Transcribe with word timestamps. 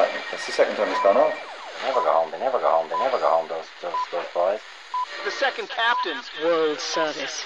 Whose 0.00 0.08
phone 0.08 0.18
is 0.18 0.22
that? 0.22 0.30
That's 0.30 0.46
the 0.46 0.52
second 0.52 0.76
time 0.76 0.88
it's 0.88 1.02
gone 1.02 1.16
off. 1.16 1.34
Never 1.84 2.00
go 2.00 2.12
home. 2.12 2.30
They 2.30 2.38
never 2.38 2.58
go 2.58 2.68
home. 2.68 2.88
They 2.88 2.98
never 2.98 3.18
go 3.18 3.28
home. 3.28 3.48
Those 3.48 3.66
those 3.82 3.92
those 4.12 4.26
boys. 4.34 4.60
The 5.24 5.30
second 5.30 5.68
captain's 5.68 6.30
World 6.42 6.80
Service. 6.80 7.44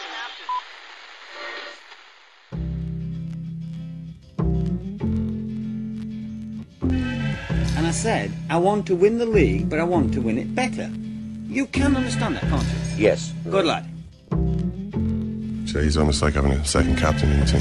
And 7.77 7.87
I 7.87 7.91
said, 7.91 8.33
I 8.49 8.57
want 8.59 8.87
to 8.87 8.95
win 8.95 9.19
the 9.19 9.27
league, 9.27 9.69
but 9.69 9.81
I 9.81 9.85
want 9.85 10.15
to 10.15 10.21
win 10.21 10.39
it 10.39 10.55
better. 10.55 10.91
You 11.49 11.67
can 11.67 11.97
understand 11.97 12.37
that, 12.37 12.43
can't 12.43 12.63
you? 12.63 12.71
Yes. 12.97 13.33
Good 13.51 13.67
lad. 13.67 13.89
So 15.69 15.81
he's 15.83 15.97
almost 15.97 16.23
like 16.23 16.35
having 16.35 16.53
a 16.53 16.65
second 16.65 16.97
captain 16.99 17.31
in 17.33 17.41
the 17.41 17.47
team. 17.47 17.61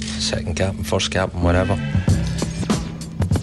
Second 0.24 0.56
captain, 0.56 0.82
first 0.84 1.10
captain, 1.10 1.42
whatever. 1.42 1.76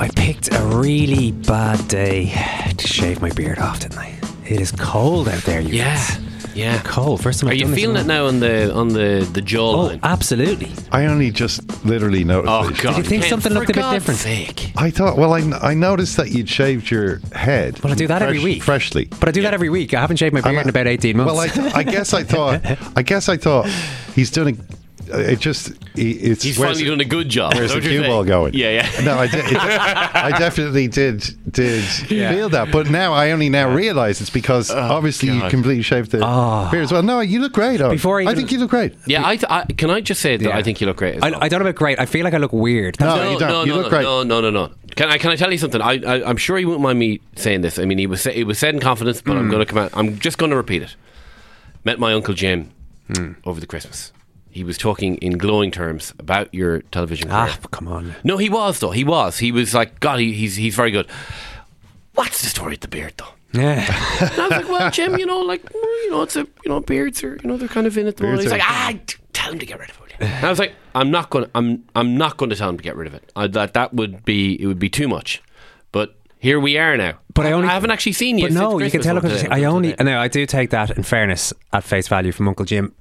I 0.02 0.09
picked 0.16 0.52
a 0.53 0.59
really 0.66 1.31
bad 1.31 1.88
day 1.88 2.33
to 2.75 2.88
shave 2.88 3.21
my 3.21 3.30
beard 3.30 3.59
off, 3.59 3.81
didn't 3.81 3.99
I? 3.99 4.17
It 4.45 4.59
is 4.59 4.71
cold 4.71 5.30
out 5.30 5.44
there, 5.44 5.61
you 5.61 5.75
Yeah, 5.75 5.94
guys. 5.95 6.55
yeah. 6.55 6.81
Cold. 6.83 7.21
First 7.21 7.39
time 7.41 7.49
Are 7.49 7.52
I've 7.52 7.59
you 7.59 7.66
done 7.66 7.75
feeling 7.75 7.97
it 7.97 8.07
now 8.07 8.25
on 8.25 8.39
the 8.39 8.73
on 8.73 8.88
the 8.89 9.29
the 9.31 9.41
jawline? 9.41 9.99
Oh, 10.02 10.07
absolutely. 10.07 10.72
I 10.91 11.05
only 11.05 11.29
just 11.29 11.85
literally 11.85 12.23
noticed. 12.23 12.52
Oh 12.52 12.67
it. 12.69 12.77
God! 12.81 12.95
Did 12.95 12.97
you 12.97 13.03
think 13.03 13.22
Ken, 13.23 13.29
something 13.29 13.53
looked 13.53 13.69
a 13.69 13.73
bit 13.73 13.81
God's 13.81 14.05
different? 14.05 14.19
Sake. 14.22 14.72
I 14.75 14.89
thought. 14.89 15.17
Well, 15.17 15.33
I, 15.35 15.41
I 15.61 15.73
noticed 15.75 16.17
that 16.17 16.31
you'd 16.31 16.49
shaved 16.49 16.89
your 16.89 17.19
head. 17.33 17.79
Well, 17.83 17.94
I 17.94 17.95
do 17.95 18.07
that 18.07 18.23
every 18.23 18.39
week. 18.44 18.63
freshly. 18.63 19.05
But 19.05 19.29
I 19.29 19.31
do 19.31 19.44
that 19.44 19.53
every 19.53 19.69
week. 19.69 19.94
I 19.94 20.02
haven't 20.02 20.17
shaved 20.17 20.33
my 20.33 20.41
beard 20.41 20.55
I'm- 20.55 20.63
in 20.63 20.69
about 20.69 20.88
18 20.88 21.16
months. 21.16 21.31
Well, 21.31 21.67
I, 21.75 21.79
I 21.79 21.83
guess 21.83 22.13
I 22.16 22.23
thought. 22.23 22.61
I 22.97 23.03
guess 23.03 23.29
I 23.29 23.38
thought 23.38 23.67
he's 24.16 24.31
doing. 24.31 24.57
A, 24.57 24.80
it 25.13 25.39
just 25.39 25.71
it's 25.95 26.43
he's 26.43 26.57
where's- 26.57 26.77
finally 26.77 26.85
doing 26.85 27.01
a 27.01 27.05
good 27.05 27.29
job. 27.29 27.53
Where's 27.53 27.71
Is 27.71 27.75
the 27.75 27.81
that 27.81 27.89
cue 27.89 28.01
ball 28.03 28.23
going? 28.23 28.53
Yeah, 28.53 28.69
yeah. 28.97 29.01
No, 29.03 29.17
I 29.17 29.27
did. 29.27 29.45
It, 29.45 29.57
I 29.59 30.37
definitely 30.37 30.87
did 30.87 31.23
did 31.51 31.83
feel 31.83 32.49
that, 32.49 32.72
but 32.72 32.89
now 32.89 33.13
I 33.13 33.31
only 33.31 33.50
now 33.50 33.69
realise 33.73 34.21
it's 34.21 34.29
because 34.29 34.71
obviously 34.71 35.29
you 35.29 35.44
Oh, 35.44 35.50
completely 35.50 35.83
shaved 35.83 36.11
the 36.11 36.19
Oh. 36.23 36.69
beard 36.71 36.83
as 36.83 36.91
well. 36.91 37.03
No, 37.03 37.19
you 37.19 37.39
look 37.41 37.53
great. 37.53 37.79
Eoin. 37.79 37.91
Before 37.91 38.19
I 38.21 38.25
I 38.25 38.35
think 38.35 38.51
you 38.51 38.59
look 38.59 38.69
great. 38.69 38.95
Yeah, 39.05 39.25
I, 39.27 39.35
th- 39.35 39.50
I 39.50 39.66
can 39.66 39.89
I 39.89 40.01
just 40.01 40.21
say 40.21 40.38
that 40.38 40.47
Yeah. 40.50 40.57
I 40.57 40.63
think 40.63 40.81
you 40.81 40.88
look 40.88 40.97
great. 40.97 41.16
As 41.16 41.23
I, 41.23 41.31
well. 41.31 41.39
I 41.44 41.47
don't 41.50 41.59
know 41.59 41.66
about 41.67 41.75
great. 41.77 42.00
I 42.00 42.05
feel 42.05 42.23
like 42.23 42.33
I 42.33 42.38
look 42.38 42.53
weird. 42.53 43.00
No, 43.00 43.16
no, 43.17 43.31
you 43.31 43.39
don't. 43.39 43.50
no, 43.50 43.63
you 43.63 43.71
no, 43.73 43.77
look 43.79 43.89
great. 43.89 44.03
no, 44.03 44.23
no, 44.23 44.41
no, 44.41 44.50
no. 44.50 44.71
Can 44.95 45.09
I 45.09 45.17
can 45.17 45.31
I 45.31 45.35
tell 45.35 45.51
you 45.51 45.57
something? 45.57 45.81
I, 45.81 46.00
I 46.05 46.29
I'm 46.29 46.38
sure 46.38 46.57
he 46.57 46.66
won't 46.66 46.81
mind 46.81 47.00
me 47.00 47.21
saying 47.35 47.61
this. 47.61 47.79
I 47.79 47.85
mean, 47.85 47.97
he 47.97 48.07
was 48.07 48.21
sa- 48.21 48.29
it 48.31 48.44
was 48.44 48.59
said 48.59 48.73
in 48.75 48.81
confidence, 48.81 49.21
but 49.21 49.38
I'm 49.38 49.45
Hmm. 49.45 49.51
going 49.51 49.66
to 49.66 49.66
come 49.66 49.77
out. 49.77 49.91
I'm 49.94 50.19
just 50.19 50.38
going 50.38 50.50
to 50.51 50.55
repeat 50.57 50.81
it. 50.81 50.95
Met 51.83 51.97
my 52.00 52.13
uncle 52.13 52.33
Jim 52.33 52.69
Hmm. 53.16 53.33
over 53.45 53.59
the 53.59 53.66
Christmas. 53.67 54.11
He 54.51 54.63
was 54.63 54.78
talking 54.78 55.16
in 55.17 55.38
glowing 55.38 55.72
terms 55.72 56.13
about 56.19 56.53
your 56.53 56.81
television 56.91 57.29
career. 57.29 57.47
Ah, 57.50 57.57
come 57.72 57.88
on. 57.88 58.16
No, 58.23 58.38
he 58.38 58.50
was 58.50 58.79
though. 58.79 58.91
He 58.91 59.03
was. 59.03 59.38
He 59.39 59.51
was 59.51 59.73
like, 59.73 60.00
God, 60.00 60.19
he, 60.19 60.34
he's 60.34 60.56
he's 60.56 60.75
very 60.75 60.91
good. 60.91 61.07
What's 62.16 62.41
the 62.41 62.47
story 62.50 62.72
with 62.72 62.81
the 62.81 62.88
beard 62.88 63.13
though? 63.17 63.34
Yeah. 63.53 63.85
And 64.22 64.39
I 64.39 64.47
was 64.47 64.51
like, 64.51 64.69
well, 64.69 64.91
Jim, 64.91 65.17
you 65.17 65.25
know, 65.25 65.39
like, 65.39 65.63
you 65.73 66.12
know, 66.12 66.22
it's 66.22 66.35
a, 66.35 66.41
you 66.41 66.69
know, 66.69 66.79
beards 66.79 67.23
are, 67.23 67.35
you 67.41 67.50
know, 67.50 67.57
they're 67.57 67.67
kind 67.67 67.88
of 67.88 67.97
in 67.97 68.07
at 68.07 68.17
the 68.17 68.23
moment. 68.23 68.41
Beards 68.41 68.53
He's 68.53 68.59
like, 68.62 68.69
ah, 68.69 68.94
tell 69.34 69.51
him 69.53 69.59
to 69.59 69.66
get 69.66 69.79
rid 69.79 69.89
of 69.89 69.97
it. 69.97 70.16
And 70.22 70.45
I 70.45 70.50
was 70.50 70.59
like, 70.59 70.73
I'm 70.94 71.09
not 71.09 71.29
going, 71.31 71.45
to 71.45 71.51
I'm, 71.56 71.83
I'm 71.95 72.16
not 72.16 72.38
going 72.38 72.50
to 72.51 72.56
tell 72.56 72.69
him 72.69 72.78
to 72.78 72.83
get 72.83 72.95
rid 72.95 73.07
of 73.07 73.13
it. 73.16 73.31
I, 73.35 73.47
that 73.47 73.73
that 73.73 73.94
would 73.94 74.23
be, 74.23 74.62
it 74.62 74.68
would 74.68 74.78
be 74.79 74.89
too 74.89 75.07
much. 75.07 75.41
But 75.91 76.16
here 76.38 76.59
we 76.59 76.78
are 76.78 76.95
now. 76.95 77.18
But 77.33 77.45
I 77.47 77.51
only 77.53 77.68
haven't 77.69 77.91
actually 77.91 78.12
seen 78.13 78.38
you. 78.38 78.45
But 78.47 78.53
no, 78.53 78.79
you 78.79 78.91
can 78.91 79.01
tell. 79.01 79.19
today- 79.19 79.47
I 79.50 79.63
only 79.63 79.91
today. 79.91 80.03
no, 80.03 80.19
I 80.19 80.28
do 80.28 80.45
take 80.45 80.69
that 80.72 80.91
in 80.91 81.03
fairness 81.03 81.53
at 81.73 81.83
face 81.83 82.07
value 82.07 82.31
from 82.31 82.47
Uncle 82.47 82.66
Jim. 82.66 82.94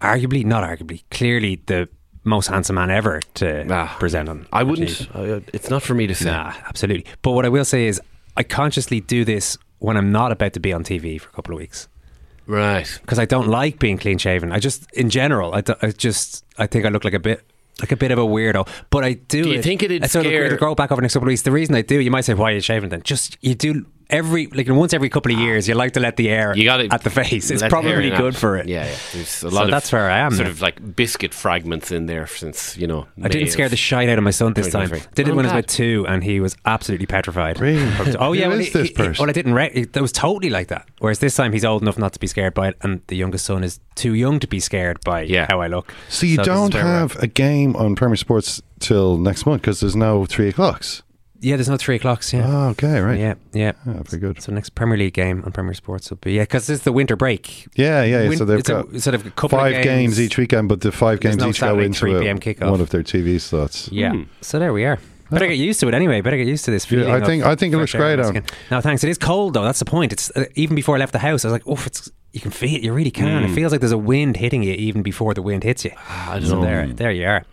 Arguably, 0.00 0.44
not 0.44 0.62
arguably, 0.64 1.02
clearly 1.10 1.60
the 1.66 1.88
most 2.24 2.46
handsome 2.48 2.76
man 2.76 2.90
ever 2.90 3.20
to 3.34 3.66
Ah, 3.72 3.96
present 3.98 4.28
on. 4.28 4.46
I 4.52 4.62
wouldn't. 4.62 4.88
TV. 4.90 5.36
Uh, 5.38 5.40
it's 5.52 5.70
not 5.70 5.82
for 5.82 5.94
me 5.94 6.06
to 6.06 6.14
say. 6.14 6.26
Nah, 6.30 6.52
absolutely. 6.66 7.06
But 7.22 7.32
what 7.32 7.44
I 7.44 7.48
will 7.48 7.64
say 7.64 7.86
is, 7.86 8.00
I 8.36 8.42
consciously 8.42 9.00
do 9.00 9.24
this 9.24 9.58
when 9.78 9.96
I'm 9.96 10.12
not 10.12 10.30
about 10.32 10.52
to 10.54 10.60
be 10.60 10.72
on 10.72 10.84
TV 10.84 11.20
for 11.20 11.28
a 11.28 11.32
couple 11.32 11.54
of 11.54 11.58
weeks 11.60 11.88
Right. 12.46 12.86
because 13.02 13.18
I 13.18 13.24
don't 13.24 13.48
like 13.48 13.78
being 13.78 13.98
clean 13.98 14.18
shaven. 14.18 14.52
I 14.52 14.58
just, 14.58 14.90
in 14.92 15.10
general, 15.10 15.54
I, 15.54 15.60
do- 15.62 15.74
I 15.82 15.90
just, 15.90 16.44
I 16.58 16.66
think 16.66 16.84
I 16.86 16.88
look 16.88 17.04
like 17.04 17.14
a 17.14 17.18
bit. 17.20 17.42
Like 17.80 17.90
a 17.90 17.96
bit 17.96 18.10
of 18.12 18.18
a 18.18 18.22
weirdo, 18.22 18.68
but 18.90 19.02
I 19.02 19.14
do. 19.14 19.42
Do 19.44 19.48
you 19.48 19.58
it. 19.58 19.62
think 19.64 19.82
it'd 19.82 20.04
I 20.04 20.06
sort 20.06 20.26
of 20.26 20.30
scare- 20.30 20.44
it'll 20.44 20.58
grow 20.58 20.74
back 20.74 20.92
over 20.92 21.00
the 21.00 21.02
next 21.02 21.14
couple 21.14 21.26
of 21.26 21.30
weeks. 21.32 21.42
The 21.42 21.50
reason 21.50 21.74
I 21.74 21.80
do, 21.80 21.98
you 22.00 22.10
might 22.10 22.20
say, 22.26 22.34
"Why 22.34 22.50
are 22.52 22.54
you 22.54 22.60
shaving?" 22.60 22.90
Then 22.90 23.00
just 23.02 23.38
you 23.40 23.54
do 23.54 23.86
every 24.12 24.46
like 24.48 24.68
once 24.68 24.92
every 24.94 25.08
couple 25.08 25.32
of 25.32 25.38
years, 25.38 25.66
you 25.68 25.74
like 25.74 25.92
to 25.92 26.00
let 26.00 26.16
the 26.16 26.28
air 26.28 26.54
You 26.56 26.64
got 26.64 26.80
it 26.80 26.92
at 26.92 27.02
the 27.02 27.10
face. 27.10 27.50
It's 27.50 27.62
let 27.62 27.70
the 27.70 27.76
hair 27.82 27.92
probably 27.94 28.10
good 28.10 28.34
out. 28.34 28.40
for 28.40 28.56
it. 28.56 28.68
Yeah, 28.68 28.84
yeah. 28.84 28.96
There's 29.12 29.26
a 29.26 29.26
So 29.26 29.48
lot 29.48 29.64
of 29.64 29.70
that's 29.70 29.90
where 29.92 30.10
I 30.10 30.18
am 30.18 30.32
Sort 30.32 30.46
now. 30.46 30.50
of 30.50 30.60
like 30.60 30.94
biscuit 30.96 31.32
fragments 31.34 31.90
in 31.90 32.06
there 32.06 32.26
since 32.26 32.76
you 32.76 32.86
know. 32.86 33.06
I 33.22 33.28
didn't 33.28 33.48
scare 33.50 33.68
the 33.68 33.76
shite 33.76 34.08
out 34.08 34.18
of 34.18 34.24
my 34.24 34.30
son 34.30 34.52
this 34.52 34.70
time. 34.70 34.88
2023. 34.88 35.14
Did 35.14 35.28
it 35.28 35.34
when 35.34 35.44
he 35.44 35.48
was 35.48 35.52
oh, 35.52 35.58
about 35.58 35.68
two, 35.68 36.06
and 36.08 36.22
he 36.24 36.40
was 36.40 36.56
absolutely 36.64 37.06
petrified. 37.06 37.58
Really? 37.60 37.82
Oh 38.18 38.32
yeah, 38.32 38.44
Who 38.44 38.50
well, 38.50 38.60
is 38.60 38.66
he- 38.68 38.72
this 38.72 38.88
he- 38.88 38.94
person? 38.94 39.22
well, 39.22 39.30
I 39.30 39.32
didn't. 39.32 39.54
Re- 39.54 39.70
it, 39.72 39.96
it 39.96 40.00
was 40.00 40.12
totally 40.12 40.50
like 40.50 40.68
that. 40.68 40.86
Whereas 40.98 41.18
this 41.18 41.34
time, 41.34 41.52
he's 41.52 41.64
old 41.64 41.82
enough 41.82 41.98
not 41.98 42.12
to 42.12 42.18
be 42.20 42.26
scared 42.26 42.54
by 42.54 42.68
it, 42.68 42.76
and 42.82 43.00
the 43.08 43.16
youngest 43.16 43.46
son 43.46 43.64
is 43.64 43.80
too 43.94 44.14
young 44.14 44.38
to 44.40 44.46
be 44.46 44.60
scared 44.60 44.98
by 45.04 45.22
Yeah. 45.22 45.46
how 45.48 45.60
I 45.60 45.66
look. 45.68 45.92
So 46.08 46.26
you 46.26 46.36
this 46.36 46.46
is 46.46 46.52
don't 46.52 46.74
where 46.74 46.84
we're 46.84 46.90
at. 46.90 46.98
have 47.12 47.22
a 47.22 47.26
game 47.26 47.74
on 47.76 47.94
Premier 47.94 48.16
Sports 48.16 48.62
till 48.80 49.16
next 49.18 49.46
month 49.46 49.62
because 49.62 49.80
there's 49.80 49.96
no 49.96 50.26
three 50.26 50.48
o'clocks. 50.48 51.02
Yeah, 51.42 51.56
there's 51.56 51.68
no 51.68 51.76
three 51.76 51.96
o'clocks. 51.96 52.32
Yeah, 52.32 52.46
Oh, 52.46 52.68
okay, 52.70 53.00
right. 53.00 53.18
yeah, 53.18 53.34
yeah. 53.52 53.72
Ah, 53.86 54.02
very 54.04 54.20
good. 54.20 54.40
So 54.40 54.52
next 54.52 54.74
Premier 54.76 54.96
League 54.96 55.12
game 55.14 55.42
on 55.44 55.50
Premier 55.52 55.74
Sports 55.74 56.08
will 56.08 56.18
be 56.18 56.34
yeah, 56.34 56.42
because 56.44 56.70
it's 56.70 56.84
the 56.84 56.92
winter 56.92 57.16
break. 57.16 57.66
Yeah, 57.74 58.04
yeah. 58.04 58.28
Win- 58.28 58.38
so 58.38 58.44
they've 58.44 58.60
it's 58.60 58.68
a- 58.68 58.84
got 58.84 59.00
sort 59.00 59.14
of 59.14 59.26
a 59.26 59.30
couple 59.30 59.58
of 59.58 59.64
five 59.64 59.72
games. 59.82 59.84
games. 60.16 60.20
each 60.20 60.38
weekend, 60.38 60.68
but 60.68 60.80
the 60.80 60.92
five 60.92 61.20
There's 61.20 61.34
games 61.36 61.42
no 61.42 61.48
each 61.50 61.60
go 61.60 61.78
into 61.80 61.98
3 61.98 62.14
a- 62.14 62.20
p.m. 62.20 62.36
Uh, 62.36 62.40
kickoff. 62.40 62.70
one 62.70 62.80
of 62.80 62.90
their 62.90 63.02
TV 63.02 63.40
slots. 63.40 63.90
Yeah. 63.90 64.12
Hmm. 64.12 64.22
So 64.40 64.58
there 64.58 64.72
we 64.72 64.84
are. 64.84 64.98
Better 65.30 65.46
get 65.46 65.56
used 65.56 65.80
to 65.80 65.88
it 65.88 65.94
anyway. 65.94 66.20
Better 66.20 66.36
get 66.36 66.46
used 66.46 66.64
to 66.66 66.70
this 66.70 66.90
Yeah. 66.92 67.14
I 67.14 67.20
think- 67.24 67.44
I 67.44 67.54
think 67.56 67.72
it 67.74 67.78
looks 67.78 67.92
great, 67.92 68.18
on 68.18 68.18
the 68.18 68.28
um, 68.28 68.36
Alan. 68.36 68.44
skin. 68.46 68.58
No, 68.70 68.80
thanks. 68.82 69.02
It 69.02 69.08
is 69.10 69.18
cold 69.18 69.54
though. 69.54 69.64
That's 69.64 69.78
the 69.78 69.84
point. 69.86 70.12
It's 70.12 70.30
uh, 70.36 70.44
even 70.54 70.76
before 70.76 70.94
I 70.96 70.98
left 70.98 71.12
the 71.12 71.18
house. 71.20 71.44
I 71.44 71.48
was 71.48 71.52
like, 71.52 71.62
"Oh, 71.66 71.82
it's 71.86 72.10
you 72.32 72.40
can 72.40 72.50
feel 72.50 72.76
it. 72.76 72.82
You 72.82 72.92
really 72.92 73.10
can. 73.10 73.42
It 73.42 73.48
hmm. 73.48 73.54
feels 73.54 73.72
like 73.72 73.80
there's 73.80 73.92
a 73.92 73.98
wind 73.98 74.36
hitting 74.36 74.62
you 74.62 74.74
even 74.74 75.02
before 75.02 75.32
the 75.34 75.40
wind 75.42 75.64
hits 75.64 75.84
you." 75.86 75.92
Ah, 75.96 76.32
I 76.32 76.38
don't 76.38 76.48
so 76.48 76.56
know. 76.56 76.62
there, 76.66 76.86
there 76.86 77.10
you 77.12 77.26
are. 77.26 77.44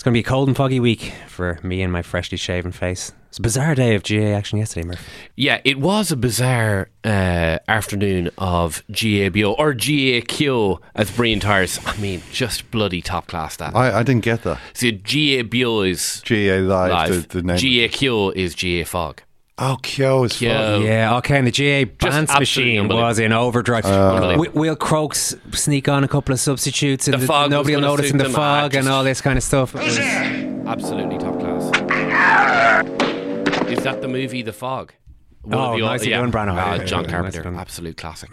It's 0.00 0.02
going 0.02 0.14
to 0.14 0.16
be 0.16 0.26
a 0.26 0.30
cold 0.30 0.48
and 0.48 0.56
foggy 0.56 0.80
week 0.80 1.12
for 1.26 1.58
me 1.62 1.82
and 1.82 1.92
my 1.92 2.00
freshly 2.00 2.38
shaven 2.38 2.72
face. 2.72 3.12
It's 3.28 3.36
a 3.36 3.42
bizarre 3.42 3.74
day 3.74 3.94
of 3.94 4.02
GA 4.02 4.32
action 4.32 4.58
yesterday, 4.58 4.86
Murph. 4.86 5.06
Yeah, 5.36 5.60
it 5.62 5.78
was 5.78 6.10
a 6.10 6.16
bizarre 6.16 6.88
uh, 7.04 7.58
afternoon 7.68 8.30
of 8.38 8.82
GABO 8.90 9.58
or 9.58 9.74
GAQ 9.74 10.80
as 10.94 11.10
Brian 11.10 11.38
Tires. 11.38 11.78
I 11.84 11.98
mean, 11.98 12.22
just 12.32 12.70
bloody 12.70 13.02
top 13.02 13.26
class 13.26 13.56
that. 13.56 13.76
I, 13.76 13.98
I 13.98 14.02
didn't 14.02 14.24
get 14.24 14.42
that. 14.44 14.58
See, 14.72 14.90
GABO 14.90 15.82
is 15.90 16.22
GA 16.22 16.60
Live, 16.60 16.90
live. 16.92 17.28
The, 17.28 17.42
the 17.42 17.42
name. 17.42 17.56
GAQ 17.58 18.34
is 18.34 18.54
GA 18.54 18.84
Fog. 18.84 19.20
Oh, 19.62 19.76
Kyo 19.82 20.24
is 20.24 20.38
Kyo. 20.38 20.54
fun. 20.54 20.82
Yeah, 20.82 21.16
okay. 21.18 21.36
And 21.36 21.46
the 21.46 21.50
GA 21.50 21.84
Just 21.84 22.38
machine 22.38 22.88
was 22.88 23.18
in 23.18 23.32
overdrive. 23.32 23.84
Unbelievable. 23.84 24.44
Wi- 24.46 24.58
Will 24.70 24.76
Crokes 24.76 25.36
sneak 25.52 25.86
on 25.88 26.02
a 26.02 26.08
couple 26.08 26.32
of 26.32 26.40
substitutes, 26.40 27.06
and 27.08 27.14
The 27.14 27.18
the- 27.18 27.26
fog 27.26 27.50
nobody 27.50 27.74
will 27.74 27.82
notice 27.82 28.10
in 28.10 28.16
the 28.16 28.24
them. 28.24 28.32
Fog 28.32 28.74
and 28.74 28.88
all 28.88 29.04
this 29.04 29.20
kind 29.20 29.36
of 29.36 29.42
stuff. 29.44 29.74
It 29.74 29.82
was- 29.82 29.98
Absolutely 29.98 31.18
top 31.18 31.38
class. 31.40 31.64
Is 33.68 33.82
that 33.84 34.00
the 34.00 34.08
movie 34.08 34.42
The 34.42 34.52
Fog? 34.52 34.92
One 35.42 35.54
of 35.58 35.70
Oh, 35.70 35.76
the- 35.76 35.82
Nicely 35.84 36.10
Done, 36.10 36.32
Brano. 36.32 36.54
Yeah, 36.54 36.84
John 36.84 37.04
yeah, 37.04 37.10
Carpenter, 37.10 37.22
Nicely 37.38 37.42
Done. 37.42 37.56
absolute 37.58 37.96
classic. 37.96 38.30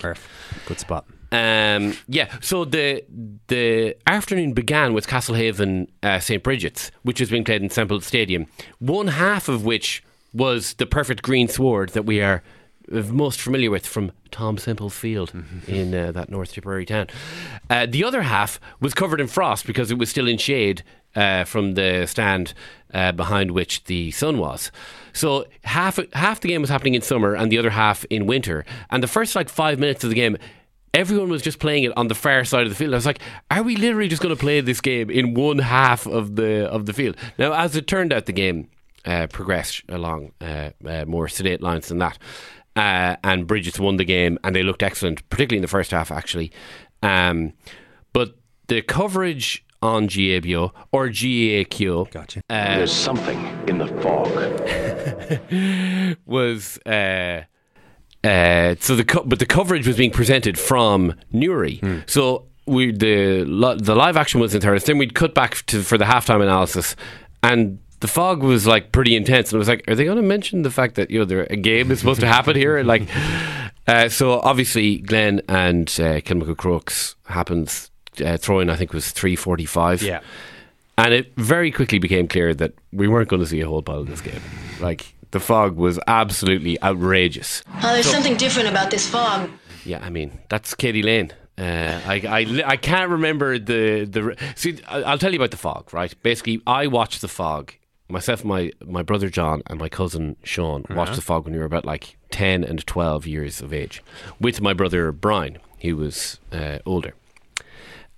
Good 0.66 0.80
spot. 0.80 1.06
Um, 1.32 1.94
yeah, 2.08 2.28
so 2.42 2.64
the 2.64 3.04
the 3.48 3.96
afternoon 4.08 4.54
began 4.54 4.94
with 4.94 5.08
Castlehaven 5.08 5.88
uh, 6.04 6.20
St 6.20 6.42
Brigid's, 6.42 6.90
which 7.04 7.20
has 7.20 7.30
been 7.30 7.44
played 7.44 7.62
in 7.62 7.70
Semple 7.70 8.00
Stadium. 8.02 8.46
One 8.80 9.08
half 9.08 9.50
of 9.50 9.66
which 9.66 10.04
was 10.34 10.74
the 10.74 10.86
perfect 10.86 11.22
green 11.22 11.48
sward 11.48 11.90
that 11.90 12.06
we 12.06 12.22
are 12.22 12.44
most 12.90 13.42
familiar 13.42 13.70
with 13.70 13.86
from 13.86 14.12
Tom 14.32 14.58
Semple's 14.58 14.96
field 14.96 15.34
in 15.68 15.94
uh, 15.94 16.12
that 16.14 16.30
North 16.30 16.54
Tipperary 16.54 16.86
town. 16.86 17.08
Uh, 17.70 17.86
the 17.86 18.04
other 18.04 18.22
half 18.22 18.60
was 18.80 18.94
covered 18.94 19.20
in 19.20 19.28
frost 19.28 19.66
because 19.66 19.92
it 19.92 19.98
was 19.98 20.10
still 20.10 20.28
in 20.28 20.38
shade 20.38 20.84
uh, 21.16 21.44
from 21.44 21.74
the 21.74 22.06
stand 22.06 22.54
uh, 22.94 23.12
behind 23.12 23.52
which 23.52 23.84
the 23.86 24.12
sun 24.12 24.38
was. 24.38 24.72
So 25.14 25.46
half 25.64 26.00
half 26.14 26.40
the 26.40 26.48
game 26.48 26.62
was 26.62 26.70
happening 26.70 26.96
in 26.96 27.02
summer 27.02 27.34
and 27.34 27.52
the 27.52 27.58
other 27.58 27.72
half 27.72 28.06
in 28.06 28.26
winter. 28.28 28.66
And 28.90 29.04
the 29.04 29.08
first 29.08 29.36
like 29.36 29.50
five 29.50 29.80
minutes 29.80 30.04
of 30.04 30.10
the 30.10 30.16
game, 30.16 30.38
everyone 30.94 31.30
was 31.30 31.42
just 31.42 31.60
playing 31.60 31.84
it 31.84 31.98
on 31.98 32.08
the 32.08 32.16
far 32.16 32.46
side 32.46 32.64
of 32.64 32.70
the 32.70 32.76
field. 32.76 32.94
I 32.94 32.98
was 32.98 33.06
like, 33.06 33.20
are 33.52 33.64
we 33.64 33.76
literally 33.76 34.08
just 34.08 34.22
going 34.22 34.34
to 34.34 34.40
play 34.40 34.62
this 34.62 34.80
game 34.80 35.10
in 35.10 35.34
one 35.34 35.60
half 35.60 36.06
of 36.06 36.36
the 36.36 36.70
of 36.70 36.86
the 36.86 36.94
field? 36.94 37.18
Now, 37.38 37.54
as 37.54 37.76
it 37.76 37.88
turned 37.88 38.14
out, 38.14 38.28
the 38.28 38.34
game 38.34 38.70
uh, 39.06 39.28
progressed 39.28 39.84
along 39.90 40.32
uh, 40.42 40.72
uh, 40.86 41.06
more 41.06 41.28
sedate 41.28 41.62
lines 41.62 41.88
than 41.88 42.00
that. 42.00 42.18
Uh, 42.76 43.16
and 43.24 43.48
Brigid's 43.48 43.80
won 43.80 43.98
the 43.98 44.06
game, 44.06 44.38
and 44.44 44.56
they 44.56 44.62
looked 44.64 44.84
excellent, 44.84 45.28
particularly 45.30 45.58
in 45.58 45.62
the 45.64 45.68
first 45.68 45.92
half, 45.92 46.12
actually. 46.12 46.52
Um, 47.02 47.54
but 48.14 48.36
the 48.68 48.82
coverage 48.82 49.66
on 49.82 50.08
GABO 50.08 50.72
or 50.92 51.08
GAQ, 51.08 52.12
Gotcha. 52.12 52.42
Uh, 52.50 52.78
There's 52.78 52.92
something 52.92 53.38
in 53.68 53.78
the 53.78 53.88
fog. 54.02 54.28
was 56.26 56.80
uh, 56.86 57.44
uh, 58.24 58.76
so 58.80 58.96
the 58.96 59.06
co- 59.06 59.24
but 59.24 59.40
the 59.40 59.46
coverage 59.46 59.88
was 59.88 59.98
being 59.98 60.12
presented 60.12 60.58
from 60.60 61.14
Newry. 61.32 61.80
So 62.08 62.46
we 62.66 62.92
the 62.92 63.44
the 63.80 63.96
live 63.96 64.18
action 64.18 64.40
was 64.40 64.54
in 64.56 64.62
Thurles. 64.62 64.86
Then 64.86 64.98
we'd 64.98 65.14
cut 65.16 65.34
back 65.34 65.66
to 65.68 65.82
for 65.84 65.98
the 65.98 66.06
halftime 66.06 66.42
analysis, 66.42 66.96
and 67.44 67.80
the 68.00 68.08
fog 68.08 68.44
was 68.44 68.68
like 68.68 68.92
pretty 68.92 69.16
intense. 69.16 69.52
And 69.52 69.58
I 69.58 69.60
was 69.60 69.68
like, 69.68 69.88
are 69.88 69.96
they 69.96 70.06
going 70.06 70.18
to 70.18 70.24
mention 70.24 70.62
the 70.62 70.72
fact 70.72 70.96
that 70.96 71.10
you 71.10 71.20
know 71.20 71.26
there 71.26 71.48
a 71.50 71.56
game 71.56 71.92
is 71.92 72.00
supposed 72.00 72.22
to 72.22 72.28
happen 72.28 72.56
here? 72.56 72.78
And 72.78 72.88
like, 72.88 73.08
uh, 73.88 74.10
so 74.10 74.40
obviously 74.40 74.98
Glen 74.98 75.42
and 75.48 75.88
uh, 76.00 76.22
Kilmacud 76.22 76.58
Crokes 76.58 77.16
happens. 77.26 77.92
Uh, 78.24 78.36
throwing, 78.36 78.68
I 78.68 78.76
think, 78.76 78.94
was 78.94 79.12
three 79.12 79.36
forty-five. 79.36 80.02
Yeah. 80.02 80.22
And 80.98 81.14
it 81.14 81.32
very 81.36 81.72
quickly 81.72 82.00
became 82.00 82.28
clear 82.28 82.56
that 82.56 82.74
we 82.92 83.08
weren't 83.08 83.30
going 83.30 83.44
to 83.44 83.46
see 83.46 83.62
a 83.62 83.68
whole 83.68 83.84
pile 83.84 84.00
of 84.00 84.08
this 84.08 84.22
game. 84.22 84.42
Like, 84.80 85.14
the 85.30 85.40
fog 85.40 85.76
was 85.76 86.00
absolutely 86.08 86.82
outrageous. 86.82 87.62
Oh, 87.84 87.94
there's 87.94 88.10
something 88.10 88.36
different 88.38 88.70
about 88.70 88.90
this 88.90 89.08
fog. 89.08 89.52
Yeah, 89.86 90.04
I 90.04 90.10
mean, 90.10 90.40
that's 90.50 90.74
Katie 90.74 91.04
Lane. 91.04 91.32
Uh, 91.58 92.00
I, 92.06 92.16
I, 92.28 92.64
I 92.66 92.78
can't 92.78 93.10
remember 93.10 93.58
the. 93.60 94.06
the 94.06 94.36
See, 94.56 94.80
I'll 94.88 95.18
tell 95.18 95.32
you 95.32 95.40
about 95.40 95.52
the 95.52 95.58
fog, 95.58 95.94
right? 95.94 96.14
Basically, 96.24 96.62
I 96.66 96.88
watched 96.88 97.22
the 97.22 97.28
fog. 97.28 97.74
Myself, 98.10 98.46
my, 98.46 98.72
my 98.86 99.02
brother 99.04 99.30
John, 99.30 99.62
and 99.68 99.80
my 99.80 99.90
cousin 99.90 100.38
Sean 100.44 100.86
watched 100.90 101.10
Uh-huh. 101.10 101.16
the 101.16 101.22
fog 101.22 101.44
when 101.46 101.54
we 101.54 101.60
were 101.60 101.66
about 101.66 101.86
like 101.86 102.18
10 102.32 102.64
and 102.64 102.86
12 102.88 103.28
years 103.28 103.62
of 103.62 103.74
age 103.74 104.02
with 104.40 104.62
my 104.62 104.74
brother 104.74 105.12
Brian, 105.12 105.58
who 105.82 105.98
was 105.98 106.40
uh, 106.54 106.80
older 106.86 107.14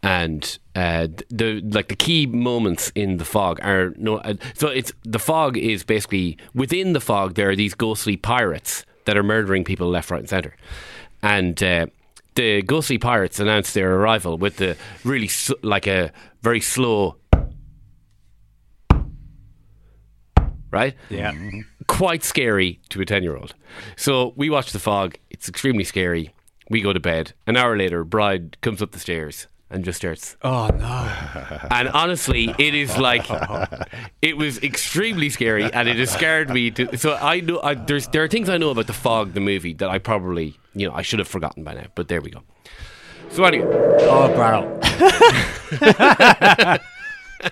and 0.02 0.60
uh, 0.76 1.08
the 1.30 1.60
like 1.62 1.90
the 1.90 1.96
key 1.96 2.26
moments 2.26 2.90
in 2.96 3.18
the 3.18 3.26
fog 3.26 3.60
are 3.62 3.94
no. 3.98 4.18
Uh, 4.20 4.36
so 4.54 4.68
it's 4.70 4.94
the 5.04 5.20
fog 5.20 5.58
is 5.58 5.84
basically 5.84 6.38
within 6.56 6.94
the 6.94 7.02
fog. 7.02 7.34
There 7.36 7.50
are 7.50 7.56
these 7.56 7.74
ghostly 7.74 8.16
pirates 8.16 8.86
that 9.06 9.18
are 9.18 9.24
murdering 9.24 9.66
people 9.66 9.90
left, 9.90 10.10
right, 10.12 10.20
and 10.22 10.30
centre, 10.30 10.56
and. 11.22 11.62
Uh, 11.62 11.88
the 12.36 12.62
ghostly 12.62 12.98
pirates 12.98 13.42
announced 13.42 13.74
their 13.74 13.94
arrival 13.96 14.38
with 14.38 14.58
the 14.58 14.78
really 15.04 15.30
like 15.62 15.88
a 15.88 16.10
very 16.42 16.62
slow, 16.62 17.18
right? 20.72 20.96
Yeah. 21.10 21.34
quite 21.88 22.24
scary 22.24 22.80
to 22.90 23.02
a 23.02 23.06
10 23.06 23.24
year 23.24 23.36
old. 23.36 23.54
So 23.96 24.34
we 24.36 24.50
watch 24.50 24.72
The 24.72 24.80
Fog. 24.80 25.18
It's 25.30 25.50
extremely 25.50 25.84
scary. 25.84 26.34
We 26.70 26.82
go 26.82 26.94
to 26.94 27.00
bed. 27.00 27.34
An 27.48 27.58
hour 27.58 27.76
later, 27.76 28.04
Bride 28.04 28.58
comes 28.62 28.82
up 28.82 28.92
the 28.92 29.00
stairs 29.00 29.48
and 29.72 29.84
just 29.84 29.98
starts. 29.98 30.36
Oh, 30.42 30.68
no. 30.68 31.58
And 31.72 31.90
honestly, 31.90 32.54
it 32.58 32.74
is 32.74 32.98
like 32.98 33.26
it 34.22 34.38
was 34.38 34.62
extremely 34.64 35.30
scary, 35.30 35.72
and 35.72 35.88
it 35.88 35.98
has 35.98 36.10
scared 36.12 36.50
me. 36.50 36.72
To, 36.72 36.98
so 36.98 37.16
I 37.16 37.42
know 37.42 37.60
I, 37.62 37.76
there's 37.76 38.08
there 38.08 38.24
are 38.24 38.28
things 38.28 38.50
I 38.50 38.58
know 38.58 38.72
about 38.72 38.88
the 38.88 38.94
fog, 38.94 39.34
the 39.34 39.40
movie, 39.40 39.74
that 39.76 39.90
I 39.90 40.00
probably 40.00 40.58
you 40.74 40.88
know 40.88 40.94
I 40.94 41.04
should 41.04 41.20
have 41.20 41.28
forgotten 41.28 41.64
by 41.64 41.76
now. 41.76 41.86
But 41.96 42.08
there 42.08 42.22
we 42.22 42.32
go. 42.32 42.42
So 43.30 43.44
anyway, 43.44 43.68
oh, 43.68 44.34
Brano. 44.36 44.80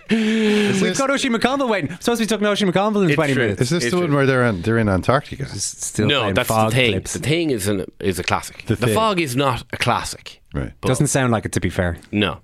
We've 0.09 0.97
got 0.97 1.09
Oisin 1.09 1.33
McConville 1.33 1.69
waiting. 1.69 1.91
Supposed 1.99 2.19
to 2.21 2.25
be 2.25 2.27
talking 2.27 2.43
to 2.45 2.49
Oisin 2.51 2.71
McConville 2.71 3.03
in 3.03 3.09
It's 3.09 3.15
20 3.15 3.33
true. 3.33 3.43
minutes. 3.43 3.61
Is 3.61 3.69
this 3.69 3.91
the 3.91 3.97
one 3.99 4.13
where 4.13 4.25
they're 4.25 4.43
in, 4.45 4.61
they're 4.61 4.77
in 4.77 4.89
Antarctica? 4.89 5.45
Still 5.47 6.07
no, 6.07 6.19
playing 6.21 6.33
that's 6.35 6.47
fog 6.49 6.71
the 6.71 6.75
thing. 6.75 6.91
clips. 6.93 7.13
The 7.13 7.19
thing 7.19 7.49
is 7.51 7.67
an, 7.67 7.85
is 7.99 8.19
a 8.19 8.23
classic. 8.23 8.65
The 8.65 8.75
The, 8.75 8.87
fog 8.87 9.19
is 9.19 9.35
not 9.35 9.63
a 9.71 9.77
classic. 9.77 10.41
Right. 10.53 10.73
But- 10.81 10.87
Doesn't 10.89 11.07
sound 11.07 11.31
like 11.31 11.45
it, 11.45 11.51
to 11.53 11.59
be 11.59 11.69
fair. 11.69 11.97
No, 12.11 12.39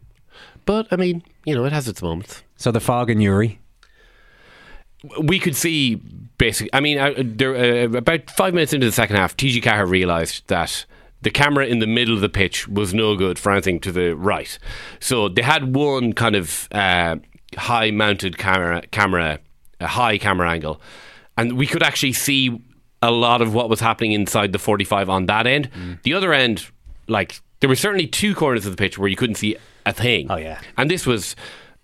but 0.66 0.88
I 0.92 0.95
mean, 0.95 1.24
you 1.45 1.54
know, 1.56 1.66
it 1.66 1.74
has 1.74 1.88
its 1.88 2.01
moments. 2.01 2.44
So 2.56 2.72
the 2.72 2.80
fog 2.80 3.10
in 3.10 3.18
Newry. 3.19 3.60
we 5.22 5.40
could 5.40 5.56
see 5.56 5.95
basically. 6.38 6.69
I 6.74 6.80
mean, 6.80 6.98
uh, 6.98 7.13
there, 7.18 7.56
uh, 7.56 7.98
about 7.98 8.30
five 8.31 8.54
minutes 8.54 8.74
into 8.74 8.86
the 8.86 8.92
second 8.94 9.18
half, 9.18 9.36
TG4 9.36 9.88
realised 9.90 10.48
that 10.48 10.86
the 11.22 11.30
camera 11.31 11.66
in 11.66 11.80
the 11.80 11.88
middle 11.88 12.16
of 12.16 12.22
the 12.22 12.30
pitch 12.30 12.68
was 12.68 12.94
no 12.94 13.16
good 13.16 13.38
for 13.40 13.51
anything 13.51 13.80
to 13.81 13.92
the 13.92 14.16
right. 14.16 14.57
So 15.00 15.28
they 15.30 15.42
had 15.42 15.75
one 15.75 16.13
kind 16.13 16.36
of 16.36 16.68
uh, 16.72 17.18
high-mounted 17.56 18.38
camera, 18.38 18.82
camera, 18.92 19.40
a 19.80 19.88
high 19.88 20.18
camera 20.18 20.50
angle, 20.50 20.82
and 21.38 21.54
we 21.58 21.68
could 21.68 21.84
actually 21.84 22.14
see 22.14 22.62
a 23.02 23.12
lot 23.12 23.42
of 23.42 23.54
what 23.54 23.70
was 23.70 23.80
happening 23.80 24.14
inside 24.14 24.54
the 24.54 24.60
45 24.60 25.10
on 25.10 25.26
that 25.26 25.46
end. 25.46 25.70
The 26.04 26.14
other 26.14 26.34
end, 26.34 26.70
like 27.08 27.42
there 27.60 27.70
were 27.70 27.76
certainly 27.76 28.08
two 28.08 28.34
corners 28.34 28.66
of 28.66 28.72
the 28.72 28.78
pitch 28.78 28.98
where 28.98 29.10
you 29.10 29.16
couldn't 29.16 29.36
see 29.36 29.58
a 29.86 29.94
thing. 29.94 30.28
Oh, 30.30 30.38
yeah. 30.38 30.60
And 30.78 30.90
this 30.90 31.06
was 31.06 31.36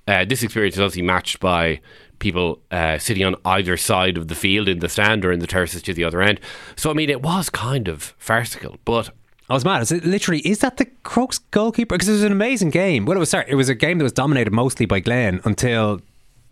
uh, 0.07 0.25
this 0.25 0.43
experience 0.43 0.75
is 0.75 0.81
obviously 0.81 1.03
matched 1.03 1.39
by 1.39 1.81
people 2.19 2.61
uh, 2.71 2.97
sitting 2.97 3.23
on 3.23 3.35
either 3.45 3.77
side 3.77 4.17
of 4.17 4.27
the 4.27 4.35
field 4.35 4.67
in 4.67 4.79
the 4.79 4.89
stand 4.89 5.23
or 5.23 5.31
in 5.31 5.39
the 5.39 5.47
terraces 5.47 5.81
to 5.83 5.93
the 5.93 6.03
other 6.03 6.21
end. 6.21 6.39
So 6.75 6.89
I 6.89 6.93
mean, 6.93 7.09
it 7.09 7.21
was 7.21 7.49
kind 7.49 7.87
of 7.87 8.15
farcical, 8.17 8.77
but 8.85 9.11
I 9.49 9.53
was 9.53 9.65
mad. 9.65 9.89
Literally 10.05 10.39
is 10.41 10.59
that 10.59 10.77
the 10.77 10.85
Crokes 11.03 11.39
goalkeeper? 11.39 11.95
Because 11.95 12.07
it 12.07 12.13
was 12.13 12.23
an 12.23 12.31
amazing 12.31 12.69
game. 12.69 13.05
Well, 13.05 13.17
it 13.17 13.19
was 13.19 13.29
sorry, 13.31 13.45
it 13.47 13.55
was 13.55 13.69
a 13.69 13.75
game 13.75 13.97
that 13.97 14.03
was 14.03 14.13
dominated 14.13 14.53
mostly 14.53 14.85
by 14.85 14.99
Glen 14.99 15.41
until 15.43 16.01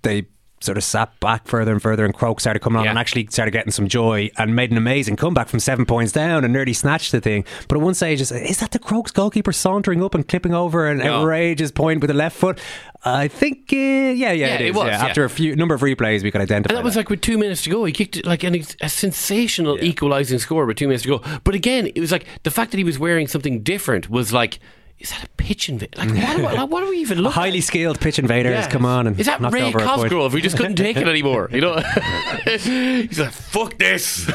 they 0.02 0.28
sort 0.60 0.78
of 0.78 0.84
sat 0.84 1.18
back 1.20 1.46
further 1.48 1.72
and 1.72 1.82
further, 1.82 2.04
and 2.04 2.14
Croke 2.14 2.40
started 2.40 2.62
coming 2.62 2.78
on 2.80 2.86
Yeah. 2.86 2.90
and 2.92 3.00
actually 3.00 3.28
started 3.30 3.52
getting 3.52 3.72
some 3.72 3.88
joy 3.88 4.32
and 4.38 4.56
made 4.56 4.72
an 4.72 4.78
amazing 4.78 5.16
comeback 5.16 5.50
from 5.50 5.60
seven 5.60 5.86
points 5.86 6.12
down 6.12 6.44
and 6.44 6.52
nearly 6.52 6.74
snatched 6.74 7.12
the 7.12 7.22
thing. 7.22 7.46
But 7.68 7.78
at 7.78 7.82
one 7.84 7.94
stage, 7.94 8.22
it's, 8.22 8.32
is 8.32 8.58
that 8.58 8.72
the 8.72 8.80
Crokes 8.80 9.12
goalkeeper 9.12 9.52
sauntering 9.52 10.04
up 10.04 10.16
and 10.16 10.28
clipping 10.28 10.54
over 10.56 10.88
an 10.88 10.98
No. 10.98 11.22
outrageous 11.22 11.72
point 11.72 12.02
with 12.02 12.08
the 12.10 12.16
left 12.16 12.36
foot? 12.36 12.60
I 13.06 13.28
think, 13.28 13.72
uh, 13.72 13.76
yeah, 13.76 14.12
yeah, 14.14 14.32
Yeah, 14.34 14.54
it 14.56 14.62
it 14.62 14.68
is. 14.70 14.76
was, 14.76 14.88
yeah. 14.88 15.06
After 15.06 15.24
a 15.24 15.30
few 15.30 15.56
number 15.56 15.76
of 15.76 15.82
replays, 15.82 16.24
we 16.24 16.32
could 16.32 16.42
identify. 16.42 16.74
And 16.74 16.78
that 16.80 16.84
was 16.84 16.96
like 16.96 17.10
with 17.10 17.22
two 17.22 17.38
minutes 17.38 17.62
to 17.64 17.70
go. 17.70 17.86
He 17.86 17.94
kicked 17.94 18.18
it 18.18 18.26
like 18.26 18.44
an, 18.44 18.56
ex- 18.56 18.76
a 18.82 18.90
sensational 18.90 19.82
equalising 19.84 20.40
score 20.40 20.66
with 20.66 20.78
two 20.78 20.88
minutes 20.88 21.04
to 21.04 21.10
go. 21.20 21.40
But 21.44 21.54
again, 21.54 21.92
it 21.94 22.00
was 22.00 22.12
like 22.12 22.26
the 22.44 22.52
fact 22.52 22.72
that 22.72 22.78
he 22.78 22.84
was 22.84 22.98
wearing 22.98 23.28
something 23.28 23.62
different 23.62 24.10
was 24.10 24.34
like, 24.34 24.60
is 25.00 25.12
that 25.12 25.24
a 25.24 25.28
pitch 25.38 25.70
invader? 25.70 25.92
Like, 25.98 26.10
what, 26.10 26.24
I- 26.24 26.62
like, 26.62 26.70
what 26.72 26.84
are 26.84 26.90
we 26.90 26.98
even 26.98 27.18
looking 27.22 27.34
highly 27.34 27.62
skilled 27.62 28.00
pitch 28.00 28.18
invaders 28.20 28.54
Yeah. 28.54 28.70
come 28.70 28.86
on 28.86 29.08
and 29.08 29.20
Is 29.20 29.28
that 29.28 29.40
Ray 29.52 29.70
a. 29.70 29.72
Cosgrove? 29.72 30.34
We 30.34 30.42
just 30.42 30.58
couldn't 30.58 30.76
take 30.88 30.98
it 30.98 31.08
anymore. 31.08 31.50
You 31.52 31.62
know, 31.62 31.76
he's 32.46 33.20
like, 33.20 33.32
"Fuck 33.32 33.78
this." 33.78 34.26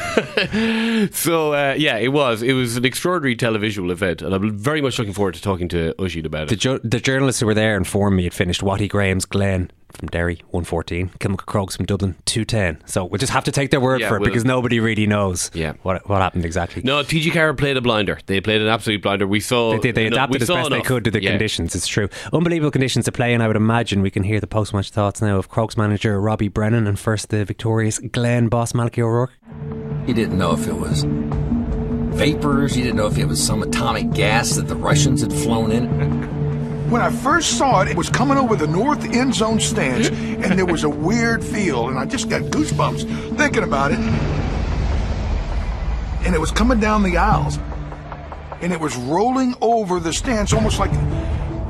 so 1.11 1.53
uh, 1.53 1.75
yeah, 1.77 1.97
it 1.97 2.09
was. 2.13 2.41
It 2.41 2.53
was 2.53 2.77
an 2.77 2.85
extraordinary 2.85 3.35
televisual 3.35 3.91
event, 3.91 4.21
and 4.21 4.33
I'm 4.33 4.57
very 4.57 4.81
much 4.81 4.97
looking 4.99 5.13
forward 5.13 5.33
to 5.35 5.41
talking 5.41 5.67
to 5.69 5.93
Oisin 6.01 6.25
about 6.25 6.47
The, 6.47 6.53
it. 6.55 6.59
jo- 6.59 6.79
the 6.83 6.99
journalists 6.99 7.39
who 7.41 7.45
were 7.47 7.53
there 7.53 7.75
informed 7.77 8.15
me 8.17 8.25
it 8.25 8.33
finished 8.33 8.63
Watty 8.63 8.87
Graham's 8.87 9.25
Glen 9.25 9.69
from 9.97 10.07
Derry 10.09 10.35
114, 10.51 11.09
Kilmacud 11.19 11.45
Crokes 11.45 11.75
from 11.75 11.85
Dublin 11.85 12.15
210. 12.25 12.81
So 12.87 13.05
we'll 13.05 13.19
just 13.19 13.31
have 13.33 13.43
to 13.45 13.51
take 13.51 13.71
their 13.71 13.79
word 13.79 14.01
Yeah, 14.01 14.09
for 14.09 14.15
it 14.17 14.19
we'll- 14.21 14.29
because 14.29 14.45
nobody 14.45 14.79
really 14.79 15.07
knows 15.07 15.51
Yeah. 15.53 15.73
what 15.83 16.07
what 16.09 16.21
happened 16.21 16.45
exactly. 16.45 16.81
No, 16.83 17.01
TG4 17.03 17.53
played 17.57 17.77
a 17.77 17.81
blinder. 17.81 18.19
They 18.25 18.41
played 18.41 18.61
an 18.61 18.67
absolute 18.67 19.01
blinder. 19.01 19.27
We 19.27 19.39
saw 19.39 19.71
They, 19.73 19.79
did, 19.79 19.95
they 19.95 20.03
no, 20.09 20.15
adapted 20.15 20.39
we 20.39 20.43
as 20.43 20.47
saw 20.47 20.55
best 20.55 20.69
they 20.71 20.81
could 20.81 21.03
to 21.05 21.11
the 21.11 21.21
Yeah. 21.21 21.29
conditions. 21.31 21.75
It's 21.75 21.87
true. 21.87 22.09
Unbelievable 22.31 22.71
conditions 22.71 23.05
to 23.05 23.11
play 23.11 23.33
in. 23.33 23.41
I 23.41 23.47
would 23.47 23.55
imagine 23.55 24.01
we 24.01 24.11
can 24.11 24.23
hear 24.23 24.39
the 24.39 24.47
post 24.47 24.73
match 24.73 24.89
thoughts 24.89 25.21
now 25.21 25.37
of 25.37 25.49
Crokes 25.49 25.77
manager 25.77 26.19
Robbie 26.19 26.47
Brennan 26.49 26.87
and 26.87 26.97
first 26.99 27.29
the 27.29 27.45
victorious 27.45 27.99
Glen 27.99 28.47
boss 28.49 28.73
Malachy 28.73 29.01
O'Rourke. 29.01 29.31
You 30.07 30.13
didn't 30.13 30.37
know 30.37 30.51
if 30.53 30.67
it 30.67 30.75
was 30.75 31.05
vapors. 32.17 32.75
You 32.77 32.83
didn't 32.83 32.97
know 32.97 33.07
if 33.07 33.17
it 33.17 33.25
was 33.25 33.41
some 33.43 33.63
atomic 33.63 34.11
gas 34.13 34.55
that 34.55 34.67
the 34.67 34.75
Russians 34.75 35.21
had 35.21 35.31
flown 35.33 35.71
in. 35.71 36.42
When 36.89 37.01
I 37.01 37.09
first 37.09 37.57
saw 37.57 37.81
it, 37.81 37.87
it 37.87 37.97
was 37.97 38.09
coming 38.09 38.37
over 38.37 38.55
the 38.55 38.67
north 38.67 39.03
end 39.05 39.33
zone 39.33 39.59
stands, 39.59 40.09
hmm? 40.09 40.43
and 40.43 40.57
there 40.57 40.65
was 40.65 40.83
a 40.83 40.89
weird 40.89 41.43
feel, 41.43 41.89
and 41.89 41.97
I 41.97 42.05
just 42.05 42.29
got 42.29 42.41
goosebumps 42.43 43.37
thinking 43.37 43.63
about 43.63 43.91
it. 43.91 43.99
and 46.25 46.33
it 46.33 46.39
was 46.39 46.51
coming 46.51 46.79
down 46.79 47.03
the 47.03 47.17
aisles, 47.17 47.57
and 48.61 48.71
it 48.71 48.79
was 48.79 48.95
rolling 48.95 49.55
over 49.61 49.99
the 49.99 50.13
stands, 50.13 50.53
almost 50.53 50.79
like 50.79 50.91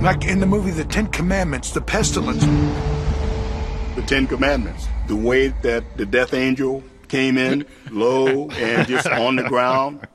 like 0.01 0.25
in 0.25 0.39
the 0.39 0.45
movie 0.45 0.71
The 0.71 0.83
Ten 0.83 1.07
Commandments, 1.07 1.71
the 1.71 1.81
pestilence. 1.81 2.43
The 3.95 4.01
Ten 4.01 4.27
Commandments. 4.27 4.87
The 5.07 5.15
way 5.15 5.49
that 5.61 5.97
the 5.97 6.05
death 6.05 6.33
angel 6.33 6.83
came 7.07 7.37
in 7.37 7.65
low 7.89 8.49
and 8.49 8.87
just 8.87 9.07
on 9.07 9.37
the 9.37 9.43
ground, 9.43 10.05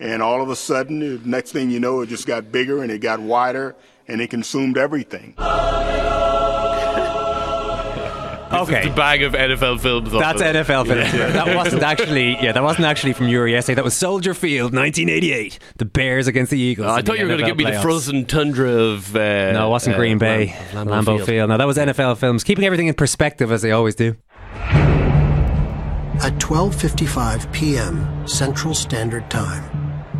and 0.00 0.22
all 0.22 0.42
of 0.42 0.50
a 0.50 0.56
sudden, 0.56 1.00
the 1.00 1.28
next 1.28 1.52
thing 1.52 1.70
you 1.70 1.80
know, 1.80 2.02
it 2.02 2.08
just 2.08 2.26
got 2.26 2.52
bigger 2.52 2.82
and 2.82 2.92
it 2.92 2.98
got 2.98 3.20
wider 3.20 3.74
and 4.08 4.20
it 4.20 4.30
consumed 4.30 4.76
everything. 4.78 5.34
Okay. 8.50 8.88
the 8.88 8.94
bag 8.94 9.22
of 9.22 9.34
NFL 9.34 9.78
films. 9.80 10.10
That's 10.10 10.40
also. 10.40 10.52
NFL 10.52 10.86
films. 10.86 11.12
Yeah. 11.12 11.28
That 11.32 11.54
wasn't 11.54 11.82
actually. 11.92 12.30
Yeah, 12.42 12.52
that 12.52 12.62
wasn't 12.62 12.86
actually 12.86 13.12
from 13.12 13.28
your 13.28 13.46
essay. 13.46 13.74
That 13.74 13.84
was 13.84 13.92
Soldier 13.94 14.32
Field, 14.32 14.72
1988. 14.74 15.58
The 15.76 15.84
Bears 15.84 16.26
against 16.26 16.50
the 16.50 16.58
Eagles. 16.58 16.88
Oh, 16.88 16.92
I 16.92 17.02
thought 17.02 17.18
you 17.18 17.24
were 17.26 17.28
going 17.36 17.40
to 17.40 17.46
give 17.46 17.58
me 17.58 17.64
the 17.70 17.78
frozen 17.82 18.24
tundra 18.24 18.70
of. 18.70 19.14
Uh, 19.14 19.52
No, 19.52 19.66
it 19.66 19.70
wasn't 19.70 19.96
uh, 19.96 19.98
Green 19.98 20.16
Bay. 20.16 20.56
Lam- 20.72 20.88
Lambeau, 20.88 21.24
Field. 21.24 21.50
No, 21.50 21.58
that 21.58 21.66
was 21.66 21.76
NFL 21.76 22.16
films, 22.16 22.42
keeping 22.42 22.64
everything 22.64 22.86
in 22.86 22.94
perspective 22.94 23.52
as 23.52 23.60
they 23.60 23.70
always 23.70 23.94
do. 23.94 24.16
At 24.54 26.32
12:55 26.38 27.52
p.m. 27.52 28.26
Central 28.26 28.74
Standard 28.74 29.30
Time, 29.30 29.62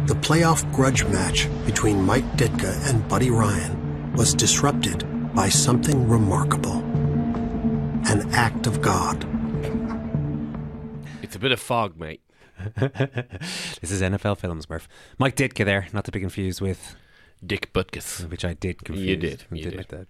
the 0.09 0.15
playoff 0.15 0.65
grudge 0.73 1.05
match 1.09 1.47
between 1.67 2.03
Mike 2.03 2.25
Ditka 2.39 2.89
and 2.89 3.07
Buddy 3.11 3.31
Ryan 3.31 4.15
was 4.15 4.33
disrupted 4.33 5.05
by 5.35 5.51
something 5.51 6.09
remarkable. 6.09 6.79
An 8.09 8.27
act 8.33 8.67
of 8.67 8.81
God. 8.81 9.23
It's 11.23 11.37
a 11.37 11.39
bit 11.39 11.53
of 11.53 11.61
fog, 11.61 12.01
mate. 12.01 12.23
this 12.75 13.91
is 13.91 14.01
NFL 14.01 14.39
films, 14.39 14.71
Murph. 14.71 14.89
Mike 15.19 15.37
Ditka 15.37 15.67
there, 15.67 15.89
not 15.93 16.07
to 16.07 16.11
be 16.11 16.21
confused 16.21 16.63
with 16.63 16.97
Dick 17.47 17.75
Butkus, 17.75 18.31
which 18.31 18.47
I 18.47 18.55
did 18.55 18.83
confuse. 18.85 19.07
You 19.07 19.17
did, 19.17 19.45
I 19.53 19.55
you 19.57 19.63
did 19.65 19.71
did. 19.73 19.77
make 19.77 19.89
that 19.89 20.07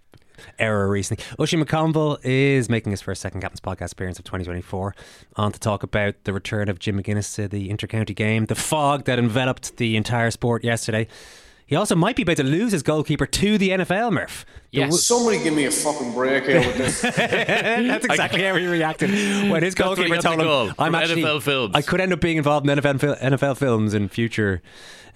error 0.58 0.88
recently. 0.88 1.24
Oisin 1.40 1.64
McConville 1.64 2.18
is 2.22 2.68
making 2.68 2.90
his 2.92 3.00
first 3.00 3.20
Second 3.20 3.40
Captain's 3.40 3.60
podcast 3.60 3.92
appearance 3.92 4.18
of 4.18 4.24
2024 4.24 4.94
on 5.36 5.52
to 5.52 5.58
talk 5.60 5.82
about 5.82 6.14
the 6.24 6.32
return 6.32 6.68
of 6.68 6.78
Jim 6.78 7.02
McGuinness 7.02 7.34
to 7.36 7.48
the 7.48 7.68
intercounty 7.70 8.14
game, 8.14 8.46
the 8.46 8.54
fog 8.54 9.04
that 9.04 9.18
enveloped 9.18 9.76
the 9.76 9.96
entire 9.96 10.30
sport 10.30 10.64
yesterday. 10.64 11.06
He 11.66 11.76
also 11.76 11.94
might 11.94 12.16
be 12.16 12.22
about 12.22 12.38
to 12.38 12.44
lose 12.44 12.72
his 12.72 12.82
goalkeeper 12.82 13.26
to 13.26 13.58
the 13.58 13.68
NFL, 13.68 14.10
Murph. 14.10 14.46
The 14.72 14.80
w- 14.80 14.96
Somebody 14.96 15.42
give 15.42 15.52
me 15.52 15.66
a 15.66 15.70
fucking 15.70 16.14
break 16.14 16.44
here 16.44 16.60
with 16.60 16.78
this. 16.78 17.00
That's 17.02 18.06
exactly 18.06 18.42
how 18.42 18.54
he 18.56 18.66
reacted 18.66 19.10
when 19.10 19.62
his 19.62 19.74
That's 19.74 19.86
goalkeeper 19.86 20.16
told 20.16 20.40
him, 20.40 20.46
goal 20.46 20.68
"I'm 20.78 20.92
from 20.92 20.94
actually 20.94 21.22
NFL 21.22 21.42
films." 21.42 21.74
I 21.74 21.82
could 21.82 22.00
end 22.00 22.14
up 22.14 22.20
being 22.22 22.38
involved 22.38 22.68
in 22.68 22.78
NFL 22.78 23.20
NFL 23.20 23.58
films 23.58 23.92
in 23.92 24.08
future 24.08 24.62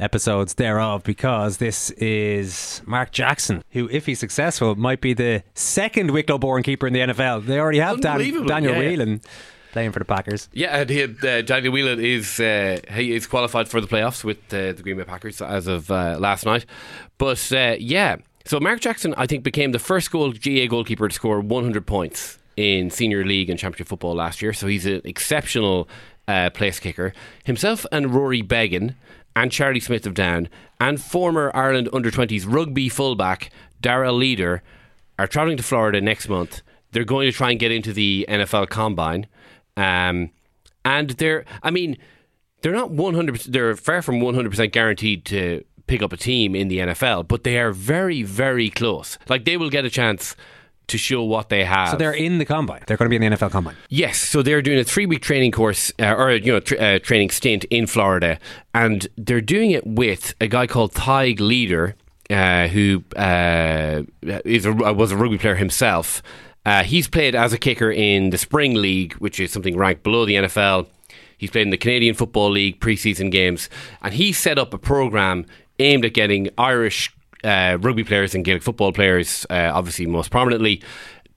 episodes 0.02 0.54
thereof 0.54 1.04
because 1.04 1.58
this 1.58 1.90
is 1.90 2.82
Mark 2.86 3.12
Jackson, 3.12 3.62
who, 3.70 3.88
if 3.90 4.06
he's 4.06 4.18
successful, 4.18 4.74
might 4.74 5.00
be 5.00 5.14
the 5.14 5.42
second 5.54 6.10
Wicklow-born 6.10 6.62
keeper 6.62 6.86
in 6.86 6.92
the 6.92 7.00
NFL. 7.00 7.46
They 7.46 7.58
already 7.58 7.78
have 7.78 8.00
Dan, 8.00 8.18
Daniel 8.46 8.74
yeah. 8.74 8.78
Whelan 8.78 9.20
playing 9.72 9.92
for 9.92 9.98
the 9.98 10.04
Packers. 10.04 10.48
Yeah, 10.52 10.80
and 10.80 10.90
he 10.90 10.98
had, 10.98 11.24
uh, 11.24 11.42
Daniel 11.42 11.72
Whelan 11.72 12.00
is 12.00 12.38
uh, 12.38 12.80
he 12.90 13.14
is 13.14 13.26
qualified 13.26 13.68
for 13.68 13.80
the 13.80 13.86
playoffs 13.86 14.22
with 14.22 14.38
uh, 14.52 14.72
the 14.72 14.82
Green 14.82 14.96
Bay 14.96 15.04
Packers 15.04 15.40
as 15.40 15.66
of 15.66 15.90
uh, 15.90 16.16
last 16.18 16.44
night. 16.44 16.66
But 17.18 17.52
uh, 17.52 17.76
yeah, 17.78 18.16
so 18.44 18.60
Mark 18.60 18.80
Jackson, 18.80 19.14
I 19.16 19.26
think, 19.26 19.44
became 19.44 19.72
the 19.72 19.78
first 19.78 20.10
goal 20.10 20.32
GA 20.32 20.66
goalkeeper 20.66 21.08
to 21.08 21.14
score 21.14 21.40
100 21.40 21.86
points 21.86 22.38
in 22.56 22.90
senior 22.90 23.24
league 23.24 23.48
and 23.48 23.58
championship 23.58 23.88
football 23.88 24.14
last 24.14 24.42
year. 24.42 24.52
So 24.52 24.66
he's 24.66 24.86
an 24.86 25.00
exceptional 25.04 25.88
uh, 26.28 26.50
place 26.50 26.78
kicker. 26.78 27.12
Himself 27.44 27.86
and 27.90 28.14
Rory 28.14 28.42
Beggan 28.42 28.94
and 29.34 29.50
Charlie 29.50 29.80
Smith 29.80 30.06
of 30.06 30.14
Down 30.14 30.48
and 30.80 31.00
former 31.00 31.50
Ireland 31.54 31.88
under 31.92 32.10
20s 32.10 32.44
rugby 32.46 32.88
fullback 32.88 33.50
Darrell 33.80 34.14
Leader 34.14 34.62
are 35.18 35.26
travelling 35.26 35.56
to 35.56 35.62
Florida 35.62 36.00
next 36.00 36.28
month. 36.28 36.62
They're 36.92 37.04
going 37.04 37.30
to 37.30 37.36
try 37.36 37.50
and 37.50 37.60
get 37.60 37.72
into 37.72 37.92
the 37.92 38.26
NFL 38.28 38.68
Combine. 38.68 39.26
Um, 39.76 40.30
and 40.84 41.10
they're, 41.10 41.44
I 41.62 41.70
mean, 41.70 41.96
they're 42.60 42.72
not 42.72 42.90
100, 42.90 43.36
they're 43.40 43.76
far 43.76 44.02
from 44.02 44.20
100% 44.20 44.72
guaranteed 44.72 45.24
to 45.26 45.64
pick 45.86 46.02
up 46.02 46.12
a 46.12 46.16
team 46.16 46.54
in 46.54 46.68
the 46.68 46.78
NFL, 46.78 47.28
but 47.28 47.44
they 47.44 47.58
are 47.58 47.72
very, 47.72 48.22
very 48.22 48.70
close. 48.70 49.18
Like 49.28 49.44
they 49.44 49.56
will 49.56 49.70
get 49.70 49.84
a 49.84 49.90
chance 49.90 50.36
to 50.92 50.98
show 50.98 51.22
what 51.24 51.48
they 51.48 51.64
have. 51.64 51.90
So 51.90 51.96
they're 51.96 52.12
in 52.12 52.38
the 52.38 52.44
combine. 52.44 52.82
They're 52.86 52.96
going 52.96 53.10
to 53.10 53.18
be 53.18 53.24
in 53.24 53.30
the 53.30 53.36
NFL 53.36 53.50
combine. 53.50 53.76
Yes, 53.88 54.18
so 54.18 54.42
they're 54.42 54.62
doing 54.62 54.78
a 54.78 54.84
three-week 54.84 55.20
training 55.20 55.50
course 55.50 55.92
uh, 55.98 56.14
or 56.14 56.32
you 56.32 56.52
know 56.52 56.60
tr- 56.60 56.80
uh, 56.80 56.98
training 57.00 57.30
stint 57.30 57.64
in 57.64 57.86
Florida, 57.86 58.38
and 58.74 59.08
they're 59.16 59.40
doing 59.40 59.72
it 59.72 59.86
with 59.86 60.34
a 60.40 60.46
guy 60.46 60.66
called 60.66 60.92
Tadhg 60.92 61.40
Leader, 61.40 61.96
uh, 62.30 62.68
who 62.68 63.02
uh, 63.16 64.02
is 64.44 64.66
a, 64.66 64.72
was 64.72 65.10
a 65.12 65.16
rugby 65.16 65.38
player 65.38 65.56
himself. 65.56 66.22
Uh, 66.64 66.84
he's 66.84 67.08
played 67.08 67.34
as 67.34 67.52
a 67.52 67.58
kicker 67.58 67.90
in 67.90 68.30
the 68.30 68.38
Spring 68.38 68.74
League, 68.74 69.14
which 69.14 69.40
is 69.40 69.50
something 69.50 69.76
ranked 69.76 70.04
below 70.04 70.24
the 70.24 70.36
NFL. 70.36 70.86
He's 71.36 71.50
played 71.50 71.62
in 71.62 71.70
the 71.70 71.76
Canadian 71.76 72.14
Football 72.14 72.50
League 72.50 72.78
preseason 72.80 73.32
games, 73.32 73.68
and 74.00 74.14
he 74.14 74.32
set 74.32 74.58
up 74.58 74.72
a 74.72 74.78
program 74.78 75.44
aimed 75.80 76.04
at 76.04 76.14
getting 76.14 76.50
Irish 76.56 77.12
uh, 77.44 77.78
rugby 77.80 78.04
players 78.04 78.34
and 78.34 78.44
Gaelic 78.44 78.62
football 78.62 78.92
players, 78.92 79.46
uh, 79.50 79.70
obviously 79.72 80.06
most 80.06 80.30
prominently, 80.30 80.82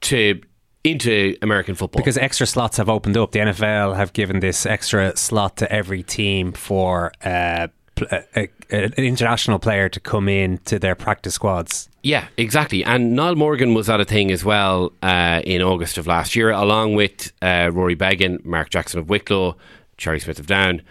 to 0.01 0.41
into 0.83 1.35
American 1.41 1.75
football. 1.75 1.99
Because 1.99 2.17
extra 2.17 2.45
slots 2.45 2.77
have 2.77 2.89
opened 2.89 3.17
up. 3.17 3.31
The 3.31 3.39
NFL 3.39 3.95
have 3.95 4.13
given 4.13 4.39
this 4.39 4.65
extra 4.65 5.15
slot 5.17 5.57
to 5.57 5.71
every 5.71 6.03
team 6.03 6.51
for 6.51 7.11
uh, 7.23 7.67
a, 8.11 8.23
a, 8.35 8.49
an 8.69 8.93
international 8.97 9.59
player 9.59 9.89
to 9.89 9.99
come 9.99 10.29
in 10.29 10.59
to 10.59 10.79
their 10.79 10.95
practice 10.95 11.33
squads. 11.33 11.89
Yeah, 12.03 12.27
exactly. 12.37 12.83
And 12.83 13.15
Niall 13.15 13.35
Morgan 13.35 13.73
was 13.73 13.89
at 13.89 13.99
a 13.99 14.05
thing 14.05 14.31
as 14.31 14.45
well 14.45 14.91
uh, 15.01 15.41
in 15.43 15.61
August 15.61 15.97
of 15.97 16.05
last 16.05 16.35
year, 16.35 16.51
along 16.51 16.93
with 16.95 17.31
uh, 17.41 17.71
Rory 17.73 17.95
Beggan, 17.95 18.41
Mark 18.43 18.69
Jackson 18.69 18.99
of 18.99 19.09
Wicklow, 19.09 19.57
Charlie 19.97 20.19
Smith 20.19 20.39
of 20.39 20.45
Down. 20.45 20.81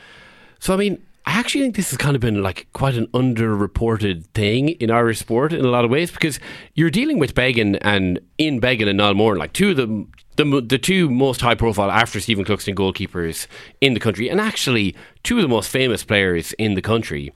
So, 0.58 0.74
I 0.74 0.76
mean, 0.76 1.00
I 1.26 1.38
actually 1.38 1.62
think 1.62 1.76
this 1.76 1.90
has 1.90 1.96
kind 1.96 2.14
of 2.14 2.20
been 2.20 2.42
like 2.42 2.66
quite 2.74 2.96
an 2.96 3.06
underreported 3.08 4.26
thing 4.34 4.68
in 4.68 4.90
Irish 4.90 5.20
sport 5.20 5.52
in 5.52 5.64
a 5.64 5.68
lot 5.68 5.84
of 5.84 5.90
ways 5.90 6.10
because 6.10 6.38
you're 6.74 6.90
dealing 6.90 7.18
with 7.18 7.34
Beggan 7.34 7.76
and 7.76 8.20
in 8.36 8.60
Beggan 8.60 8.88
and 8.88 8.98
Niall 8.98 9.36
like 9.36 9.52
two 9.52 9.70
of 9.70 9.76
the 9.76 10.06
the, 10.36 10.60
the 10.60 10.78
two 10.78 11.08
most 11.08 11.40
high 11.40 11.54
profile 11.54 11.90
after 11.90 12.20
Stephen 12.20 12.44
Cluxton 12.44 12.74
goalkeepers 12.74 13.46
in 13.80 13.94
the 13.94 14.00
country, 14.00 14.28
and 14.28 14.40
actually 14.40 14.94
two 15.22 15.36
of 15.36 15.42
the 15.42 15.48
most 15.48 15.70
famous 15.70 16.02
players 16.02 16.52
in 16.54 16.74
the 16.74 16.82
country. 16.82 17.32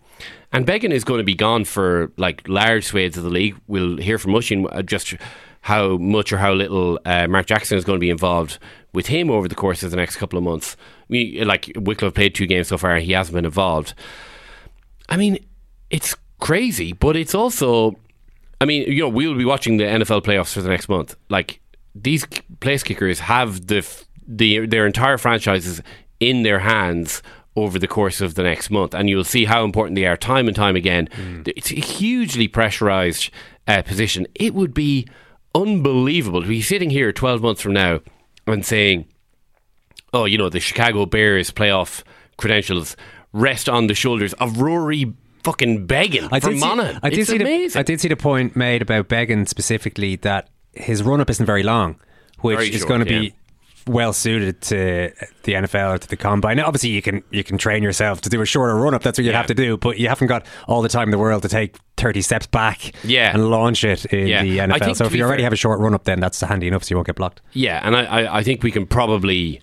And 0.52 0.66
Beggan 0.66 0.92
is 0.92 1.04
going 1.04 1.18
to 1.18 1.24
be 1.24 1.34
gone 1.34 1.64
for 1.64 2.10
like 2.16 2.46
large 2.48 2.84
swathes 2.84 3.16
of 3.16 3.22
the 3.22 3.30
league. 3.30 3.56
We'll 3.66 3.98
hear 3.98 4.18
from 4.18 4.32
Mushin 4.32 4.66
uh, 4.72 4.82
just 4.82 5.14
how 5.62 5.96
much 5.98 6.32
or 6.32 6.38
how 6.38 6.52
little 6.54 6.98
uh, 7.04 7.28
Mark 7.28 7.46
Jackson 7.46 7.78
is 7.78 7.84
going 7.84 7.98
to 7.98 8.00
be 8.00 8.10
involved 8.10 8.58
with 8.92 9.06
him 9.08 9.30
over 9.30 9.48
the 9.48 9.54
course 9.54 9.82
of 9.82 9.90
the 9.90 9.96
next 9.96 10.16
couple 10.16 10.38
of 10.38 10.44
months. 10.44 10.76
We 11.08 11.42
like 11.44 11.72
Wicklow 11.76 12.10
played 12.10 12.34
two 12.34 12.46
games 12.46 12.68
so 12.68 12.78
far; 12.78 12.96
he 12.96 13.12
hasn't 13.12 13.34
been 13.34 13.44
involved. 13.44 13.94
I 15.08 15.16
mean, 15.16 15.38
it's 15.90 16.14
crazy, 16.38 16.92
but 16.92 17.16
it's 17.16 17.34
also, 17.34 17.96
I 18.60 18.64
mean, 18.64 18.90
you 18.90 19.00
know, 19.00 19.08
we'll 19.08 19.34
be 19.34 19.44
watching 19.44 19.78
the 19.78 19.84
NFL 19.84 20.22
playoffs 20.22 20.52
for 20.52 20.60
the 20.60 20.68
next 20.68 20.88
month. 20.88 21.16
Like 21.28 21.60
these 21.94 22.26
place 22.60 22.82
kickers 22.82 23.20
have 23.20 23.66
the 23.66 23.86
the 24.26 24.66
their 24.66 24.86
entire 24.86 25.18
franchises 25.18 25.80
in 26.20 26.42
their 26.42 26.60
hands 26.60 27.22
over 27.56 27.78
the 27.78 27.88
course 27.88 28.20
of 28.20 28.34
the 28.34 28.42
next 28.42 28.70
month, 28.70 28.94
and 28.94 29.08
you'll 29.08 29.24
see 29.24 29.46
how 29.46 29.64
important 29.64 29.96
they 29.96 30.06
are 30.06 30.16
time 30.16 30.46
and 30.46 30.56
time 30.56 30.76
again. 30.76 31.08
It's 31.46 31.72
a 31.72 31.76
hugely 31.76 32.46
pressurized 32.46 33.30
uh, 33.66 33.82
position. 33.82 34.26
It 34.34 34.54
would 34.54 34.72
be 34.72 35.08
unbelievable 35.54 36.42
to 36.42 36.48
be 36.48 36.62
sitting 36.62 36.90
here 36.90 37.12
12 37.12 37.42
months 37.42 37.60
from 37.60 37.72
now 37.72 38.00
and 38.46 38.64
saying, 38.64 39.06
oh, 40.12 40.24
you 40.24 40.38
know, 40.38 40.48
the 40.48 40.60
Chicago 40.60 41.06
Bears 41.06 41.50
playoff 41.50 42.02
credentials 42.36 42.96
rest 43.32 43.68
on 43.68 43.86
the 43.88 43.94
shoulders 43.94 44.32
of 44.34 44.60
Rory 44.60 45.12
fucking 45.44 45.86
Beggan 45.86 46.28
I 46.32 46.40
from 46.40 46.58
Monaghan. 46.58 47.00
I 47.02 47.10
did 47.10 47.18
it's 47.20 47.30
see 47.30 47.36
amazing. 47.36 47.74
the 47.74 47.78
I 47.80 47.82
did 47.82 48.00
see 48.00 48.08
the 48.08 48.16
point 48.16 48.56
made 48.56 48.82
about 48.82 49.08
Beggan 49.08 49.46
specifically 49.46 50.16
that 50.16 50.48
his 50.74 51.02
run 51.02 51.20
up 51.20 51.30
isn't 51.30 51.46
very 51.46 51.62
long, 51.62 51.96
which 52.40 52.56
Very 52.56 52.70
is 52.70 52.78
short, 52.80 52.88
going 52.88 53.04
to 53.04 53.12
yeah. 53.12 53.20
be 53.20 53.34
well 53.86 54.12
suited 54.12 54.60
to 54.60 55.10
the 55.44 55.52
NFL 55.54 55.94
or 55.94 55.98
to 55.98 56.06
the 56.08 56.16
combine. 56.16 56.58
Now, 56.58 56.66
obviously, 56.66 56.90
you 56.90 57.00
can 57.02 57.22
you 57.30 57.42
can 57.42 57.56
train 57.58 57.82
yourself 57.82 58.20
to 58.22 58.28
do 58.28 58.40
a 58.42 58.46
shorter 58.46 58.74
run 58.76 58.92
up. 58.94 59.02
That's 59.02 59.18
what 59.18 59.24
you 59.24 59.32
have 59.32 59.46
to 59.46 59.54
do, 59.54 59.76
but 59.78 59.98
you 59.98 60.08
haven't 60.08 60.26
got 60.28 60.44
all 60.66 60.82
the 60.82 60.88
time 60.90 61.04
in 61.08 61.10
the 61.10 61.18
world 61.18 61.42
to 61.42 61.48
take 61.48 61.76
thirty 61.96 62.20
steps 62.22 62.46
back 62.46 62.92
Yeah. 63.04 63.30
and 63.32 63.50
launch 63.50 63.84
it 63.84 64.04
in 64.06 64.26
Yeah. 64.28 64.42
the 64.42 64.58
NFL. 64.60 64.94
So 64.96 65.06
if 65.06 65.14
you 65.14 65.22
already 65.24 65.40
fair- 65.42 65.46
have 65.46 65.52
a 65.54 65.56
short 65.56 65.80
run 65.80 65.94
up, 65.94 66.04
then 66.04 66.20
that's 66.20 66.40
handy 66.40 66.68
enough, 66.68 66.84
so 66.84 66.92
you 66.92 66.96
won't 66.96 67.06
get 67.06 67.16
blocked. 67.16 67.40
yeah, 67.52 67.80
and 67.82 67.96
I, 67.96 68.04
I, 68.04 68.38
I 68.38 68.42
think 68.42 68.62
we 68.62 68.70
can 68.70 68.86
probably, 68.86 69.62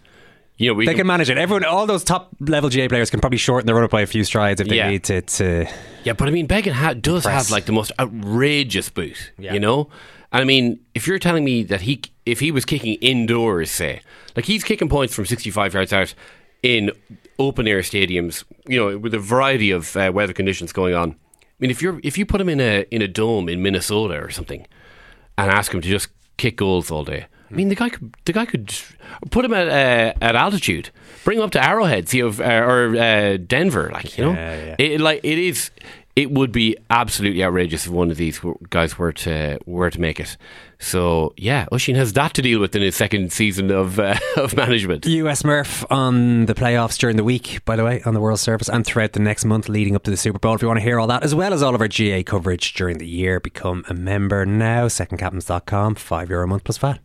you 0.58 0.70
know, 0.70 0.74
we 0.74 0.86
They 0.86 0.94
can 0.94 1.06
manage 1.08 1.30
it. 1.30 1.38
Everyone, 1.38 1.66
all 1.66 1.86
those 1.86 2.04
top 2.04 2.34
level 2.40 2.70
GA 2.70 2.88
players 2.88 3.10
can 3.10 3.20
probably 3.20 3.38
shorten 3.38 3.66
their 3.66 3.76
run 3.76 3.84
up 3.84 3.92
by 3.92 4.02
a 4.02 4.06
few 4.08 4.24
strides 4.24 4.62
if 4.62 4.68
they 4.68 4.78
Yeah. 4.78 4.90
need 4.90 5.04
to. 5.06 5.22
to 5.22 5.66
Yeah, 6.04 6.14
but 6.14 6.28
I 6.28 6.32
mean, 6.32 6.46
Beggan 6.48 6.74
ha- 6.74 6.94
does 6.94 7.26
have 7.26 7.50
like 7.52 7.66
the 7.66 7.72
most 7.74 7.92
outrageous 8.00 8.90
boot. 8.90 9.32
You 9.38 9.60
know, 9.60 9.90
and 10.32 10.42
I 10.42 10.46
mean, 10.46 10.80
if 10.94 11.08
you're 11.08 11.20
telling 11.20 11.44
me 11.44 11.64
that 11.64 11.82
he, 11.82 12.02
if 12.26 12.40
he 12.40 12.52
was 12.52 12.66
kicking 12.66 12.96
indoors, 12.96 13.70
say, 13.72 14.02
like 14.36 14.46
he's 14.46 14.64
kicking 14.64 14.90
points 14.90 15.14
from 15.14 15.26
65 15.26 15.74
yards 15.74 15.94
out 15.94 16.14
in 16.64 16.92
open 17.38 17.68
air 17.68 17.80
stadiums, 17.82 18.44
you 18.68 18.80
know, 18.80 18.98
with 18.98 19.14
a 19.14 19.20
variety 19.20 19.72
of 19.72 19.96
uh, 19.98 20.12
weather 20.14 20.34
conditions 20.34 20.72
going 20.72 20.96
on. 20.96 21.12
I 21.12 21.46
mean, 21.60 21.70
if 21.72 21.82
you're 21.82 22.00
if 22.04 22.18
you 22.18 22.26
put 22.26 22.42
him 22.42 22.50
in 22.50 22.60
a 22.60 22.86
in 22.92 23.02
a 23.02 23.08
dome 23.08 23.48
in 23.50 23.62
Minnesota 23.62 24.16
or 24.22 24.30
something, 24.30 24.66
and 25.38 25.52
ask 25.52 25.74
him 25.74 25.82
to 25.82 25.88
just 25.88 26.10
kick 26.38 26.58
goals 26.58 26.92
all 26.92 27.04
day, 27.06 27.28
I 27.50 27.54
mean, 27.54 27.70
the 27.70 27.76
guy 27.76 27.90
could 27.90 28.16
the 28.26 28.34
guy 28.34 28.46
could 28.46 28.74
put 29.30 29.46
him 29.46 29.54
at 29.54 29.68
uh, 29.68 30.14
at 30.22 30.36
altitude, 30.36 30.90
bring 31.24 31.38
him 31.38 31.44
up 31.44 31.52
to 31.52 31.64
Arrowhead, 31.64 32.10
see 32.10 32.20
of, 32.22 32.42
uh, 32.42 32.44
or 32.44 32.96
uh, 32.96 33.38
Denver, 33.38 33.90
like 33.94 34.18
you 34.18 34.26
know, 34.26 34.32
Yeah, 34.32 34.66
yeah. 34.66 34.76
It, 34.80 35.02
like 35.02 35.22
it 35.24 35.38
is. 35.38 35.72
It 36.16 36.32
would 36.32 36.54
be 36.54 36.78
absolutely 36.90 37.44
outrageous 37.44 37.88
if 37.88 37.92
one 37.92 38.10
of 38.10 38.16
these 38.16 38.40
guys 38.70 38.98
were 38.98 39.12
to 39.12 39.60
were 39.66 39.90
to 39.90 40.00
make 40.00 40.18
it. 40.18 40.38
So 40.80 41.34
yeah, 41.36 41.66
Oisin 41.74 41.96
has 41.96 42.14
that 42.14 42.34
to 42.36 42.42
deal 42.42 42.62
with 42.62 42.74
in 42.74 42.82
his 42.82 42.96
second 42.96 43.34
season 43.34 43.70
of 43.70 44.00
uh, 44.00 44.16
of 44.38 44.56
management. 44.56 45.06
US 45.06 45.44
Murph 45.44 45.86
on 45.92 46.46
the 46.46 46.54
playoffs 46.56 46.98
during 46.98 47.18
the 47.18 47.24
week, 47.24 47.64
by 47.66 47.76
the 47.76 47.84
way, 47.84 48.02
on 48.04 48.14
the 48.14 48.22
World 48.22 48.40
Service 48.40 48.70
and 48.70 48.86
throughout 48.86 49.12
the 49.12 49.20
next 49.20 49.44
month 49.44 49.68
leading 49.68 49.94
up 49.94 50.04
to 50.04 50.12
the 50.12 50.16
Super 50.18 50.40
Bowl. 50.40 50.56
If 50.56 50.62
you 50.62 50.70
want 50.70 50.80
to 50.80 50.84
hear 50.84 51.02
all 51.02 51.08
that, 51.08 51.24
as 51.24 51.36
well 51.36 51.54
as 51.54 51.62
all 51.62 51.76
of 51.76 51.82
our 51.82 51.90
GA 51.90 52.24
coverage 52.24 52.74
during 52.74 52.98
the 52.98 53.08
year, 53.08 53.42
become 53.42 53.84
a 53.90 53.94
member 53.94 54.46
now. 54.46 54.88
Secondcaptains.com, 54.88 55.96
five 55.96 56.30
euro 56.30 56.46
a 56.46 56.48
month 56.48 56.64
plus 56.64 56.78
VAT. 56.78 57.05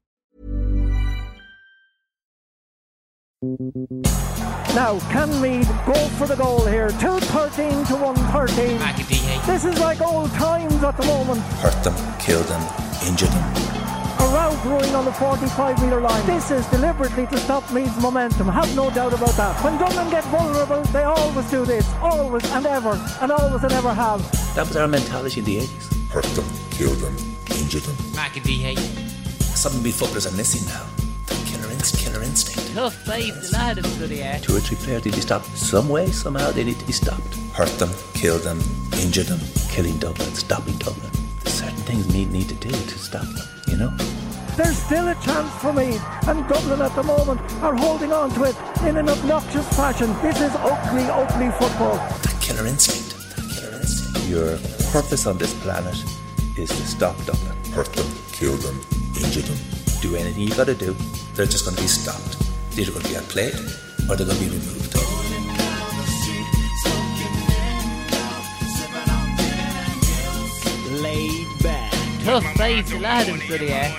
Now, 3.43 4.99
can 5.09 5.29
Canmead 5.29 5.65
go 5.87 5.95
for 6.09 6.27
the 6.27 6.35
goal 6.35 6.63
here. 6.67 6.89
213 6.89 7.85
to 7.85 7.95
113. 7.95 8.77
This 9.47 9.65
is 9.65 9.79
like 9.79 9.99
old 9.99 10.29
times 10.33 10.83
at 10.83 10.95
the 10.95 11.03
moment. 11.07 11.39
Hurt 11.57 11.83
them, 11.83 11.95
killed 12.19 12.45
them, 12.45 12.61
injured 13.03 13.29
them. 13.29 13.41
A 14.19 14.29
route 14.29 14.61
brewing 14.61 14.93
on 14.93 15.05
the 15.05 15.11
45 15.13 15.81
metre 15.81 15.99
line. 15.99 16.23
This 16.27 16.51
is 16.51 16.67
deliberately 16.67 17.25
to 17.25 17.37
stop 17.37 17.73
Meath's 17.73 17.99
momentum. 17.99 18.47
Have 18.47 18.75
no 18.75 18.91
doubt 18.91 19.13
about 19.13 19.33
that. 19.37 19.59
When 19.63 19.75
Dublin 19.79 20.11
get 20.11 20.23
vulnerable, 20.25 20.83
they 20.93 21.01
always 21.01 21.49
do 21.49 21.65
this. 21.65 21.91
Always 21.99 22.45
and 22.51 22.67
ever. 22.67 22.93
And 23.21 23.31
always 23.31 23.63
and 23.63 23.73
ever 23.73 23.91
have. 23.91 24.21
That 24.53 24.67
was 24.67 24.77
our 24.77 24.87
mentality 24.87 25.39
in 25.39 25.45
the 25.47 25.57
80s. 25.61 26.09
Hurt 26.11 26.25
them, 26.35 26.45
kill 26.69 26.93
them, 26.93 27.17
injured 27.57 27.81
them. 27.81 27.95
Some 29.39 29.81
big 29.81 29.93
footballers 29.93 30.27
are 30.27 30.37
missing 30.37 30.63
now. 30.67 31.00
The 31.81 31.97
killer, 31.97 32.21
instinct. 32.21 32.75
Tough 32.75 32.93
fight, 32.93 33.33
the 33.41 33.49
lad 33.53 33.79
of 33.79 33.97
bloody 33.97 34.21
air. 34.21 34.39
Two 34.39 34.55
or 34.55 34.59
three 34.59 34.77
players 34.77 35.03
need 35.03 35.11
to 35.13 35.17
be 35.17 35.21
stopped. 35.21 35.47
Some 35.57 35.89
way, 35.89 36.11
somehow, 36.11 36.51
they 36.51 36.63
need 36.63 36.77
to 36.77 36.85
be 36.85 36.93
stopped. 36.93 37.35
Hurt 37.53 37.73
them, 37.79 37.89
kill 38.13 38.37
them, 38.37 38.61
injure 39.01 39.23
them. 39.23 39.39
Killing 39.71 39.97
Dublin, 39.97 40.29
stopping 40.35 40.77
Dublin. 40.77 41.09
There's 41.43 41.55
certain 41.55 41.81
things 41.89 42.07
Meath 42.13 42.29
need 42.29 42.49
to 42.49 42.55
do 42.55 42.69
to 42.69 42.99
stop 42.99 43.23
them, 43.23 43.47
you 43.67 43.77
know? 43.77 43.89
There's 44.55 44.77
still 44.77 45.07
a 45.07 45.15
chance 45.15 45.49
for 45.55 45.73
Meath. 45.73 45.99
And 46.27 46.47
Dublin 46.47 46.81
at 46.81 46.93
the 46.95 47.01
moment 47.01 47.41
are 47.63 47.73
holding 47.73 48.13
on 48.13 48.29
to 48.35 48.43
it 48.43 48.55
in 48.85 48.97
an 48.97 49.09
obnoxious 49.09 49.67
fashion. 49.75 50.13
This 50.21 50.39
is 50.39 50.53
ugly, 50.57 51.03
ugly 51.05 51.49
football. 51.57 51.97
The 52.21 52.37
killer 52.39 52.67
instinct. 52.67 53.17
The 53.35 53.41
killer 53.57 53.77
instinct. 53.81 54.29
Your 54.29 54.57
purpose 54.93 55.25
on 55.25 55.39
this 55.39 55.53
planet 55.63 55.97
is 56.59 56.69
to 56.69 56.85
stop 56.85 57.17
Dublin. 57.25 57.57
Hurt 57.73 57.91
them, 57.93 58.07
kill 58.33 58.55
them, 58.57 58.79
injure 59.17 59.41
them. 59.41 59.57
Do 59.99 60.15
anything 60.15 60.43
you 60.43 60.53
gotta 60.53 60.75
do. 60.75 60.95
They're 61.35 61.45
just 61.45 61.65
gonna 61.65 61.77
be 61.77 61.87
stopped. 61.87 62.37
They're 62.71 62.83
either 62.83 62.91
gonna 62.91 63.07
be 63.07 63.15
outplayed 63.15 63.55
or 64.09 64.15
they're 64.15 64.27
gonna 64.27 64.39
be 64.39 64.49
removed. 64.49 64.95
Laid 71.01 71.47
back. 71.63 71.93
Tough 72.23 72.43
fight, 72.55 72.85
the 72.85 72.99
lad 72.99 73.29
of 73.29 73.41
bloody 73.47 73.69
air. 73.69 73.91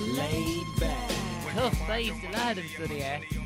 Laid 0.00 0.66
back. 0.80 1.10
Tough 1.54 1.78
fight, 1.86 2.12
the 2.20 3.43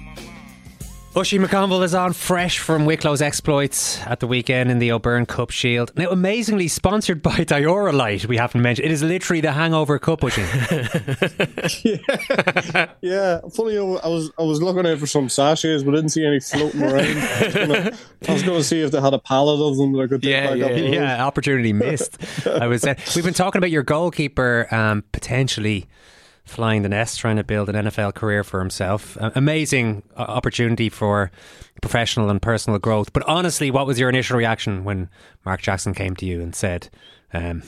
lad 1.14 1.16
of 1.16 1.30
bloody 1.30 1.38
air. 1.38 1.40
Oisin 1.40 1.42
McConville 1.42 1.84
is 1.84 1.94
on 1.94 2.12
fresh 2.12 2.58
from 2.58 2.86
Wicklow's 2.86 3.22
exploits 3.22 4.00
at 4.06 4.20
the 4.20 4.26
weekend 4.26 4.70
in 4.70 4.78
the 4.78 4.92
O'Byrne 4.92 5.26
Cup 5.26 5.50
Shield. 5.50 5.92
Now, 5.96 6.10
amazingly 6.10 6.68
sponsored 6.68 7.22
by 7.22 7.32
Dioralyte, 7.44 8.26
we 8.26 8.36
haven't 8.36 8.62
mentioned. 8.62 8.86
It 8.86 8.92
is 8.92 9.02
literally 9.02 9.40
the 9.40 9.52
hangover 9.52 9.98
cup, 9.98 10.20
Ushy. 10.20 10.42
Yeah, 13.00 13.40
funny. 13.54 13.78
I 13.78 13.82
was 13.82 14.30
I 14.38 14.42
was 14.42 14.60
looking 14.62 14.86
out 14.86 14.98
for 14.98 15.06
some 15.06 15.28
sachets, 15.28 15.82
but 15.82 15.92
didn't 15.92 16.10
see 16.10 16.26
any 16.26 16.40
floating 16.40 16.82
around. 16.82 16.94
I 16.96 17.44
was 17.44 17.54
gonna- 17.54 17.96
I 18.28 18.32
was 18.32 18.42
going 18.42 18.58
to 18.58 18.64
see 18.64 18.80
if 18.82 18.90
they 18.90 19.00
had 19.00 19.14
a 19.14 19.18
pallet 19.18 19.60
of 19.60 19.76
them 19.76 19.92
that 19.92 20.00
I 20.02 20.06
could 20.08 20.22
take 20.22 20.30
yeah, 20.30 20.48
back 20.50 20.58
yeah, 20.58 20.76
yeah, 20.76 21.24
opportunity 21.24 21.72
missed. 21.72 22.18
I 22.46 22.66
was. 22.66 22.84
We've 23.14 23.24
been 23.24 23.34
talking 23.34 23.58
about 23.58 23.70
your 23.70 23.82
goalkeeper 23.82 24.66
um, 24.74 25.04
potentially 25.12 25.86
flying 26.48 26.82
the 26.82 26.88
nest, 26.88 27.18
trying 27.20 27.36
to 27.36 27.44
build 27.44 27.68
an 27.68 27.74
NFL 27.86 28.14
career 28.14 28.42
for 28.42 28.58
himself. 28.60 29.16
Uh, 29.20 29.30
amazing 29.34 30.02
opportunity 30.16 30.88
for 30.88 31.30
professional 31.82 32.30
and 32.30 32.40
personal 32.42 32.78
growth. 32.78 33.12
But 33.12 33.22
honestly, 33.28 33.70
what 33.70 33.86
was 33.86 33.98
your 33.98 34.08
initial 34.08 34.36
reaction 34.36 34.84
when 34.84 35.08
Mark 35.44 35.60
Jackson 35.62 35.94
came 35.94 36.16
to 36.16 36.26
you 36.26 36.40
and 36.40 36.54
said, 36.54 36.88
um, 37.32 37.62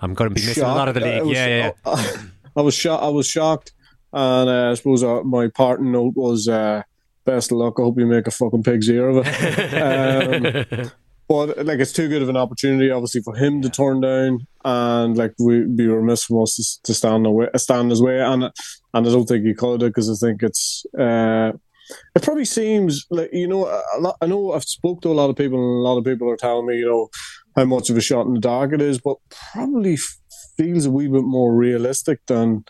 "I'm 0.00 0.14
going 0.14 0.30
to 0.30 0.34
be 0.34 0.46
missing 0.46 0.62
a 0.64 0.68
lot 0.68 0.88
of 0.88 0.94
the 0.94 1.00
Shocked. 1.00 1.12
League"? 1.14 1.22
was- 1.24 1.32
Yeah, 1.36 1.46
yeah. 1.46 1.70
yeah. 1.86 1.92
I, 1.92 2.18
I 2.56 2.62
was 2.62 2.74
shocked. 2.74 3.02
I 3.02 3.08
was 3.08 3.26
shocked, 3.26 3.72
and 4.12 4.48
uh, 4.48 4.70
I 4.70 4.74
suppose 4.74 5.02
uh, 5.02 5.22
my 5.22 5.48
parting 5.48 5.92
note 5.92 6.14
was 6.16 6.48
uh, 6.48 6.82
best 7.24 7.52
of 7.52 7.58
luck. 7.58 7.74
I 7.78 7.82
hope 7.82 7.98
you 7.98 8.06
make 8.06 8.26
a 8.26 8.30
fucking 8.30 8.62
pig's 8.62 8.88
ear 8.88 9.08
of 9.10 9.24
it. 9.26 10.72
um, 10.82 10.90
but 11.28 11.64
like, 11.66 11.78
it's 11.80 11.92
too 11.92 12.08
good 12.08 12.22
of 12.22 12.28
an 12.28 12.36
opportunity, 12.36 12.90
obviously, 12.90 13.20
for 13.22 13.34
him 13.34 13.62
to 13.62 13.70
turn 13.70 14.00
down, 14.00 14.46
and 14.64 15.16
like 15.16 15.34
we'd 15.38 15.76
be 15.76 15.86
remiss 15.86 16.24
from 16.24 16.42
us 16.42 16.54
to, 16.56 16.92
to 16.92 16.94
stand 16.94 17.26
away, 17.26 17.48
stand 17.56 17.90
his 17.90 18.02
way, 18.02 18.20
and 18.20 18.44
and 18.44 19.06
I 19.06 19.10
don't 19.10 19.26
think 19.26 19.44
he 19.44 19.54
could 19.54 19.80
because 19.80 20.10
I 20.10 20.26
think 20.26 20.42
it's. 20.42 20.84
Uh, 20.98 21.52
it 22.16 22.22
probably 22.22 22.44
seems 22.44 23.06
like 23.10 23.30
you 23.32 23.46
know 23.46 23.66
a 23.66 24.00
lot. 24.00 24.16
I 24.20 24.26
know 24.26 24.52
I've 24.52 24.64
spoke 24.64 25.02
to 25.02 25.08
a 25.08 25.14
lot 25.14 25.30
of 25.30 25.36
people, 25.36 25.58
and 25.58 25.78
a 25.84 25.88
lot 25.88 25.98
of 25.98 26.04
people 26.04 26.28
are 26.30 26.36
telling 26.36 26.66
me, 26.66 26.78
you 26.78 26.86
know, 26.86 27.08
how 27.54 27.64
much 27.64 27.90
of 27.90 27.96
a 27.96 28.00
shot 28.00 28.26
in 28.26 28.34
the 28.34 28.40
dark 28.40 28.72
it 28.72 28.82
is, 28.82 28.98
but 29.00 29.16
probably 29.52 29.96
feels 30.56 30.86
a 30.86 30.90
wee 30.90 31.06
bit 31.06 31.22
more 31.22 31.54
realistic 31.54 32.18
than 32.26 32.64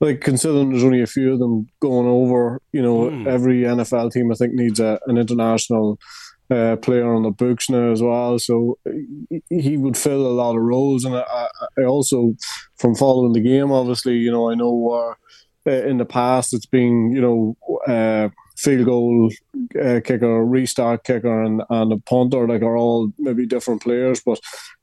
like 0.00 0.20
considering 0.22 0.70
there's 0.70 0.84
only 0.84 1.02
a 1.02 1.06
few 1.06 1.32
of 1.34 1.38
them 1.40 1.66
going 1.80 2.06
over. 2.06 2.60
You 2.72 2.80
know, 2.82 3.10
Hmm. 3.10 3.28
every 3.28 3.62
NFL 3.62 4.12
team 4.12 4.32
I 4.32 4.34
think 4.34 4.54
needs 4.54 4.80
a, 4.80 4.98
an 5.08 5.18
international 5.18 5.98
uh, 6.50 6.76
player 6.76 7.12
on 7.12 7.22
the 7.22 7.30
books 7.30 7.70
now 7.70 7.90
as 7.92 8.02
well. 8.02 8.38
So 8.38 8.78
he- 9.48 9.76
would 9.76 9.96
fill 9.96 10.26
a 10.26 10.28
lot 10.42 10.56
of 10.56 10.62
roles, 10.62 11.04
and 11.04 11.14
I, 11.16 11.48
I- 11.78 11.84
also 11.84 12.34
from 12.76 12.94
following 12.94 13.32
the 13.32 13.40
game, 13.40 13.72
obviously, 13.72 14.16
you 14.16 14.30
know, 14.30 14.50
I 14.50 14.54
know. 14.54 14.90
Uh, 14.90 15.14
uh, 15.66 15.70
in 15.86 15.96
the 15.96 16.04
past, 16.04 16.52
it's 16.52 16.66
been 16.66 17.10
you 17.10 17.22
know 17.22 17.56
uh, 17.88 18.28
field 18.58 18.84
goal 18.84 19.30
uh, 19.82 20.00
kicker, 20.04 20.44
restart 20.44 21.04
kicker, 21.04 21.42
and 21.42 21.62
and 21.70 21.90
a 21.90 21.96
punter. 22.00 22.46
Like 22.46 22.60
are 22.60 22.76
all 22.76 23.10
maybe 23.18 23.46
different 23.46 23.82
players, 23.82 24.20
but 24.20 24.38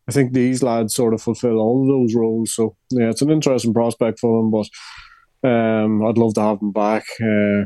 I 0.08 0.12
think 0.12 0.34
these 0.34 0.64
lads 0.64 0.96
sort 0.96 1.14
of 1.14 1.22
fulfill 1.22 1.60
all 1.60 1.84
of 1.84 1.88
those 1.88 2.16
roles. 2.16 2.56
So 2.56 2.76
yeah, 2.90 3.10
it's 3.12 3.22
an 3.22 3.30
interesting 3.30 3.76
prospect 3.76 4.20
for 4.20 4.42
them. 4.42 4.50
But 4.50 5.48
um, 5.48 6.04
I'd 6.04 6.18
love 6.18 6.34
to 6.36 6.42
have 6.42 6.60
them 6.60 6.72
back. 6.72 7.04
Uh, 7.22 7.66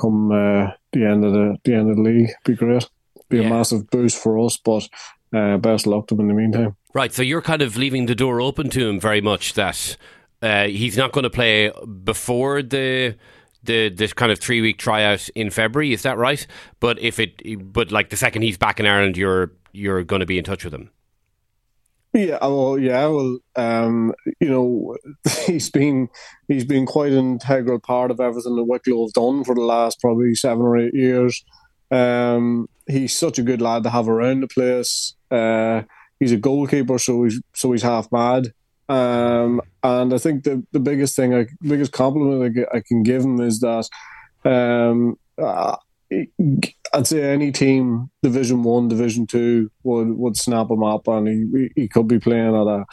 come 0.00 0.30
uh, 0.30 0.70
the 0.92 1.04
end 1.04 1.24
of 1.24 1.32
the 1.32 1.56
the 1.64 1.74
end 1.74 1.90
of 1.90 1.96
the 1.96 2.02
league, 2.02 2.30
be 2.44 2.54
great. 2.54 2.88
Be 3.28 3.44
a 3.44 3.48
massive 3.48 3.90
boost 3.90 4.22
for 4.22 4.38
us, 4.38 4.56
but 4.56 4.88
uh, 5.34 5.56
best 5.56 5.86
luck 5.86 6.06
to 6.08 6.14
them 6.14 6.30
in 6.30 6.36
the 6.36 6.40
meantime. 6.40 6.76
Right, 6.94 7.12
so 7.12 7.22
you're 7.22 7.42
kind 7.42 7.62
of 7.62 7.76
leaving 7.76 8.06
the 8.06 8.14
door 8.14 8.40
open 8.40 8.70
to 8.70 8.88
him 8.88 9.00
very 9.00 9.20
much 9.20 9.54
that 9.54 9.96
uh, 10.42 10.64
he's 10.66 10.96
not 10.96 11.12
going 11.12 11.24
to 11.24 11.30
play 11.30 11.72
before 12.04 12.62
the 12.62 13.16
the 13.64 13.88
this 13.88 14.12
kind 14.12 14.30
of 14.30 14.38
three 14.38 14.60
week 14.60 14.78
tryout 14.78 15.28
in 15.30 15.50
February. 15.50 15.92
Is 15.92 16.02
that 16.02 16.18
right? 16.18 16.46
But 16.80 16.98
if 17.00 17.18
it, 17.18 17.42
but 17.72 17.90
like 17.90 18.10
the 18.10 18.16
second 18.16 18.42
he's 18.42 18.56
back 18.56 18.80
in 18.80 18.86
Ireland, 18.86 19.16
you're 19.16 19.52
you're 19.72 20.04
going 20.04 20.20
to 20.20 20.26
be 20.26 20.38
in 20.38 20.44
touch 20.44 20.64
with 20.64 20.72
him. 20.72 20.90
Yeah, 22.12 22.38
well, 22.40 22.78
yeah, 22.78 23.06
well, 23.08 23.38
um, 23.56 24.14
you 24.40 24.48
know, 24.48 24.96
he's 25.46 25.68
been 25.68 26.08
he's 26.48 26.64
been 26.64 26.86
quite 26.86 27.12
an 27.12 27.32
integral 27.32 27.78
part 27.78 28.10
of 28.10 28.20
everything 28.20 28.56
that 28.56 28.64
Wicklow 28.64 29.04
have 29.06 29.12
done 29.12 29.44
for 29.44 29.54
the 29.54 29.60
last 29.60 30.00
probably 30.00 30.34
seven 30.34 30.62
or 30.62 30.78
eight 30.78 30.94
years. 30.94 31.44
Um, 31.90 32.68
he's 32.86 33.18
such 33.18 33.38
a 33.38 33.42
good 33.42 33.60
lad 33.60 33.82
to 33.84 33.90
have 33.90 34.08
around 34.08 34.40
the 34.40 34.48
place. 34.48 35.14
Uh, 35.30 35.82
he's 36.20 36.32
a 36.32 36.36
goalkeeper, 36.36 36.98
so 36.98 37.24
he's 37.24 37.40
so 37.54 37.72
he's 37.72 37.82
half 37.82 38.10
mad. 38.12 38.52
Um, 38.88 39.60
and 39.82 40.14
I 40.14 40.18
think 40.18 40.44
the 40.44 40.64
the 40.72 40.80
biggest 40.80 41.16
thing, 41.16 41.34
I, 41.34 41.46
biggest 41.60 41.92
compliment 41.92 42.66
I, 42.72 42.78
I 42.78 42.82
can 42.86 43.02
give 43.02 43.22
him 43.22 43.40
is 43.40 43.60
that 43.60 43.88
um, 44.44 45.18
uh, 45.38 45.76
I'd 46.92 47.06
say 47.06 47.22
any 47.22 47.50
team, 47.50 48.10
Division 48.22 48.62
One, 48.62 48.88
Division 48.88 49.26
Two, 49.26 49.70
would 49.82 50.08
would 50.16 50.36
snap 50.36 50.70
him 50.70 50.84
up, 50.84 51.08
and 51.08 51.26
he 51.28 51.70
he 51.74 51.88
could 51.88 52.08
be 52.08 52.18
playing 52.18 52.54
at 52.54 52.66
a. 52.66 52.84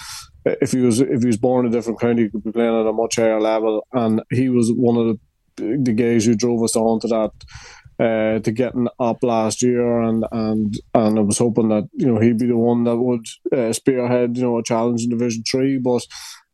If 0.45 0.71
he 0.71 0.79
was 0.79 0.99
if 0.99 1.21
he 1.21 1.27
was 1.27 1.37
born 1.37 1.65
in 1.65 1.71
a 1.71 1.75
different 1.75 1.99
county, 1.99 2.23
he 2.23 2.29
could 2.29 2.43
be 2.43 2.51
playing 2.51 2.79
at 2.79 2.87
a 2.87 2.93
much 2.93 3.15
higher 3.15 3.39
level. 3.39 3.85
And 3.93 4.21
he 4.31 4.49
was 4.49 4.71
one 4.71 4.97
of 4.97 5.05
the 5.07 5.19
the 5.55 5.93
guys 5.93 6.25
who 6.25 6.35
drove 6.35 6.63
us 6.63 6.75
on 6.75 6.99
to 7.01 7.07
that 7.09 7.31
uh, 8.03 8.39
to 8.39 8.51
getting 8.51 8.87
up 8.99 9.23
last 9.23 9.61
year, 9.61 10.01
and 10.01 10.25
and 10.31 10.77
and 10.93 11.17
I 11.17 11.21
was 11.21 11.37
hoping 11.37 11.69
that 11.69 11.87
you 11.93 12.05
know 12.05 12.19
he'd 12.19 12.37
be 12.37 12.47
the 12.47 12.57
one 12.57 12.83
that 12.83 12.97
would 12.97 13.25
uh, 13.55 13.71
spearhead 13.71 14.35
you 14.35 14.43
know 14.43 14.57
a 14.57 14.63
challenge 14.63 15.03
in 15.03 15.09
Division 15.09 15.43
Three, 15.49 15.77
but 15.77 16.05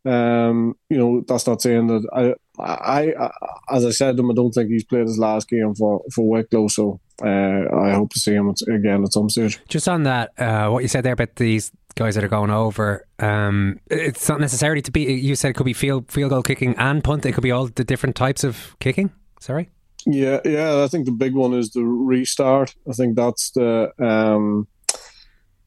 um, 0.06 0.76
you 0.90 0.98
know 0.98 1.24
that's 1.28 1.48
not 1.48 1.62
saying 1.62 1.88
that 1.88 2.08
I, 2.14 2.64
I, 2.64 3.14
I 3.14 3.32
as 3.72 3.84
I 3.84 3.90
said 3.90 4.18
to 4.18 4.24
him, 4.24 4.30
I 4.30 4.36
don't 4.36 4.52
think 4.52 4.70
he's 4.70 4.84
played 4.84 5.08
his 5.08 5.18
last 5.18 5.50
game 5.50 5.74
for 5.74 6.04
for 6.14 6.30
Wicklow, 6.30 6.68
so 6.68 7.00
uh, 7.24 7.66
I 7.76 7.94
hope 7.94 8.12
to 8.12 8.20
see 8.20 8.34
him 8.34 8.54
again 8.68 9.04
at 9.04 9.14
some 9.14 9.30
stage. 9.30 9.60
Just 9.68 9.90
on 9.90 10.04
that, 10.04 10.40
uh, 10.40 10.70
what 10.70 10.84
you 10.84 10.88
said 10.88 11.04
there 11.04 11.14
about 11.14 11.36
these 11.38 11.72
guys 11.96 12.14
that 12.14 12.24
are 12.24 12.30
going 12.30 12.52
over, 12.52 13.08
um, 13.18 13.80
it's 13.90 14.30
not 14.30 14.40
necessarily 14.40 14.84
to 14.84 14.92
be. 14.92 15.14
You 15.14 15.36
said 15.36 15.50
it 15.50 15.54
could 15.54 15.66
be 15.66 15.74
field 15.74 16.12
field 16.12 16.30
goal 16.30 16.44
kicking 16.44 16.76
and 16.78 17.04
punt. 17.04 17.26
It 17.26 17.32
could 17.32 17.44
be 17.44 17.52
all 17.52 17.66
the 17.68 17.84
different 17.84 18.16
types 18.16 18.44
of 18.44 18.76
kicking. 18.80 19.12
Sorry. 19.40 19.70
Yeah, 20.06 20.40
yeah. 20.46 20.84
I 20.84 20.88
think 20.88 21.06
the 21.06 21.12
big 21.12 21.34
one 21.34 21.54
is 21.54 21.72
the 21.72 21.84
restart. 21.84 22.76
I 22.90 22.94
think 22.94 23.16
that's 23.16 23.52
the 23.52 23.92
um, 24.00 24.68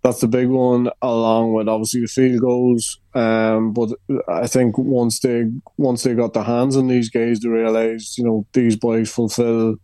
that's 0.03 0.21
the 0.21 0.29
big 0.29 0.49
one, 0.49 0.90
along 1.01 1.53
with 1.53 1.68
obviously 1.68 2.01
the 2.01 2.09
field 2.09 2.40
goals. 2.40 2.99
Um, 3.14 3.73
but 3.73 3.90
I 4.29 4.47
think 4.47 4.77
once 4.79 5.21
they 5.21 5.45
once 5.77 6.03
they 6.03 6.14
got 6.14 6.33
their 6.33 6.42
hands 6.42 6.77
on 6.77 6.88
these 6.88 7.09
guys, 7.09 7.40
they 7.40 7.49
realised 7.49 8.18
you 8.18 8.25
know 8.25 8.47
these 8.53 8.77
boys 8.77 9.11
fulfil 9.11 9.77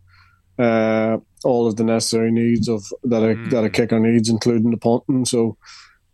uh, 0.57 1.17
all 1.43 1.67
of 1.67 1.77
the 1.77 1.85
necessary 1.85 2.31
needs 2.31 2.67
of 2.67 2.83
that 3.03 3.23
a 3.23 3.35
mm. 3.35 3.49
that 3.51 3.63
a 3.63 3.69
kicker 3.69 3.99
needs, 3.99 4.29
including 4.29 4.71
the 4.71 4.77
punting. 4.77 5.25
So 5.25 5.57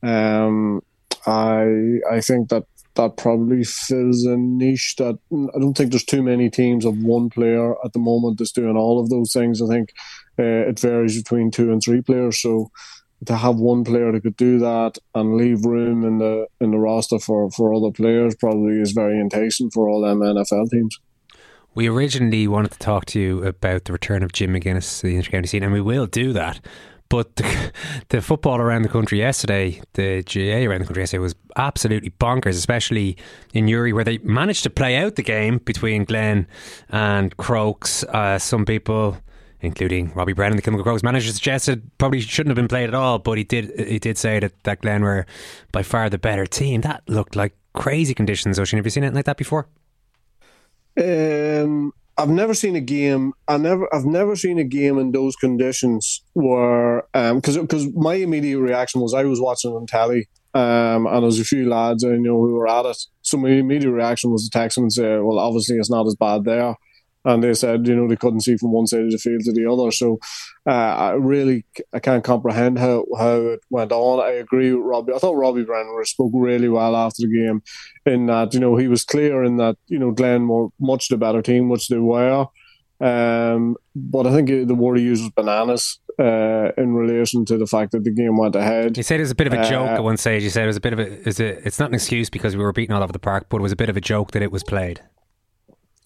um, 0.03 0.81
I 1.25 1.99
I 2.11 2.21
think 2.21 2.49
that 2.49 2.65
that 2.95 3.17
probably 3.17 3.63
fills 3.63 4.25
a 4.25 4.37
niche 4.37 4.95
that 4.97 5.19
I 5.31 5.59
don't 5.59 5.75
think 5.75 5.91
there's 5.91 6.03
too 6.03 6.23
many 6.23 6.49
teams 6.49 6.85
of 6.85 6.97
one 6.97 7.29
player 7.29 7.75
at 7.85 7.93
the 7.93 7.99
moment 7.99 8.39
that's 8.39 8.51
doing 8.51 8.77
all 8.77 8.99
of 8.99 9.09
those 9.09 9.31
things. 9.33 9.61
I 9.61 9.67
think 9.67 9.93
uh, 10.39 10.69
it 10.69 10.79
varies 10.79 11.21
between 11.21 11.51
two 11.51 11.71
and 11.71 11.81
three 11.81 12.01
players. 12.01 12.41
So 12.41 12.71
to 13.25 13.35
have 13.35 13.57
one 13.57 13.83
player 13.83 14.11
that 14.11 14.23
could 14.23 14.37
do 14.37 14.59
that 14.59 14.97
and 15.13 15.37
leave 15.37 15.65
room 15.65 16.03
in 16.03 16.17
the 16.17 16.47
in 16.59 16.71
the 16.71 16.77
roster 16.77 17.19
for, 17.19 17.49
for 17.51 17.73
other 17.73 17.91
players 17.91 18.35
probably 18.35 18.79
is 18.79 18.91
very 18.91 19.19
enticing 19.19 19.71
for 19.71 19.89
all 19.89 20.01
them 20.01 20.19
NFL 20.19 20.69
teams. 20.69 20.99
We 21.73 21.87
originally 21.87 22.47
wanted 22.47 22.71
to 22.71 22.79
talk 22.79 23.05
to 23.07 23.19
you 23.19 23.43
about 23.43 23.83
the 23.83 23.91
return 23.91 24.23
of 24.23 24.31
Jim 24.31 24.53
McGuinness 24.53 25.01
to 25.01 25.07
the 25.07 25.15
intercounty 25.17 25.49
scene, 25.49 25.61
and 25.61 25.73
we 25.73 25.81
will 25.81 26.05
do 26.05 26.31
that. 26.31 26.61
But 27.09 27.35
the, 27.35 27.71
the, 28.09 28.21
football 28.21 28.57
around 28.59 28.81
the 28.81 28.89
country 28.89 29.19
yesterday, 29.19 29.81
the 29.93 30.23
GA 30.23 30.65
around 30.65 30.79
the 30.79 30.85
country 30.85 31.01
yesterday 31.01 31.19
was 31.21 31.35
absolutely 31.55 32.11
bonkers, 32.11 32.57
especially 32.57 33.17
in 33.53 33.65
Newry, 33.65 33.93
where 33.93 34.03
they 34.03 34.17
managed 34.19 34.63
to 34.63 34.69
play 34.69 34.97
out 34.97 35.15
the 35.15 35.23
game 35.23 35.59
between 35.59 36.05
Glen 36.05 36.47
and 36.89 37.35
Crokes. 37.37 38.03
Uh, 38.03 38.39
some 38.39 38.65
people, 38.65 39.17
including 39.61 40.13
Robbie 40.13 40.33
Brennan, 40.33 40.57
and 40.57 40.63
the 40.63 40.71
Kilmacud 40.71 40.83
Crokes 40.83 41.03
manager, 41.03 41.31
suggested 41.31 41.89
probably 41.97 42.21
shouldn't 42.21 42.51
have 42.51 42.61
been 42.61 42.67
played 42.67 42.89
at 42.89 42.95
all. 42.95 43.19
But 43.19 43.37
he 43.37 43.43
did 43.43 43.87
he 43.87 43.99
did 43.99 44.17
say 44.17 44.39
that, 44.39 44.63
that 44.63 44.81
Glen 44.81 45.03
were 45.03 45.25
by 45.71 45.83
far 45.83 46.09
the 46.09 46.17
better 46.17 46.45
team. 46.45 46.81
That 46.81 47.03
looked 47.07 47.35
like 47.35 47.55
crazy 47.73 48.13
conditions, 48.13 48.59
Oisin. 48.59 48.77
Have 48.77 48.85
you 48.85 48.89
seen 48.89 49.03
anything 49.03 49.17
like 49.17 49.25
that 49.25 49.37
before? 49.37 49.67
Um, 50.97 51.93
I've 52.17 52.29
never 52.29 52.53
seen 52.53 52.75
a 52.75 52.81
game. 52.81 53.33
I 53.47 53.57
never, 53.57 53.93
I've 53.93 54.05
never 54.05 54.35
seen 54.35 54.57
a 54.57 54.63
game 54.63 54.97
in 54.97 55.11
those 55.11 55.35
conditions 55.35 56.23
where, 56.33 57.03
because 57.13 57.57
um, 57.57 57.63
because 57.63 57.93
my 57.93 58.15
immediate 58.15 58.59
reaction 58.59 59.01
was 59.01 59.13
I 59.13 59.23
was 59.23 59.41
watching 59.41 59.71
on 59.71 59.85
telly, 59.85 60.27
um, 60.53 61.07
and 61.07 61.15
there 61.15 61.21
was 61.21 61.39
a 61.39 61.45
few 61.45 61.67
lads 61.67 62.05
I 62.05 62.15
know 62.15 62.39
who 62.39 62.53
were 62.53 62.69
at 62.69 62.85
it. 62.85 62.97
So 63.21 63.37
my 63.37 63.49
immediate 63.49 63.91
reaction 63.91 64.31
was 64.31 64.47
to 64.47 64.57
text 64.57 64.75
them 64.75 64.85
and 64.85 64.93
say, 64.93 65.17
"Well, 65.19 65.39
obviously 65.39 65.75
it's 65.75 65.89
not 65.89 66.07
as 66.07 66.15
bad 66.15 66.45
there." 66.45 66.75
And 67.25 67.43
they 67.43 67.53
said 67.53 67.87
you 67.87 67.95
know 67.95 68.07
they 68.07 68.15
couldn't 68.15 68.41
see 68.41 68.55
from 68.55 68.71
one 68.71 68.87
side 68.87 69.01
of 69.01 69.11
the 69.11 69.17
field 69.17 69.41
to 69.41 69.51
the 69.51 69.69
other. 69.69 69.91
So 69.91 70.19
uh, 70.67 70.69
I 70.69 71.11
really 71.11 71.65
I 71.93 71.99
can't 71.99 72.23
comprehend 72.23 72.79
how 72.79 73.05
how 73.17 73.35
it 73.37 73.61
went 73.69 73.91
on. 73.91 74.23
I 74.23 74.33
agree 74.33 74.71
with 74.73 74.85
Robbie. 74.85 75.13
I 75.13 75.17
thought 75.17 75.35
Robbie 75.35 75.63
Brennan 75.63 76.05
spoke 76.05 76.31
really 76.33 76.69
well 76.69 76.95
after 76.95 77.23
the 77.23 77.45
game, 77.45 77.63
in 78.05 78.27
that 78.27 78.53
you 78.53 78.59
know 78.59 78.75
he 78.77 78.87
was 78.87 79.03
clear 79.03 79.43
in 79.43 79.57
that 79.57 79.77
you 79.87 79.99
know 79.99 80.11
Glen 80.11 80.47
were 80.47 80.67
much 80.79 81.09
the 81.09 81.17
better 81.17 81.41
team, 81.41 81.69
which 81.69 81.89
they 81.89 81.97
were. 81.97 82.47
Um, 83.01 83.75
but 83.95 84.25
I 84.25 84.31
think 84.31 84.47
the 84.67 84.75
word 84.75 84.97
he 84.97 85.03
used 85.03 85.23
was 85.23 85.31
bananas 85.31 85.99
uh, 86.17 86.71
in 86.77 86.93
relation 86.93 87.45
to 87.45 87.57
the 87.57 87.65
fact 87.65 87.91
that 87.91 88.03
the 88.03 88.11
game 88.11 88.37
went 88.37 88.55
ahead. 88.55 88.95
He 88.95 89.03
said 89.03 89.19
it 89.19 89.23
was 89.23 89.31
a 89.31 89.35
bit 89.35 89.47
of 89.47 89.53
a 89.53 89.67
joke 89.67 89.89
uh, 89.89 89.95
at 89.95 90.03
one 90.03 90.17
stage. 90.17 90.43
He 90.43 90.49
said 90.49 90.63
it 90.63 90.67
was 90.67 90.77
a 90.77 90.81
bit 90.81 90.93
of 90.93 90.99
a, 90.99 91.27
is 91.27 91.39
it, 91.39 91.61
it's 91.65 91.79
not 91.79 91.89
an 91.89 91.95
excuse 91.95 92.29
because 92.29 92.55
we 92.55 92.63
were 92.63 92.71
beaten 92.71 92.95
all 92.95 93.03
over 93.03 93.11
the 93.11 93.19
park, 93.19 93.47
but 93.49 93.57
it 93.57 93.61
was 93.61 93.71
a 93.71 93.75
bit 93.75 93.89
of 93.89 93.97
a 93.97 94.01
joke 94.01 94.31
that 94.31 94.41
it 94.41 94.51
was 94.51 94.63
played. 94.63 95.01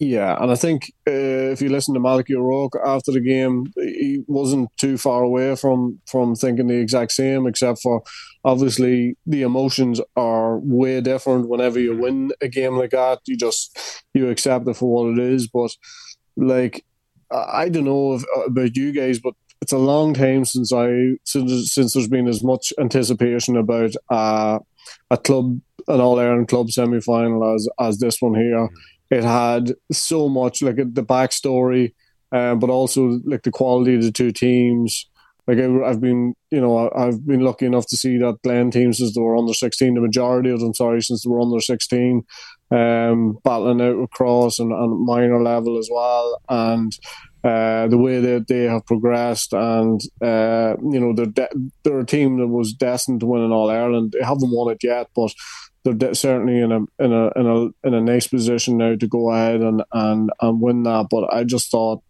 Yeah, 0.02 0.42
and 0.42 0.50
I 0.50 0.54
think 0.54 0.90
uh, 1.06 1.52
if 1.52 1.60
you 1.60 1.68
listen 1.68 1.92
to 1.92 2.00
Malachy 2.00 2.34
O'Rourke 2.34 2.72
after 2.82 3.12
the 3.12 3.20
game, 3.20 3.70
he 3.76 4.24
wasn't 4.26 4.74
too 4.78 4.96
far 4.96 5.22
away 5.22 5.54
from 5.56 6.00
from 6.06 6.34
thinking 6.34 6.68
the 6.68 6.80
exact 6.80 7.12
same, 7.12 7.46
except 7.46 7.82
for 7.82 8.02
obviously 8.42 9.18
the 9.26 9.42
emotions 9.42 10.00
are 10.16 10.58
way 10.60 11.02
different 11.02 11.50
whenever 11.50 11.78
you 11.78 11.94
win 11.94 12.32
a 12.40 12.48
game 12.48 12.78
like 12.78 12.92
that. 12.92 13.18
You 13.26 13.36
just 13.36 13.78
you 14.14 14.30
accept 14.30 14.66
it 14.68 14.74
for 14.78 14.90
what 14.90 15.18
it 15.18 15.22
is. 15.22 15.46
But 15.46 15.70
like, 16.34 16.82
I 17.30 17.68
don't 17.68 17.84
know 17.84 18.14
if, 18.14 18.24
about 18.46 18.76
you 18.76 18.92
guys, 18.92 19.18
but 19.18 19.34
it's 19.60 19.72
a 19.72 19.78
long 19.78 20.14
time 20.14 20.46
since 20.46 20.72
I 20.72 21.18
since 21.26 21.74
since 21.74 21.92
there's 21.92 22.08
been 22.08 22.26
as 22.26 22.42
much 22.42 22.72
anticipation 22.80 23.54
about 23.54 23.90
uh, 24.08 24.60
a 25.10 25.18
club 25.18 25.60
an 25.88 26.00
All 26.00 26.18
Ireland 26.18 26.48
club 26.48 26.70
semi 26.70 27.00
final 27.02 27.54
as 27.54 27.68
as 27.78 27.98
this 27.98 28.22
one 28.22 28.34
here. 28.34 28.56
Mm 28.56 28.70
it 29.10 29.24
had 29.24 29.74
so 29.90 30.28
much 30.28 30.62
like 30.62 30.76
the 30.76 31.04
backstory, 31.04 31.94
um, 32.32 32.58
but 32.58 32.70
also 32.70 33.20
like 33.24 33.42
the 33.42 33.50
quality 33.50 33.96
of 33.96 34.02
the 34.02 34.12
two 34.12 34.32
teams. 34.32 35.06
Like 35.46 35.58
I've 35.58 36.00
been, 36.00 36.34
you 36.52 36.60
know, 36.60 36.90
I've 36.94 37.26
been 37.26 37.40
lucky 37.40 37.66
enough 37.66 37.86
to 37.86 37.96
see 37.96 38.18
that 38.18 38.38
Glen 38.44 38.70
teams 38.70 38.98
since 38.98 39.14
they 39.14 39.20
were 39.20 39.36
under 39.36 39.54
sixteen. 39.54 39.94
The 39.94 40.00
majority 40.00 40.50
of 40.50 40.60
them, 40.60 40.74
sorry, 40.74 41.02
since 41.02 41.24
they 41.24 41.30
were 41.30 41.40
under 41.40 41.60
sixteen, 41.60 42.22
um, 42.70 43.38
battling 43.42 43.80
out 43.80 44.00
across 44.00 44.60
and, 44.60 44.70
and 44.70 45.04
minor 45.04 45.42
level 45.42 45.76
as 45.76 45.88
well, 45.90 46.40
and 46.48 46.92
uh, 47.42 47.88
the 47.88 47.98
way 47.98 48.20
that 48.20 48.46
they 48.46 48.64
have 48.64 48.86
progressed, 48.86 49.52
and 49.52 50.00
uh, 50.22 50.76
you 50.88 51.00
know, 51.00 51.14
they're 51.14 51.26
de- 51.26 51.70
they're 51.82 51.98
a 51.98 52.06
team 52.06 52.38
that 52.38 52.46
was 52.46 52.72
destined 52.72 53.18
to 53.20 53.26
win 53.26 53.42
an 53.42 53.50
All 53.50 53.70
Ireland. 53.70 54.12
They 54.12 54.24
haven't 54.24 54.52
won 54.52 54.70
it 54.70 54.84
yet, 54.84 55.08
but 55.16 55.32
they're 55.84 56.14
certainly 56.14 56.60
in 56.60 56.72
a 56.72 56.80
in 57.02 57.12
a 57.12 57.30
in 57.36 57.46
a 57.46 57.86
in 57.86 57.94
a 57.94 58.00
nice 58.00 58.26
position 58.26 58.78
now 58.78 58.96
to 58.96 59.06
go 59.06 59.30
ahead 59.30 59.60
and 59.60 59.82
and 59.92 60.30
and 60.40 60.60
win 60.60 60.82
that. 60.84 61.06
But 61.10 61.32
I 61.32 61.44
just 61.44 61.70
thought 61.70 62.02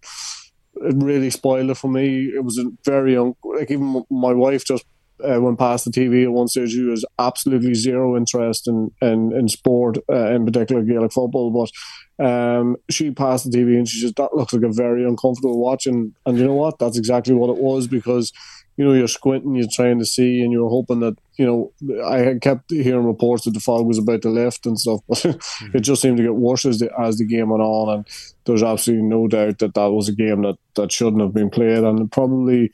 it 0.74 0.94
really 0.96 1.30
spoiled 1.30 1.70
it 1.70 1.76
for 1.76 1.90
me. 1.90 2.26
It 2.34 2.44
was 2.44 2.60
very 2.84 3.12
young, 3.12 3.34
like 3.44 3.70
even 3.70 4.04
my 4.10 4.32
wife 4.32 4.64
just 4.64 4.84
uh, 5.22 5.40
went 5.40 5.58
past 5.58 5.84
the 5.84 5.90
TV 5.90 6.24
at 6.24 6.32
one 6.32 6.48
stage. 6.48 6.72
She 6.72 6.82
was 6.82 7.04
absolutely 7.18 7.74
zero 7.74 8.16
interest 8.16 8.66
in 8.66 8.90
in, 9.00 9.32
in 9.32 9.48
sport, 9.48 9.98
uh, 10.10 10.30
in 10.32 10.44
particular 10.44 10.82
Gaelic 10.82 11.12
football. 11.12 11.50
But 11.50 12.24
um, 12.24 12.76
she 12.90 13.10
passed 13.10 13.50
the 13.50 13.56
TV 13.56 13.76
and 13.76 13.88
she 13.88 14.00
said 14.00 14.14
that 14.16 14.34
looks 14.34 14.52
like 14.52 14.62
a 14.62 14.72
very 14.72 15.04
uncomfortable 15.04 15.60
watch. 15.60 15.86
And 15.86 16.14
and 16.26 16.38
you 16.38 16.44
know 16.44 16.54
what? 16.54 16.78
That's 16.78 16.98
exactly 16.98 17.34
what 17.34 17.50
it 17.50 17.62
was 17.62 17.86
because 17.86 18.32
you 18.80 18.86
know, 18.86 18.94
you're 18.94 19.08
squinting, 19.08 19.56
you're 19.56 19.68
trying 19.70 19.98
to 19.98 20.06
see, 20.06 20.40
and 20.40 20.50
you're 20.50 20.70
hoping 20.70 21.00
that, 21.00 21.14
you 21.36 21.44
know, 21.44 22.02
I 22.02 22.38
kept 22.40 22.70
hearing 22.70 23.04
reports 23.04 23.44
that 23.44 23.50
the 23.50 23.60
fog 23.60 23.84
was 23.84 23.98
about 23.98 24.22
to 24.22 24.30
lift 24.30 24.64
and 24.64 24.80
stuff, 24.80 25.00
but 25.06 25.18
mm-hmm. 25.18 25.70
it 25.76 25.80
just 25.80 26.00
seemed 26.00 26.16
to 26.16 26.22
get 26.22 26.34
worse 26.34 26.64
as 26.64 26.78
the, 26.78 26.88
as 26.98 27.18
the 27.18 27.26
game 27.26 27.50
went 27.50 27.62
on. 27.62 27.94
And 27.94 28.08
there's 28.46 28.62
absolutely 28.62 29.06
no 29.06 29.28
doubt 29.28 29.58
that 29.58 29.74
that 29.74 29.90
was 29.90 30.08
a 30.08 30.14
game 30.14 30.40
that, 30.44 30.56
that 30.76 30.92
shouldn't 30.92 31.20
have 31.20 31.34
been 31.34 31.50
played. 31.50 31.84
And 31.84 32.00
it 32.00 32.10
probably 32.10 32.70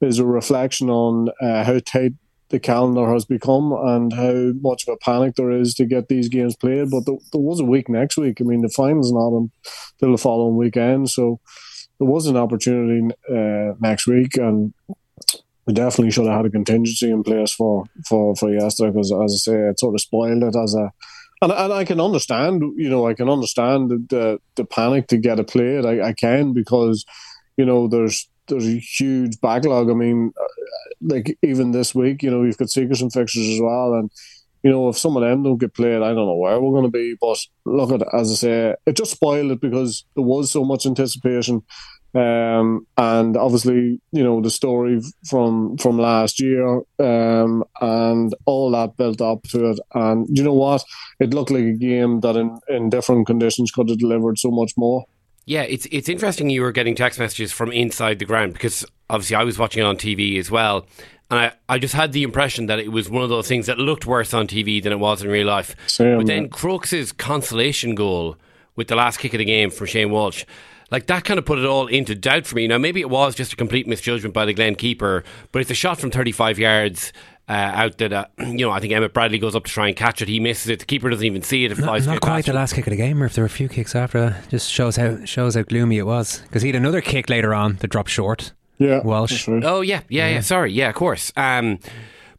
is 0.00 0.18
a 0.18 0.24
reflection 0.24 0.88
on 0.88 1.28
uh, 1.42 1.64
how 1.64 1.80
tight 1.80 2.12
the 2.48 2.58
calendar 2.58 3.12
has 3.12 3.26
become 3.26 3.72
and 3.72 4.10
how 4.14 4.52
much 4.62 4.88
of 4.88 4.94
a 4.94 5.04
panic 5.04 5.34
there 5.34 5.50
is 5.50 5.74
to 5.74 5.84
get 5.84 6.08
these 6.08 6.30
games 6.30 6.56
played. 6.56 6.88
But 6.88 7.04
there, 7.04 7.16
there 7.30 7.42
was 7.42 7.60
a 7.60 7.66
week 7.66 7.90
next 7.90 8.16
week. 8.16 8.40
I 8.40 8.44
mean, 8.44 8.62
the 8.62 8.70
final's 8.70 9.12
not 9.12 9.36
until 9.36 10.12
the 10.12 10.22
following 10.22 10.56
weekend, 10.56 11.10
so 11.10 11.40
there 11.98 12.08
was 12.08 12.26
an 12.26 12.38
opportunity 12.38 13.14
uh, 13.30 13.74
next 13.80 14.06
week, 14.06 14.38
and 14.38 14.72
we 15.66 15.74
definitely 15.74 16.10
should 16.10 16.26
have 16.26 16.36
had 16.36 16.46
a 16.46 16.50
contingency 16.50 17.10
in 17.10 17.22
place 17.22 17.52
for 17.52 17.84
for 18.06 18.34
for 18.36 18.52
yesterday 18.52 18.90
because, 18.90 19.12
as 19.12 19.32
I 19.48 19.52
say, 19.52 19.56
it 19.68 19.80
sort 19.80 19.94
of 19.94 20.00
spoiled 20.00 20.42
it 20.42 20.56
as 20.56 20.74
a. 20.74 20.92
And, 21.40 21.50
and 21.50 21.72
I 21.72 21.84
can 21.84 22.00
understand, 22.00 22.62
you 22.76 22.88
know, 22.88 23.08
I 23.08 23.14
can 23.14 23.28
understand 23.28 23.90
the 23.90 24.06
the, 24.08 24.40
the 24.56 24.64
panic 24.64 25.08
to 25.08 25.16
get 25.16 25.40
it 25.40 25.48
played. 25.48 25.84
I, 25.84 26.08
I 26.08 26.12
can 26.12 26.52
because, 26.52 27.04
you 27.56 27.64
know, 27.64 27.88
there's 27.88 28.28
there's 28.46 28.66
a 28.66 28.78
huge 28.78 29.40
backlog. 29.40 29.90
I 29.90 29.94
mean, 29.94 30.32
uh, 30.40 30.44
like 31.00 31.36
even 31.42 31.72
this 31.72 31.94
week, 31.94 32.22
you 32.22 32.30
know, 32.30 32.40
we've 32.40 32.56
got 32.56 32.70
Sigerson 32.70 33.10
fixtures 33.10 33.48
as 33.48 33.60
well, 33.60 33.94
and 33.94 34.10
you 34.62 34.70
know, 34.70 34.88
if 34.88 34.98
some 34.98 35.16
of 35.16 35.22
them 35.22 35.42
don't 35.42 35.58
get 35.58 35.74
played, 35.74 36.02
I 36.02 36.08
don't 36.14 36.26
know 36.26 36.36
where 36.36 36.60
we're 36.60 36.70
going 36.70 36.84
to 36.84 36.90
be. 36.90 37.16
But 37.20 37.38
look 37.64 37.90
at, 37.90 38.02
as 38.14 38.30
I 38.30 38.34
say, 38.34 38.74
it 38.86 38.96
just 38.96 39.12
spoiled 39.12 39.50
it 39.50 39.60
because 39.60 40.04
there 40.14 40.24
was 40.24 40.50
so 40.50 40.64
much 40.64 40.86
anticipation. 40.86 41.62
Um, 42.14 42.86
and 42.98 43.36
obviously, 43.36 44.00
you 44.12 44.22
know, 44.22 44.40
the 44.40 44.50
story 44.50 45.00
from 45.28 45.78
from 45.78 45.98
last 45.98 46.40
year, 46.40 46.82
um, 46.98 47.64
and 47.80 48.34
all 48.44 48.70
that 48.72 48.96
built 48.96 49.20
up 49.20 49.44
to 49.44 49.70
it. 49.70 49.80
And 49.94 50.26
you 50.30 50.44
know 50.44 50.52
what? 50.52 50.84
It 51.20 51.32
looked 51.32 51.50
like 51.50 51.64
a 51.64 51.72
game 51.72 52.20
that, 52.20 52.36
in, 52.36 52.58
in 52.68 52.90
different 52.90 53.26
conditions, 53.26 53.70
could 53.70 53.88
have 53.88 53.98
delivered 53.98 54.38
so 54.38 54.50
much 54.50 54.72
more. 54.76 55.06
Yeah, 55.46 55.62
it's 55.62 55.86
it's 55.90 56.08
interesting 56.08 56.50
you 56.50 56.62
were 56.62 56.72
getting 56.72 56.94
text 56.94 57.18
messages 57.18 57.50
from 57.50 57.72
inside 57.72 58.18
the 58.18 58.24
ground 58.24 58.52
because 58.52 58.84
obviously 59.08 59.36
I 59.36 59.44
was 59.44 59.58
watching 59.58 59.82
it 59.82 59.86
on 59.86 59.96
TV 59.96 60.38
as 60.38 60.50
well. 60.50 60.86
And 61.30 61.40
I, 61.40 61.52
I 61.66 61.78
just 61.78 61.94
had 61.94 62.12
the 62.12 62.24
impression 62.24 62.66
that 62.66 62.78
it 62.78 62.92
was 62.92 63.08
one 63.08 63.22
of 63.22 63.30
those 63.30 63.48
things 63.48 63.64
that 63.64 63.78
looked 63.78 64.04
worse 64.04 64.34
on 64.34 64.46
TV 64.46 64.82
than 64.82 64.92
it 64.92 64.98
was 64.98 65.22
in 65.22 65.30
real 65.30 65.46
life. 65.46 65.74
Same, 65.86 66.18
but 66.18 66.26
then. 66.26 66.50
Crokes's 66.50 67.10
consolation 67.10 67.94
goal 67.94 68.36
with 68.76 68.88
the 68.88 68.96
last 68.96 69.18
kick 69.18 69.32
of 69.32 69.38
the 69.38 69.46
game 69.46 69.70
from 69.70 69.86
Shane 69.86 70.10
Walsh, 70.10 70.44
like 70.92 71.06
that 71.06 71.24
kind 71.24 71.38
of 71.38 71.44
put 71.46 71.58
it 71.58 71.64
all 71.64 71.86
into 71.88 72.14
doubt 72.14 72.46
for 72.46 72.54
me. 72.54 72.68
Now 72.68 72.78
maybe 72.78 73.00
it 73.00 73.10
was 73.10 73.34
just 73.34 73.52
a 73.52 73.56
complete 73.56 73.86
misjudgment 73.88 74.34
by 74.34 74.44
the 74.44 74.52
Glen 74.52 74.74
keeper, 74.76 75.24
but 75.50 75.62
it's 75.62 75.70
a 75.70 75.74
shot 75.74 75.98
from 75.98 76.10
35 76.10 76.58
yards. 76.58 77.12
Uh, 77.48 77.54
out 77.74 77.98
that 77.98 78.12
uh, 78.12 78.24
you 78.38 78.58
know, 78.58 78.70
I 78.70 78.78
think 78.78 78.92
Emmett 78.92 79.12
Bradley 79.12 79.38
goes 79.38 79.56
up 79.56 79.64
to 79.64 79.70
try 79.72 79.88
and 79.88 79.96
catch 79.96 80.22
it. 80.22 80.28
He 80.28 80.38
misses 80.38 80.68
it. 80.68 80.78
The 80.78 80.84
keeper 80.84 81.10
doesn't 81.10 81.26
even 81.26 81.42
see 81.42 81.64
it. 81.64 81.72
If 81.72 81.78
Not, 81.78 81.86
flies 81.86 82.06
not 82.06 82.18
straight 82.18 82.22
quite 82.22 82.44
the 82.44 82.52
last 82.52 82.74
kick 82.74 82.86
of 82.86 82.92
the 82.92 82.96
game, 82.96 83.20
or 83.20 83.26
if 83.26 83.34
there 83.34 83.42
were 83.42 83.46
a 83.46 83.50
few 83.50 83.68
kicks 83.68 83.96
after 83.96 84.20
that. 84.20 84.48
Just 84.48 84.70
shows 84.70 84.94
how 84.94 85.24
shows 85.24 85.56
how 85.56 85.62
gloomy 85.62 85.98
it 85.98 86.06
was. 86.06 86.38
Because 86.42 86.62
he 86.62 86.68
had 86.68 86.76
another 86.76 87.00
kick 87.00 87.28
later 87.28 87.52
on 87.52 87.76
that 87.78 87.88
dropped 87.88 88.10
short. 88.10 88.52
Yeah, 88.78 89.00
Walsh. 89.02 89.48
Oh 89.48 89.80
yeah, 89.80 90.02
yeah, 90.08 90.28
yeah. 90.28 90.34
Yeah. 90.34 90.40
Sorry, 90.40 90.72
yeah, 90.72 90.88
of 90.88 90.94
course. 90.94 91.32
Um, 91.36 91.80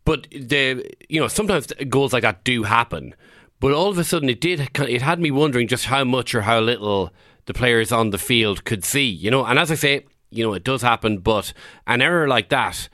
but 0.06 0.28
the 0.32 0.90
you 1.10 1.20
know 1.20 1.28
sometimes 1.28 1.68
goals 1.90 2.14
like 2.14 2.24
that 2.24 2.44
do 2.46 2.64
happen. 2.64 3.14
But 3.60 3.74
all 3.74 3.90
of 3.90 3.98
a 3.98 4.04
sudden, 4.04 4.30
it 4.30 4.40
did. 4.42 4.70
It 4.80 5.02
had 5.02 5.20
me 5.20 5.32
wondering 5.32 5.68
just 5.68 5.86
how 5.86 6.04
much 6.06 6.34
or 6.34 6.42
how 6.42 6.60
little 6.62 7.12
the 7.46 7.54
players 7.54 7.92
on 7.92 8.10
the 8.12 8.18
field 8.18 8.64
could 8.66 8.84
see. 8.84 9.08
You 9.08 9.32
know, 9.32 9.46
and 9.46 9.58
as 9.60 9.72
I 9.72 9.76
say, 9.76 10.06
you 10.30 10.44
know, 10.44 10.54
it 10.54 10.64
does 10.64 10.82
happen. 10.82 11.20
But 11.20 11.54
an 11.88 12.02
error 12.02 12.28
like 12.28 12.50
that, 12.50 12.90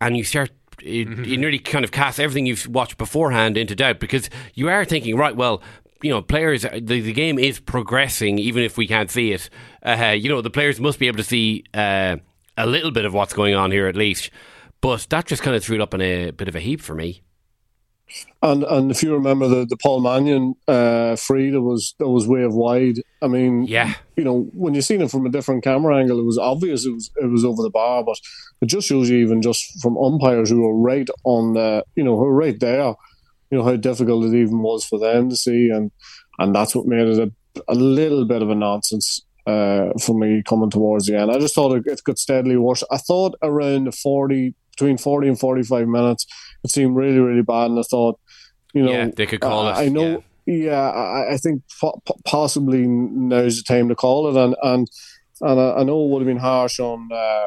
and 0.00 0.16
you 0.16 0.24
start. 0.24 0.50
It, 0.80 1.08
Mm-hmm. 1.08 1.24
it 1.24 1.40
nearly 1.40 1.58
kind 1.58 1.84
of 1.84 1.90
casts 1.90 2.20
everything 2.20 2.46
you've 2.46 2.68
watched 2.68 2.98
beforehand 2.98 3.56
into 3.56 3.74
doubt 3.74 3.98
because 3.98 4.30
you 4.54 4.68
are 4.68 4.84
thinking, 4.84 5.16
right, 5.16 5.34
well, 5.34 5.60
you 6.02 6.10
know, 6.10 6.22
players, 6.22 6.62
the, 6.62 6.78
the 7.00 7.12
game 7.12 7.36
is 7.36 7.58
progressing 7.58 8.38
even 8.38 8.62
if 8.62 8.76
we 8.78 8.86
can't 8.86 9.10
see 9.10 9.32
it. 9.32 9.50
Uh, 9.82 10.14
you 10.16 10.28
know, 10.28 10.40
the 10.40 10.50
players 10.50 10.78
must 10.78 11.00
be 11.00 11.08
able 11.08 11.16
to 11.16 11.24
see 11.24 11.64
uh, 11.74 12.16
a 12.56 12.64
little 12.64 12.92
bit 12.92 13.04
of 13.04 13.12
what's 13.12 13.32
going 13.32 13.56
on 13.56 13.72
here 13.72 13.88
at 13.88 13.96
least. 13.96 14.30
But 14.80 15.04
that 15.10 15.26
just 15.26 15.42
kind 15.42 15.56
of 15.56 15.64
threw 15.64 15.74
it 15.74 15.80
up 15.80 15.94
in 15.94 16.00
a 16.00 16.30
bit 16.30 16.46
of 16.46 16.54
a 16.54 16.60
heap 16.60 16.80
for 16.80 16.94
me. 16.94 17.22
And 18.42 18.64
and 18.64 18.90
if 18.90 19.02
you 19.02 19.12
remember 19.12 19.48
the, 19.48 19.66
the 19.66 19.76
Paul 19.76 20.00
Mannion 20.00 20.54
uh, 20.66 21.16
free 21.16 21.50
that 21.50 21.60
was 21.60 21.94
that 21.98 22.08
was 22.08 22.26
way 22.26 22.42
of 22.42 22.54
wide. 22.54 22.96
I 23.20 23.28
mean, 23.28 23.64
yeah, 23.64 23.94
you 24.16 24.24
know 24.24 24.48
when 24.52 24.74
you 24.74 24.82
seen 24.82 25.02
it 25.02 25.10
from 25.10 25.26
a 25.26 25.30
different 25.30 25.64
camera 25.64 25.98
angle, 25.98 26.18
it 26.18 26.24
was 26.24 26.38
obvious 26.38 26.86
it 26.86 26.92
was 26.92 27.10
it 27.16 27.26
was 27.26 27.44
over 27.44 27.62
the 27.62 27.70
bar, 27.70 28.04
but 28.04 28.16
it 28.60 28.66
just 28.66 28.88
shows 28.88 29.10
you 29.10 29.18
even 29.18 29.42
just 29.42 29.80
from 29.82 29.98
umpires 29.98 30.50
who 30.50 30.62
were 30.62 30.76
right 30.76 31.08
on 31.24 31.54
the 31.54 31.84
you 31.96 32.04
know 32.04 32.16
who 32.16 32.24
were 32.24 32.34
right 32.34 32.58
there, 32.60 32.94
you 33.50 33.58
know 33.58 33.64
how 33.64 33.76
difficult 33.76 34.24
it 34.24 34.34
even 34.34 34.62
was 34.62 34.84
for 34.84 34.98
them 34.98 35.28
to 35.28 35.36
see, 35.36 35.68
and 35.70 35.90
and 36.38 36.54
that's 36.54 36.74
what 36.74 36.86
made 36.86 37.08
it 37.08 37.18
a, 37.18 37.62
a 37.68 37.74
little 37.74 38.24
bit 38.24 38.42
of 38.42 38.50
a 38.50 38.54
nonsense. 38.54 39.22
Uh, 39.46 39.92
for 39.98 40.14
me 40.14 40.42
coming 40.42 40.68
towards 40.68 41.06
the 41.06 41.18
end, 41.18 41.30
I 41.30 41.38
just 41.38 41.54
thought 41.54 41.74
it, 41.74 41.82
it 41.86 42.04
got 42.04 42.18
steadily 42.18 42.58
worse. 42.58 42.84
I 42.90 42.98
thought 42.98 43.34
around 43.40 43.84
the 43.84 43.92
forty, 43.92 44.54
between 44.72 44.98
forty 44.98 45.26
and 45.26 45.40
forty-five 45.40 45.88
minutes, 45.88 46.26
it 46.64 46.70
seemed 46.70 46.96
really, 46.96 47.18
really 47.18 47.42
bad, 47.42 47.70
and 47.70 47.78
I 47.78 47.82
thought, 47.82 48.18
you 48.74 48.82
know, 48.82 48.92
Yeah, 48.92 49.10
they 49.14 49.26
could 49.26 49.40
call 49.40 49.66
I, 49.66 49.82
it, 49.82 49.86
I 49.86 49.88
know, 49.88 50.24
yeah, 50.46 50.90
I, 50.90 51.34
I 51.34 51.36
think 51.36 51.62
po- 51.80 52.00
possibly 52.24 52.86
now's 52.86 53.58
the 53.58 53.62
time 53.62 53.88
to 53.88 53.94
call 53.94 54.28
it, 54.28 54.42
and 54.42 54.56
and 54.62 54.88
and 55.40 55.60
I, 55.60 55.76
I 55.76 55.82
know 55.84 56.04
it 56.04 56.10
would 56.10 56.22
have 56.22 56.26
been 56.26 56.38
harsh 56.38 56.80
on 56.80 57.08
uh, 57.12 57.46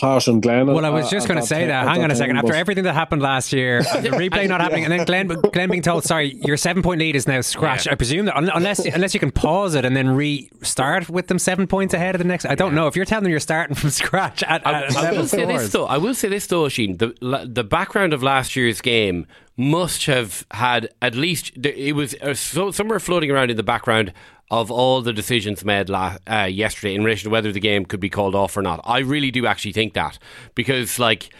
harsh 0.00 0.28
on 0.28 0.40
Glen. 0.40 0.66
Well, 0.66 0.84
I 0.84 0.90
was 0.90 1.10
just 1.10 1.28
going 1.28 1.40
to 1.40 1.46
say 1.46 1.66
that. 1.66 1.86
Hang 1.86 2.02
on 2.02 2.10
a 2.10 2.16
second. 2.16 2.36
After 2.36 2.54
everything 2.54 2.84
that 2.84 2.94
happened 2.94 3.22
last 3.22 3.52
year, 3.52 3.78
and 3.78 3.86
the 4.04 4.10
replay 4.10 4.48
not 4.48 4.60
happening, 4.60 4.84
and 4.84 4.92
then 4.92 5.04
Glen, 5.04 5.28
Glen 5.28 5.70
being 5.70 5.82
told, 5.82 6.04
"Sorry, 6.04 6.34
your 6.44 6.56
seven-point 6.56 6.98
lead 6.98 7.16
is 7.16 7.26
now 7.26 7.40
scratched." 7.40 7.88
I 7.88 7.94
presume 7.94 8.26
that 8.26 8.36
un- 8.36 8.50
unless 8.52 8.84
unless 8.84 9.14
you 9.14 9.20
can 9.20 9.30
pause 9.30 9.74
it 9.74 9.84
and 9.84 9.96
then 9.96 10.08
restart 10.08 11.08
with 11.08 11.28
them 11.28 11.38
seven 11.38 11.66
points 11.66 11.94
ahead 11.94 12.14
of 12.14 12.18
the 12.18 12.24
next. 12.26 12.46
I 12.46 12.54
don't 12.54 12.74
know 12.74 12.86
if 12.86 12.96
you're 12.96 13.04
telling 13.04 13.24
them 13.24 13.30
you're 13.30 13.40
starting 13.40 13.76
from 13.76 13.90
scratch 14.00 14.42
at, 14.42 14.66
I, 14.66 14.84
at 14.84 14.96
I 14.96 15.02
level 15.02 15.18
will 15.20 15.28
say 15.28 15.44
this 15.44 15.72
though. 15.72 15.86
I 15.86 15.98
will 15.98 16.14
say 16.14 16.28
this 16.28 16.46
though, 16.46 16.68
Sheen. 16.68 16.96
The 16.96 17.46
the 17.48 17.64
background 17.64 18.12
of 18.12 18.22
last 18.22 18.56
year's 18.56 18.80
game 18.80 19.26
must 19.56 20.06
have 20.06 20.46
had 20.52 20.88
at 21.02 21.14
least 21.14 21.52
it 21.56 21.94
was 21.94 22.14
uh, 22.14 22.34
somewhere 22.34 22.98
floating 22.98 23.30
around 23.30 23.50
in 23.50 23.56
the 23.56 23.62
background 23.62 24.12
of 24.50 24.70
all 24.70 25.00
the 25.02 25.12
decisions 25.12 25.64
made 25.64 25.88
la- 25.88 26.16
uh, 26.30 26.44
yesterday 26.50 26.94
in 26.94 27.04
relation 27.04 27.24
to 27.28 27.30
whether 27.30 27.52
the 27.52 27.60
game 27.60 27.84
could 27.84 28.00
be 28.00 28.10
called 28.10 28.34
off 28.34 28.56
or 28.56 28.62
not. 28.62 28.80
I 28.84 28.98
really 28.98 29.30
do 29.30 29.46
actually 29.46 29.72
think 29.72 29.94
that 29.94 30.18
because 30.54 30.98
like. 30.98 31.30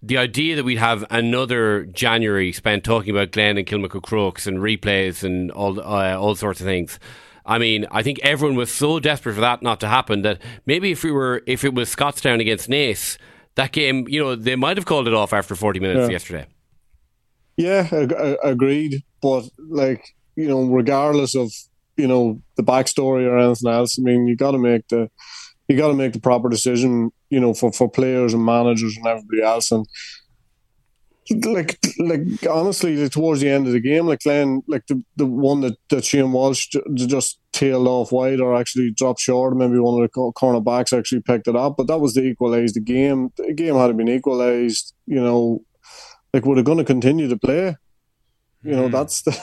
The 0.00 0.16
idea 0.16 0.54
that 0.54 0.64
we'd 0.64 0.78
have 0.78 1.04
another 1.10 1.84
January 1.86 2.52
spent 2.52 2.84
talking 2.84 3.10
about 3.10 3.32
Glen 3.32 3.58
and 3.58 3.66
Kilmacud 3.66 4.04
Crokes 4.04 4.46
and 4.46 4.58
replays 4.58 5.24
and 5.24 5.50
all 5.50 5.80
uh, 5.80 6.16
all 6.16 6.36
sorts 6.36 6.60
of 6.60 6.66
things. 6.66 7.00
I 7.44 7.58
mean, 7.58 7.84
I 7.90 8.04
think 8.04 8.20
everyone 8.22 8.56
was 8.56 8.70
so 8.70 9.00
desperate 9.00 9.34
for 9.34 9.40
that 9.40 9.60
not 9.60 9.80
to 9.80 9.88
happen 9.88 10.22
that 10.22 10.40
maybe 10.66 10.92
if 10.92 11.02
we 11.02 11.10
were, 11.10 11.42
if 11.48 11.64
it 11.64 11.74
was 11.74 11.92
Scottstown 11.92 12.40
against 12.40 12.68
Naas, 12.70 13.18
that 13.56 13.72
game, 13.72 14.06
you 14.06 14.22
know, 14.22 14.36
they 14.36 14.54
might 14.54 14.76
have 14.76 14.86
called 14.86 15.08
it 15.08 15.14
off 15.14 15.32
after 15.32 15.56
40 15.56 15.80
minutes 15.80 16.06
Yeah. 16.06 16.12
yesterday. 16.12 16.46
Yeah, 17.56 17.88
ag- 17.90 18.36
agreed. 18.44 19.02
But 19.20 19.48
like 19.68 20.04
you 20.36 20.46
know, 20.46 20.62
regardless 20.64 21.34
of 21.34 21.50
you 21.98 22.06
know 22.06 22.40
the 22.56 22.62
backstory 22.62 23.26
or 23.26 23.36
anything 23.36 23.70
else, 23.70 23.98
I 23.98 24.02
mean, 24.02 24.26
you 24.26 24.36
got 24.36 24.52
to 24.52 24.58
make 24.58 24.88
the 24.88 25.10
you 25.68 25.76
got 25.76 25.88
to 25.88 25.94
make 25.94 26.14
the 26.14 26.20
proper 26.20 26.48
decision. 26.48 27.10
You 27.28 27.40
know, 27.40 27.52
for 27.52 27.72
for 27.72 27.90
players 27.90 28.32
and 28.32 28.44
managers 28.44 28.96
and 28.96 29.06
everybody 29.06 29.42
else, 29.42 29.70
and 29.70 29.86
like 31.44 31.78
like 31.98 32.22
honestly, 32.48 33.08
towards 33.08 33.40
the 33.40 33.50
end 33.50 33.66
of 33.66 33.72
the 33.72 33.80
game, 33.80 34.06
like 34.06 34.20
Glen, 34.20 34.62
like 34.66 34.86
the 34.86 35.02
the 35.16 35.26
one 35.26 35.60
that 35.60 35.74
that 35.90 36.04
Shane 36.04 36.32
Walsh 36.32 36.68
ju- 36.68 36.82
just 36.94 37.38
tailed 37.52 37.86
off 37.86 38.12
wide 38.12 38.40
or 38.40 38.54
actually 38.54 38.92
dropped 38.92 39.20
short. 39.20 39.56
Maybe 39.56 39.78
one 39.78 40.00
of 40.00 40.08
the 40.08 40.08
co- 40.08 40.32
cornerbacks 40.32 40.96
actually 40.96 41.20
picked 41.20 41.48
it 41.48 41.56
up, 41.56 41.76
but 41.76 41.86
that 41.88 41.98
was 41.98 42.14
the 42.14 42.22
equalised 42.22 42.76
the 42.76 42.80
game. 42.80 43.30
The 43.36 43.52
game 43.52 43.74
had 43.74 43.96
been 43.96 44.08
equalised. 44.08 44.94
You 45.06 45.20
know, 45.20 45.64
like 46.32 46.46
we're 46.46 46.62
going 46.62 46.78
to 46.78 46.84
continue 46.84 47.28
to 47.28 47.36
play. 47.36 47.76
You 48.62 48.76
know, 48.76 48.86
hmm. 48.86 48.92
that's 48.92 49.22
the 49.22 49.38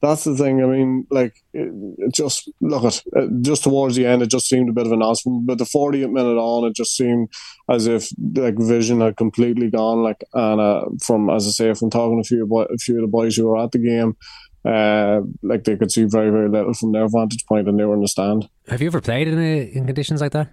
that's 0.00 0.24
the 0.24 0.34
thing. 0.34 0.62
I 0.62 0.66
mean, 0.66 1.06
like 1.10 1.42
it, 1.52 1.72
it 1.98 2.14
just 2.14 2.50
look 2.60 2.84
at 2.84 3.02
just 3.42 3.64
towards 3.64 3.96
the 3.96 4.06
end, 4.06 4.22
it 4.22 4.30
just 4.30 4.48
seemed 4.48 4.68
a 4.68 4.72
bit 4.72 4.86
of 4.86 4.92
an 4.92 5.02
announcement. 5.02 5.46
But 5.46 5.58
the 5.58 5.64
40th 5.64 6.10
minute 6.10 6.38
on, 6.38 6.66
it 6.66 6.74
just 6.74 6.96
seemed 6.96 7.28
as 7.68 7.86
if 7.86 8.10
like 8.34 8.58
vision 8.58 9.00
had 9.00 9.16
completely 9.16 9.70
gone. 9.70 10.02
Like 10.02 10.24
and 10.32 10.60
uh, 10.60 10.84
from 11.02 11.30
as 11.30 11.46
I 11.46 11.50
say, 11.50 11.74
from 11.74 11.90
talking 11.90 12.16
to 12.16 12.20
a 12.20 12.24
few 12.24 12.46
boy, 12.46 12.62
a 12.62 12.78
few 12.78 12.96
of 12.96 13.02
the 13.02 13.08
boys 13.08 13.36
who 13.36 13.46
were 13.46 13.58
at 13.58 13.72
the 13.72 13.78
game, 13.78 14.16
uh, 14.64 15.20
like 15.42 15.64
they 15.64 15.76
could 15.76 15.92
see 15.92 16.04
very 16.04 16.30
very 16.30 16.48
little 16.48 16.74
from 16.74 16.92
their 16.92 17.08
vantage 17.08 17.44
point, 17.46 17.68
and 17.68 17.78
they 17.78 17.84
were 17.84 17.94
in 17.94 18.02
the 18.02 18.08
stand. 18.08 18.48
Have 18.68 18.80
you 18.80 18.88
ever 18.88 19.00
played 19.00 19.28
in 19.28 19.38
a, 19.38 19.62
in 19.72 19.86
conditions 19.86 20.20
like 20.20 20.32
that? 20.32 20.48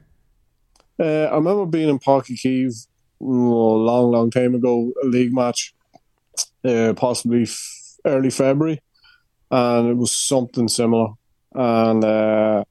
Uh, 1.00 1.30
I 1.32 1.36
remember 1.36 1.66
being 1.66 1.90
in 1.90 2.00
Parky 2.00 2.36
Kiev 2.36 2.72
a 3.22 3.24
long, 3.24 4.12
long 4.12 4.32
time 4.32 4.56
ago, 4.56 4.92
a 5.04 5.06
league 5.06 5.34
match, 5.34 5.76
uh, 6.66 6.94
possibly 6.96 7.44
f- 7.44 7.98
early 8.06 8.30
February, 8.30 8.82
and 9.52 9.90
it 9.90 9.98
was 9.98 10.12
something 10.12 10.68
similar. 10.68 11.10
And 11.54 12.04
uh, 12.04 12.64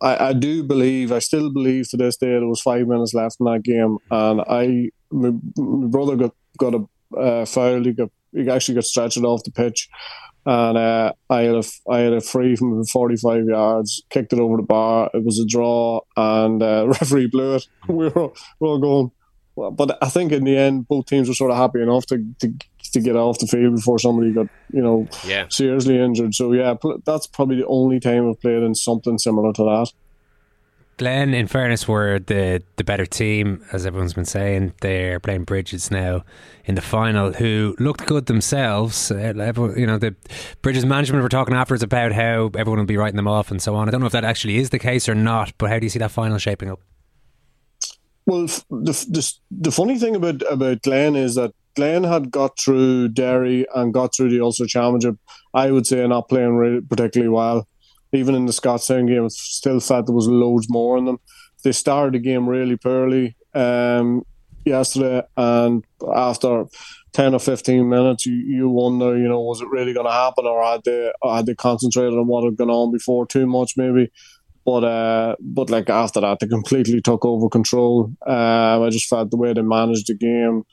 I, 0.00 0.28
I 0.28 0.32
do 0.32 0.62
believe, 0.62 1.12
I 1.12 1.18
still 1.18 1.50
believe 1.52 1.88
to 1.90 1.96
this 1.96 2.16
day, 2.16 2.30
there 2.30 2.46
was 2.46 2.60
five 2.60 2.86
minutes 2.86 3.14
left 3.14 3.36
in 3.40 3.46
that 3.46 3.62
game, 3.62 3.98
and 4.10 4.40
I, 4.42 4.90
my, 5.10 5.32
my 5.56 5.86
brother 5.88 6.16
got 6.16 6.34
got 6.58 6.74
a 6.74 7.18
uh, 7.18 7.44
foul. 7.44 7.84
He 7.84 7.92
got 7.92 8.10
he 8.32 8.48
actually 8.48 8.76
got 8.76 8.84
stretched 8.84 9.18
off 9.18 9.44
the 9.44 9.50
pitch. 9.50 9.88
And 10.46 10.78
uh, 10.78 11.12
I 11.28 11.42
had 11.42 11.54
a 11.54 11.62
I 11.90 11.98
had 11.98 12.12
a 12.14 12.20
free 12.20 12.56
from 12.56 12.84
45 12.84 13.44
yards, 13.46 14.02
kicked 14.08 14.32
it 14.32 14.40
over 14.40 14.56
the 14.56 14.62
bar. 14.62 15.10
It 15.12 15.22
was 15.22 15.38
a 15.38 15.46
draw, 15.46 16.00
and 16.16 16.62
uh, 16.62 16.86
referee 17.00 17.26
blew 17.26 17.56
it. 17.56 17.66
We 17.88 18.08
were, 18.08 18.28
we 18.28 18.32
were 18.60 18.66
all 18.66 18.78
going, 18.78 19.10
but 19.76 19.98
I 20.02 20.08
think 20.08 20.32
in 20.32 20.44
the 20.44 20.56
end, 20.56 20.88
both 20.88 21.06
teams 21.06 21.28
were 21.28 21.34
sort 21.34 21.50
of 21.50 21.58
happy 21.58 21.82
enough 21.82 22.06
to, 22.06 22.24
to 22.40 22.54
to 22.92 23.00
get 23.00 23.16
off 23.16 23.38
the 23.38 23.46
field 23.46 23.74
before 23.76 23.98
somebody 23.98 24.32
got 24.32 24.48
you 24.72 24.82
know 24.82 25.08
Yeah. 25.26 25.46
seriously 25.50 25.98
injured. 25.98 26.34
So 26.34 26.52
yeah, 26.52 26.74
pl- 26.74 27.00
that's 27.04 27.26
probably 27.26 27.56
the 27.56 27.66
only 27.66 28.00
time 28.00 28.28
I've 28.28 28.40
played 28.40 28.62
in 28.62 28.74
something 28.74 29.18
similar 29.18 29.52
to 29.52 29.62
that. 29.64 29.92
Glen, 30.98 31.32
in 31.32 31.46
fairness, 31.46 31.88
were 31.88 32.18
the 32.18 32.62
the 32.76 32.84
better 32.84 33.06
team, 33.06 33.64
as 33.72 33.86
everyone's 33.86 34.12
been 34.12 34.26
saying. 34.26 34.74
They're 34.82 35.18
playing 35.18 35.44
Brigid's 35.46 35.90
now 35.90 36.24
in 36.66 36.74
the 36.74 36.82
final, 36.82 37.32
who 37.32 37.74
looked 37.78 38.04
good 38.04 38.26
themselves. 38.26 39.10
Uh, 39.10 39.14
everyone, 39.40 39.78
you 39.78 39.86
know, 39.86 39.96
the 39.96 40.14
Brigid's 40.60 40.84
management 40.84 41.22
were 41.22 41.30
talking 41.30 41.54
afterwards 41.54 41.82
about 41.82 42.12
how 42.12 42.50
everyone 42.54 42.80
will 42.80 42.84
be 42.84 42.98
writing 42.98 43.16
them 43.16 43.26
off 43.28 43.50
and 43.50 43.62
so 43.62 43.74
on. 43.76 43.88
I 43.88 43.90
don't 43.90 44.00
know 44.02 44.06
if 44.08 44.12
that 44.12 44.26
actually 44.26 44.58
is 44.58 44.68
the 44.68 44.78
case 44.78 45.08
or 45.08 45.14
not, 45.14 45.54
but 45.56 45.70
how 45.70 45.78
do 45.78 45.86
you 45.86 45.90
see 45.90 45.98
that 46.00 46.10
final 46.10 46.36
shaping 46.36 46.70
up? 46.70 46.80
Well, 48.26 48.42
the, 48.46 49.06
the 49.08 49.32
the 49.50 49.72
funny 49.72 49.98
thing 49.98 50.14
about 50.14 50.42
about 50.52 50.82
Glen 50.82 51.16
is 51.16 51.34
that 51.36 51.54
Glen 51.76 52.04
had 52.04 52.30
got 52.30 52.58
through 52.58 53.08
Derry 53.08 53.66
and 53.74 53.94
got 53.94 54.14
through 54.14 54.30
the 54.30 54.40
Ulster 54.40 54.66
Championship. 54.66 55.16
I 55.54 55.70
would 55.70 55.86
say 55.86 56.06
not 56.06 56.28
playing 56.28 56.56
really 56.56 56.80
particularly 56.80 57.30
well. 57.30 57.66
Even 58.12 58.34
in 58.34 58.46
the 58.46 58.52
Scotstown 58.52 59.06
game, 59.06 59.24
I 59.24 59.28
still 59.28 59.78
felt 59.80 60.06
there 60.06 60.14
was 60.14 60.26
loads 60.26 60.68
more 60.68 60.98
in 60.98 61.04
them. 61.04 61.20
They 61.62 61.72
started 61.72 62.14
the 62.14 62.18
game 62.18 62.48
really 62.48 62.76
poorly 62.76 63.36
um, 63.54 64.24
yesterday, 64.64 65.22
and 65.36 65.84
after 66.14 66.64
ten 67.12 67.34
or 67.34 67.38
fifteen 67.38 67.88
minutes, 67.88 68.26
you, 68.26 68.34
you 68.34 68.68
wonder, 68.68 69.16
you 69.16 69.28
know, 69.28 69.40
was 69.40 69.60
it 69.60 69.68
really 69.68 69.92
going 69.92 70.06
to 70.06 70.12
happen, 70.12 70.46
or 70.46 70.64
had 70.64 70.82
they 70.84 71.12
had 71.24 71.46
they 71.46 71.54
concentrated 71.54 72.18
on 72.18 72.26
what 72.26 72.44
had 72.44 72.56
gone 72.56 72.70
on 72.70 72.90
before 72.90 73.26
too 73.26 73.46
much, 73.46 73.74
maybe? 73.76 74.10
But 74.64 74.84
uh, 74.84 75.36
but 75.38 75.70
like 75.70 75.88
after 75.90 76.20
that, 76.20 76.38
they 76.40 76.46
completely 76.46 77.00
took 77.00 77.24
over 77.24 77.48
control. 77.48 78.12
Um, 78.26 78.82
I 78.82 78.88
just 78.90 79.08
felt 79.08 79.30
the 79.30 79.36
way 79.36 79.52
they 79.52 79.62
managed 79.62 80.08
the 80.08 80.14
game, 80.14 80.64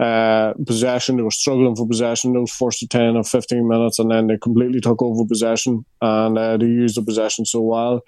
uh, 0.00 0.54
possession. 0.66 1.16
They 1.16 1.22
were 1.22 1.30
struggling 1.30 1.76
for 1.76 1.86
possession 1.86 2.32
They 2.32 2.38
was 2.38 2.50
forced 2.50 2.80
to 2.80 2.88
ten 2.88 3.16
or 3.16 3.24
fifteen 3.24 3.68
minutes, 3.68 3.98
and 3.98 4.10
then 4.10 4.26
they 4.26 4.38
completely 4.38 4.80
took 4.80 5.02
over 5.02 5.26
possession, 5.26 5.84
and 6.00 6.38
uh, 6.38 6.56
they 6.56 6.66
used 6.66 6.96
the 6.96 7.02
possession 7.02 7.44
so 7.44 7.60
well. 7.60 8.02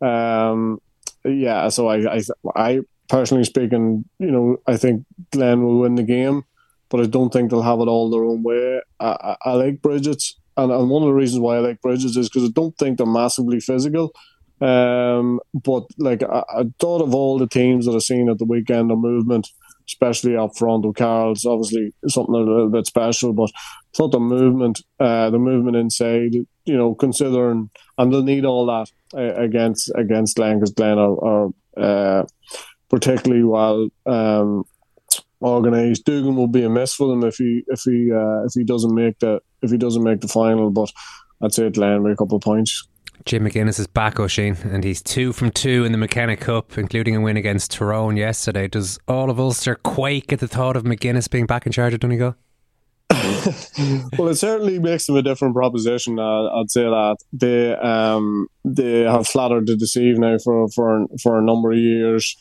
Um, 0.00 0.80
yeah, 1.24 1.68
so 1.68 1.86
I, 1.86 2.16
I, 2.16 2.20
I 2.56 2.80
personally 3.08 3.44
speaking, 3.44 4.04
you 4.18 4.30
know, 4.30 4.56
I 4.66 4.76
think 4.76 5.04
Glen 5.30 5.62
will 5.62 5.78
win 5.80 5.94
the 5.94 6.02
game, 6.02 6.42
but 6.88 7.00
I 7.00 7.06
don't 7.06 7.32
think 7.32 7.50
they'll 7.50 7.62
have 7.62 7.80
it 7.80 7.88
all 7.88 8.10
their 8.10 8.24
own 8.24 8.42
way. 8.42 8.80
I, 9.00 9.06
I, 9.06 9.36
I 9.44 9.52
like 9.52 9.82
Brigid's, 9.82 10.36
and, 10.56 10.72
and 10.72 10.90
one 10.90 11.02
of 11.02 11.08
the 11.08 11.14
reasons 11.14 11.40
why 11.40 11.56
I 11.56 11.60
like 11.60 11.80
Brigid's 11.80 12.16
is 12.16 12.28
because 12.28 12.48
I 12.48 12.52
don't 12.52 12.76
think 12.78 12.98
they're 12.98 13.06
massively 13.06 13.60
physical. 13.60 14.12
Um, 14.60 15.40
but 15.52 15.84
like 15.98 16.22
I, 16.22 16.42
I 16.48 16.64
thought 16.80 17.02
of 17.02 17.14
all 17.14 17.38
the 17.38 17.46
teams 17.46 17.86
that 17.86 17.92
I've 17.92 18.02
seen 18.02 18.28
at 18.30 18.38
the 18.38 18.44
weekend, 18.44 18.90
the 18.90 18.96
movement, 18.96 19.48
especially 19.88 20.36
up 20.36 20.56
front. 20.56 20.84
O'Carroll's 20.84 21.44
obviously 21.44 21.92
something 22.08 22.34
a 22.34 22.38
little 22.38 22.68
bit 22.68 22.86
special, 22.86 23.32
but 23.32 23.50
I 23.54 23.96
thought 23.96 24.12
the 24.12 24.20
movement, 24.20 24.82
uh, 24.98 25.30
the 25.30 25.38
movement 25.38 25.76
inside, 25.76 26.34
you 26.34 26.76
know, 26.76 26.94
considering 26.94 27.70
and 27.98 28.12
they'll 28.12 28.22
need 28.22 28.44
all 28.44 28.66
that 28.66 28.90
uh, 29.14 29.34
against 29.34 29.90
against 29.94 30.36
Glen 30.36 30.58
because 30.58 30.72
Glen 30.72 30.98
are, 30.98 31.24
are 31.24 31.50
uh, 31.76 32.26
particularly 32.88 33.44
well 33.44 33.88
um, 34.06 34.64
organised. 35.40 36.04
Dugan 36.04 36.36
will 36.36 36.48
be 36.48 36.64
a 36.64 36.70
miss 36.70 36.94
for 36.94 37.08
them 37.08 37.24
if 37.24 37.36
he 37.36 37.64
if 37.68 37.82
he 37.82 38.10
uh, 38.12 38.44
if 38.44 38.52
he 38.54 38.64
doesn't 38.64 38.94
make 38.94 39.18
the 39.20 39.40
if 39.62 39.70
he 39.70 39.78
doesn't 39.78 40.04
make 40.04 40.20
the 40.20 40.28
final. 40.28 40.70
But 40.70 40.92
I'd 41.42 41.52
say 41.52 41.70
Glen 41.70 42.02
with 42.02 42.12
a 42.12 42.16
couple 42.16 42.36
of 42.36 42.42
points. 42.42 42.86
Jim 43.24 43.44
McGuinness 43.44 43.80
is 43.80 43.86
back, 43.86 44.20
Oisin, 44.20 44.56
and 44.64 44.84
he's 44.84 45.02
two 45.02 45.32
from 45.32 45.50
two 45.50 45.84
in 45.84 45.92
the 45.92 45.98
McKenna 45.98 46.36
Cup, 46.36 46.78
including 46.78 47.16
a 47.16 47.20
win 47.20 47.36
against 47.36 47.72
Tyrone 47.72 48.16
yesterday. 48.16 48.68
Does 48.68 48.98
all 49.08 49.30
of 49.30 49.40
Ulster 49.40 49.74
quake 49.76 50.32
at 50.32 50.40
the 50.40 50.48
thought 50.48 50.76
of 50.76 50.84
McGuinness 50.84 51.30
being 51.30 51.46
back 51.46 51.66
in 51.66 51.72
charge 51.72 51.94
of 51.94 52.00
Donegal? 52.00 52.36
well, 54.18 54.28
it 54.28 54.36
certainly 54.36 54.78
makes 54.78 55.06
them 55.06 55.16
a 55.16 55.22
different 55.22 55.54
proposition. 55.54 56.18
Uh, 56.18 56.46
I'd 56.46 56.70
say 56.70 56.82
that 56.82 57.16
they 57.32 57.74
um, 57.74 58.48
they 58.64 59.02
have 59.02 59.26
flattered 59.28 59.66
to 59.68 59.76
deceive 59.76 60.18
now 60.18 60.38
for 60.38 60.68
for 60.68 61.06
for 61.22 61.38
a 61.38 61.42
number 61.42 61.72
of 61.72 61.78
years. 61.78 62.36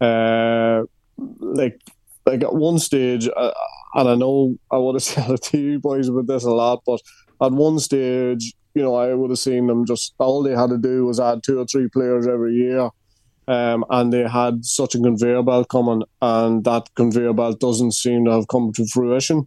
Uh, 0.00 0.82
like 1.16 1.80
like 2.26 2.42
at 2.42 2.54
one 2.54 2.78
stage, 2.78 3.28
uh, 3.34 3.52
and 3.94 4.08
I 4.08 4.14
know 4.16 4.56
I 4.70 4.76
would 4.78 4.96
have 4.96 5.02
said 5.02 5.30
it 5.30 5.42
to 5.44 5.58
you 5.60 5.78
boys 5.78 6.08
about 6.08 6.26
this 6.26 6.44
a 6.44 6.50
lot, 6.50 6.82
but 6.84 7.00
at 7.40 7.52
one 7.52 7.78
stage, 7.78 8.54
you 8.78 8.84
know, 8.84 8.94
I 8.94 9.12
would 9.12 9.30
have 9.30 9.40
seen 9.40 9.66
them 9.66 9.84
just 9.84 10.14
all 10.18 10.44
they 10.44 10.54
had 10.54 10.70
to 10.70 10.78
do 10.78 11.04
was 11.04 11.18
add 11.18 11.42
two 11.42 11.58
or 11.58 11.66
three 11.66 11.88
players 11.88 12.28
every 12.28 12.54
year. 12.54 12.90
Um, 13.48 13.84
and 13.90 14.12
they 14.12 14.28
had 14.28 14.64
such 14.64 14.94
a 14.94 15.00
conveyor 15.00 15.42
belt 15.42 15.68
coming, 15.68 16.02
and 16.22 16.62
that 16.64 16.94
conveyor 16.94 17.32
belt 17.32 17.58
doesn't 17.58 17.94
seem 17.94 18.24
to 18.26 18.30
have 18.30 18.46
come 18.46 18.72
to 18.74 18.86
fruition. 18.86 19.46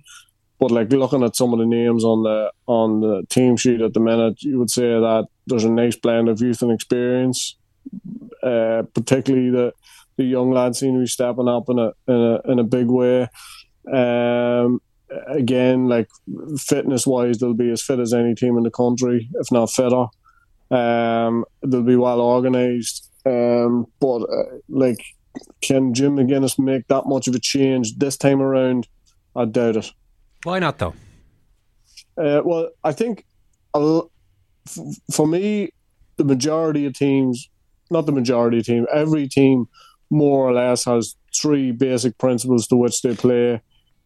But 0.60 0.72
like 0.72 0.92
looking 0.92 1.24
at 1.24 1.38
some 1.38 1.54
of 1.54 1.60
the 1.60 1.66
names 1.66 2.04
on 2.04 2.24
the 2.24 2.52
on 2.66 3.00
the 3.00 3.24
team 3.30 3.56
sheet 3.56 3.80
at 3.80 3.94
the 3.94 4.02
minute, 4.02 4.44
you 4.44 4.60
would 4.60 4.70
say 4.70 4.90
that 4.90 5.28
there's 5.48 5.64
a 5.64 5.72
nice 5.72 5.96
blend 5.96 6.28
of 6.28 6.42
youth 6.42 6.62
and 6.62 6.72
experience. 6.72 7.56
Uh, 8.44 8.84
particularly 8.94 9.50
the 9.50 9.72
the 10.18 10.26
young 10.26 10.52
lads 10.52 10.80
seem 10.80 10.96
to 10.96 11.00
be 11.00 11.08
stepping 11.08 11.48
up 11.48 11.70
in 11.70 11.80
a 11.80 11.92
in 12.08 12.16
a 12.16 12.52
in 12.52 12.60
a 12.60 12.64
big 12.64 12.88
way. 12.88 13.30
Um, 13.92 14.82
again, 15.28 15.88
like 15.88 16.10
fitness 16.58 17.06
wise, 17.06 17.40
they'll 17.40 17.54
be 17.54 17.72
as 17.72 17.82
fit 17.82 18.00
as 18.00 18.14
any 18.14 18.36
team 18.36 18.58
in 18.58 18.64
the 18.64 18.72
country, 18.72 19.30
if 19.36 19.52
not 19.52 19.72
fitter. 19.72 20.06
Um, 20.70 21.46
they'll 21.64 21.84
be 21.84 21.96
well 21.96 22.22
organised. 22.22 23.10
Um, 23.26 23.88
but 24.00 24.24
uh, 24.24 24.58
like, 24.70 25.04
can 25.62 25.94
Jim 25.94 26.16
McGuinness 26.16 26.58
make 26.58 26.88
that 26.88 27.06
much 27.06 27.28
of 27.28 27.36
a 27.36 27.40
change 27.40 27.98
this 27.98 28.18
time 28.18 28.42
around? 28.42 28.88
I 29.36 29.46
doubt 29.46 29.78
it. 29.78 29.92
Why 30.44 30.60
not, 30.60 30.80
though? 30.80 30.94
Uh, 32.18 32.42
well, 32.44 32.70
I 32.84 32.92
think 32.92 33.26
a 33.74 33.78
l- 33.78 34.12
f- 34.68 34.96
for 35.14 35.28
me, 35.28 35.70
the 36.18 36.24
majority 36.24 36.86
of 36.86 36.94
teams, 36.94 37.50
not 37.90 38.06
the 38.06 38.12
majority 38.12 38.60
of 38.60 38.66
team, 38.66 38.88
every 38.94 39.28
team 39.28 39.68
more 40.10 40.50
or 40.50 40.54
less 40.54 40.86
has 40.86 41.16
three 41.34 41.72
basic 41.72 42.18
principles 42.18 42.68
to 42.68 42.76
which 42.76 43.02
they 43.02 43.16
play. 43.16 43.62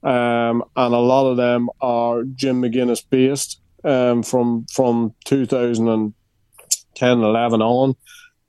Um, 0.05 0.63
and 0.75 0.93
a 0.93 0.99
lot 0.99 1.29
of 1.29 1.37
them 1.37 1.69
are 1.81 2.23
Jim 2.23 2.61
McGuinness 2.61 3.03
based 3.09 3.59
um, 3.83 4.21
from 4.23 4.67
from 4.71 5.13
2010 5.25 7.19
11 7.19 7.61
on. 7.61 7.95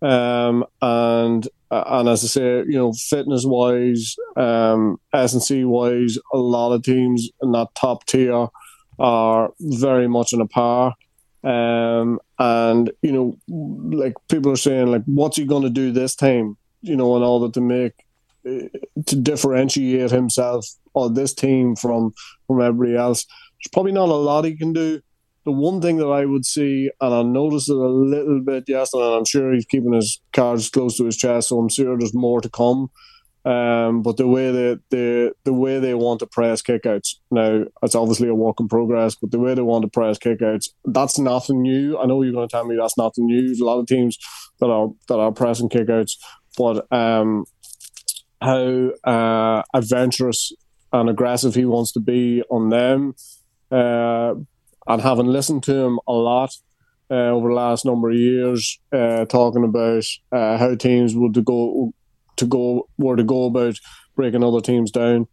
Um, 0.02 0.64
and 0.82 1.48
uh, 1.70 1.84
and 1.86 2.08
as 2.08 2.22
I 2.24 2.26
say, 2.26 2.58
you 2.58 2.78
know, 2.78 2.92
fitness 2.92 3.44
wise, 3.44 4.16
um, 4.36 5.00
S 5.12 5.32
and 5.32 5.42
C 5.42 5.64
wise, 5.64 6.18
a 6.32 6.38
lot 6.38 6.72
of 6.72 6.82
teams 6.82 7.28
in 7.42 7.52
that 7.52 7.74
top 7.74 8.04
tier 8.06 8.48
are 8.98 9.52
very 9.58 10.08
much 10.08 10.32
in 10.32 10.40
a 10.40 10.46
par. 10.46 10.94
Um, 11.42 12.20
and 12.38 12.90
you 13.02 13.12
know, 13.12 13.36
like 13.96 14.14
people 14.28 14.52
are 14.52 14.56
saying, 14.56 14.88
like, 14.88 15.04
what's 15.06 15.38
he 15.38 15.46
going 15.46 15.62
to 15.62 15.70
do 15.70 15.90
this 15.90 16.14
time? 16.14 16.56
You 16.82 16.96
know, 16.96 17.16
in 17.16 17.22
order 17.22 17.50
to 17.52 17.60
make 17.60 17.94
uh, 18.46 18.68
to 19.06 19.16
differentiate 19.16 20.10
himself 20.10 20.66
or 20.96 21.10
this 21.10 21.34
team 21.34 21.76
from 21.76 22.12
from 22.46 22.60
everybody 22.60 22.96
else. 22.96 23.24
There's 23.26 23.70
probably 23.72 23.92
not 23.92 24.08
a 24.08 24.14
lot 24.14 24.44
he 24.44 24.56
can 24.56 24.72
do. 24.72 25.00
The 25.44 25.52
one 25.52 25.80
thing 25.80 25.98
that 25.98 26.08
I 26.08 26.24
would 26.24 26.44
see, 26.44 26.90
and 27.00 27.14
I 27.14 27.22
noticed 27.22 27.70
it 27.70 27.76
a 27.76 27.88
little 27.88 28.40
bit 28.40 28.64
yesterday, 28.68 29.06
and 29.06 29.14
I'm 29.14 29.24
sure 29.24 29.52
he's 29.52 29.66
keeping 29.66 29.92
his 29.92 30.20
cards 30.32 30.68
close 30.68 30.96
to 30.96 31.04
his 31.04 31.16
chest, 31.16 31.50
so 31.50 31.60
I'm 31.60 31.68
sure 31.68 31.96
there's 31.96 32.14
more 32.14 32.40
to 32.40 32.48
come. 32.48 32.90
Um, 33.44 34.02
but 34.02 34.16
the 34.16 34.26
way 34.26 34.50
they, 34.50 34.76
the 34.90 35.32
the 35.44 35.52
way 35.52 35.78
they 35.78 35.94
want 35.94 36.18
to 36.18 36.26
press 36.26 36.62
kickouts 36.62 37.14
now, 37.30 37.66
it's 37.80 37.94
obviously 37.94 38.26
a 38.26 38.34
work 38.34 38.58
in 38.58 38.66
progress. 38.66 39.14
But 39.14 39.30
the 39.30 39.38
way 39.38 39.54
they 39.54 39.62
want 39.62 39.82
to 39.82 39.88
press 39.88 40.18
kickouts, 40.18 40.70
that's 40.84 41.16
nothing 41.16 41.62
new. 41.62 41.96
I 41.96 42.06
know 42.06 42.22
you're 42.22 42.32
going 42.32 42.48
to 42.48 42.52
tell 42.52 42.64
me 42.64 42.76
that's 42.76 42.98
nothing 42.98 43.26
new. 43.26 43.46
There's 43.46 43.60
a 43.60 43.64
lot 43.64 43.78
of 43.78 43.86
teams 43.86 44.18
that 44.58 44.66
are 44.66 44.88
that 45.06 45.18
are 45.18 45.30
pressing 45.30 45.68
kickouts, 45.68 46.14
but 46.58 46.90
um, 46.92 47.44
how 48.40 48.90
uh, 49.04 49.62
adventurous 49.72 50.52
and 50.92 51.08
aggressive 51.08 51.54
he 51.54 51.64
wants 51.64 51.92
to 51.92 52.00
be 52.00 52.42
on 52.50 52.70
them. 52.70 53.14
Uh, 53.70 54.34
and 54.86 55.02
having 55.02 55.26
listened 55.26 55.62
to 55.64 55.74
him 55.74 55.98
a 56.06 56.12
lot 56.12 56.50
uh, 57.10 57.14
over 57.14 57.48
the 57.48 57.54
last 57.54 57.84
number 57.84 58.10
of 58.10 58.16
years, 58.16 58.78
uh, 58.92 59.24
talking 59.24 59.64
about 59.64 60.04
uh, 60.32 60.58
how 60.58 60.74
teams 60.74 61.14
would 61.14 61.34
to 61.34 61.42
go 61.42 61.92
to 62.36 62.46
go 62.46 62.88
were 62.98 63.16
to 63.16 63.24
go 63.24 63.46
about 63.46 63.78
breaking 64.14 64.44
other 64.44 64.60
teams 64.60 64.90
down. 64.90 65.26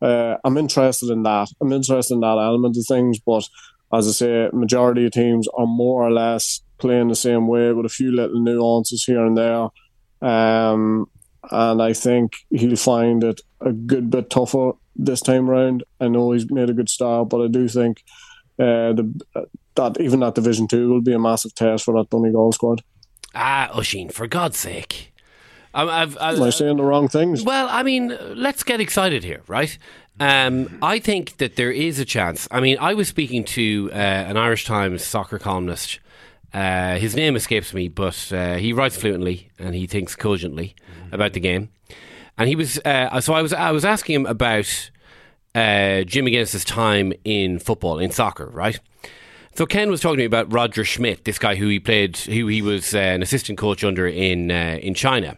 Uh, 0.00 0.36
I'm 0.44 0.56
interested 0.56 1.10
in 1.10 1.22
that. 1.24 1.48
I'm 1.60 1.72
interested 1.72 2.14
in 2.14 2.20
that 2.20 2.38
element 2.38 2.76
of 2.76 2.84
things, 2.86 3.18
but 3.18 3.44
as 3.92 4.06
I 4.06 4.12
say, 4.12 4.50
majority 4.52 5.06
of 5.06 5.12
teams 5.12 5.48
are 5.56 5.66
more 5.66 6.06
or 6.06 6.12
less 6.12 6.62
playing 6.78 7.08
the 7.08 7.16
same 7.16 7.48
way 7.48 7.72
with 7.72 7.86
a 7.86 7.90
few 7.90 8.12
little 8.12 8.40
nuances 8.40 9.04
here 9.04 9.24
and 9.24 9.36
there. 9.36 9.68
Um, 10.20 11.06
and 11.50 11.82
I 11.82 11.92
think 11.92 12.32
he'll 12.50 12.76
find 12.76 13.24
it 13.24 13.40
a 13.60 13.72
good 13.72 14.10
bit 14.10 14.30
tougher 14.30 14.72
this 14.98 15.20
time 15.20 15.48
around. 15.48 15.84
I 16.00 16.08
know 16.08 16.32
he's 16.32 16.50
made 16.50 16.68
a 16.68 16.74
good 16.74 16.88
start, 16.88 17.28
but 17.28 17.42
I 17.42 17.48
do 17.48 17.68
think 17.68 18.04
uh, 18.58 18.92
the, 18.92 19.48
that 19.74 20.00
even 20.00 20.20
that 20.20 20.34
Division 20.34 20.68
Two 20.68 20.90
will 20.90 21.00
be 21.00 21.12
a 21.12 21.18
massive 21.18 21.54
test 21.54 21.84
for 21.84 21.94
that 21.94 22.10
Donegal 22.10 22.52
squad. 22.52 22.82
Ah, 23.34 23.70
Oisin, 23.76 24.08
for 24.08 24.26
God's 24.26 24.58
sake. 24.58 25.12
I'm, 25.74 25.88
I've, 25.88 26.18
I, 26.18 26.32
Am 26.32 26.42
I 26.42 26.50
saying 26.50 26.76
the 26.78 26.82
wrong 26.82 27.08
things? 27.08 27.44
Well, 27.44 27.68
I 27.70 27.82
mean, 27.82 28.16
let's 28.34 28.64
get 28.64 28.80
excited 28.80 29.22
here, 29.22 29.42
right? 29.46 29.78
Um, 30.18 30.78
I 30.82 30.98
think 30.98 31.36
that 31.36 31.56
there 31.56 31.70
is 31.70 31.98
a 32.00 32.04
chance. 32.04 32.48
I 32.50 32.60
mean, 32.60 32.78
I 32.80 32.94
was 32.94 33.06
speaking 33.06 33.44
to 33.44 33.90
uh, 33.92 33.96
an 33.96 34.36
Irish 34.36 34.64
Times 34.64 35.04
soccer 35.04 35.38
columnist. 35.38 36.00
Uh, 36.52 36.96
his 36.96 37.14
name 37.14 37.36
escapes 37.36 37.72
me, 37.74 37.88
but 37.88 38.32
uh, 38.32 38.54
he 38.54 38.72
writes 38.72 38.96
fluently 38.96 39.50
and 39.58 39.74
he 39.74 39.86
thinks 39.86 40.16
cogently 40.16 40.74
about 41.12 41.34
the 41.34 41.40
game. 41.40 41.68
And 42.38 42.48
he 42.48 42.56
was 42.56 42.78
uh, 42.84 43.20
so 43.20 43.34
I 43.34 43.42
was 43.42 43.52
I 43.52 43.72
was 43.72 43.84
asking 43.84 44.14
him 44.14 44.26
about 44.26 44.90
uh, 45.54 46.02
Jim 46.04 46.24
McGuinness's 46.24 46.64
time 46.64 47.12
in 47.24 47.58
football 47.58 47.98
in 47.98 48.10
soccer, 48.10 48.46
right? 48.46 48.78
So 49.56 49.66
Ken 49.66 49.90
was 49.90 50.00
talking 50.00 50.18
to 50.18 50.22
me 50.22 50.26
about 50.26 50.52
Roger 50.52 50.84
Schmidt, 50.84 51.24
this 51.24 51.38
guy 51.38 51.56
who 51.56 51.66
he 51.66 51.80
played, 51.80 52.16
who 52.16 52.46
he 52.46 52.62
was 52.62 52.94
uh, 52.94 52.98
an 52.98 53.22
assistant 53.22 53.58
coach 53.58 53.82
under 53.82 54.06
in 54.06 54.52
uh, 54.52 54.78
in 54.80 54.94
China. 54.94 55.36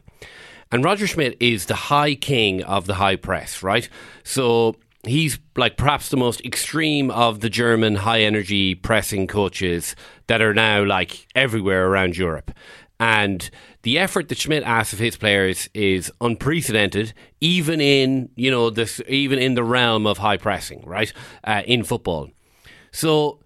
And 0.71 0.85
Roger 0.85 1.07
Schmidt 1.07 1.37
is 1.41 1.67
the 1.67 1.75
high 1.75 2.15
king 2.15 2.63
of 2.63 2.87
the 2.87 2.95
high 2.95 3.17
press, 3.17 3.63
right? 3.63 3.89
So 4.23 4.77
he's 5.05 5.39
like 5.57 5.77
perhaps 5.77 6.11
the 6.11 6.17
most 6.17 6.45
extreme 6.45 7.11
of 7.11 7.41
the 7.41 7.49
German 7.49 7.97
high 7.97 8.21
energy 8.21 8.75
pressing 8.75 9.27
coaches 9.27 9.97
that 10.27 10.43
are 10.43 10.55
now 10.55 10.85
like 10.85 11.27
everywhere 11.35 11.89
around 11.89 12.17
Europe. 12.17 12.53
And 13.01 13.49
the 13.83 13.99
effort 13.99 14.29
that 14.29 14.39
Schmidt 14.39 14.63
asks 14.65 14.93
of 14.93 14.99
his 14.99 15.17
players 15.17 15.69
is 15.75 16.13
unprecedented, 16.21 17.15
even 17.41 17.81
in 17.81 18.31
you 18.37 18.51
know 18.51 18.71
this, 18.71 19.01
even 19.09 19.39
in 19.39 19.55
the 19.55 19.65
realm 19.65 20.07
of 20.07 20.19
high 20.19 20.37
pressing, 20.37 20.83
right? 20.85 21.13
Uh, 21.45 21.63
in 21.67 21.85
football, 21.85 22.31
so 22.93 23.41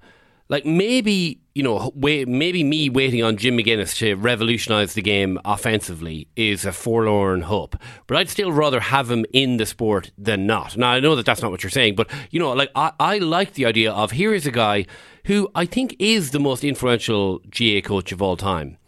like 0.48 0.66
maybe 0.66 1.40
you 1.54 1.62
know 1.62 1.92
wait, 1.94 2.26
maybe 2.28 2.64
me 2.64 2.90
waiting 2.90 3.22
on 3.22 3.36
Jim 3.36 3.56
McGuinness 3.56 3.96
to 3.98 4.14
revolutionise 4.14 4.94
the 4.94 5.02
game 5.02 5.38
offensively 5.44 6.28
is 6.36 6.64
a 6.64 6.72
forlorn 6.72 7.42
hope. 7.42 7.76
But 8.06 8.16
I'd 8.16 8.28
still 8.28 8.52
rather 8.52 8.80
have 8.80 9.10
him 9.10 9.24
in 9.32 9.56
the 9.56 9.66
sport 9.66 10.10
than 10.18 10.46
not. 10.46 10.76
Now 10.76 10.90
I 10.90 11.00
know 11.00 11.14
that 11.16 11.26
that's 11.26 11.42
not 11.42 11.50
what 11.50 11.62
you're 11.62 11.70
saying, 11.70 11.94
but 11.94 12.10
you 12.30 12.40
know, 12.40 12.52
like 12.52 12.70
I, 12.74 12.92
I 12.98 13.18
like 13.18 13.54
the 13.54 13.66
idea 13.66 13.92
of 13.92 14.12
here 14.12 14.34
is 14.34 14.46
a 14.46 14.50
guy 14.50 14.86
who 15.26 15.48
I 15.54 15.64
think 15.64 15.96
is 15.98 16.32
the 16.32 16.40
most 16.40 16.64
influential 16.64 17.40
GA 17.48 17.80
coach 17.80 18.12
of 18.12 18.20
all 18.20 18.36
time. 18.36 18.78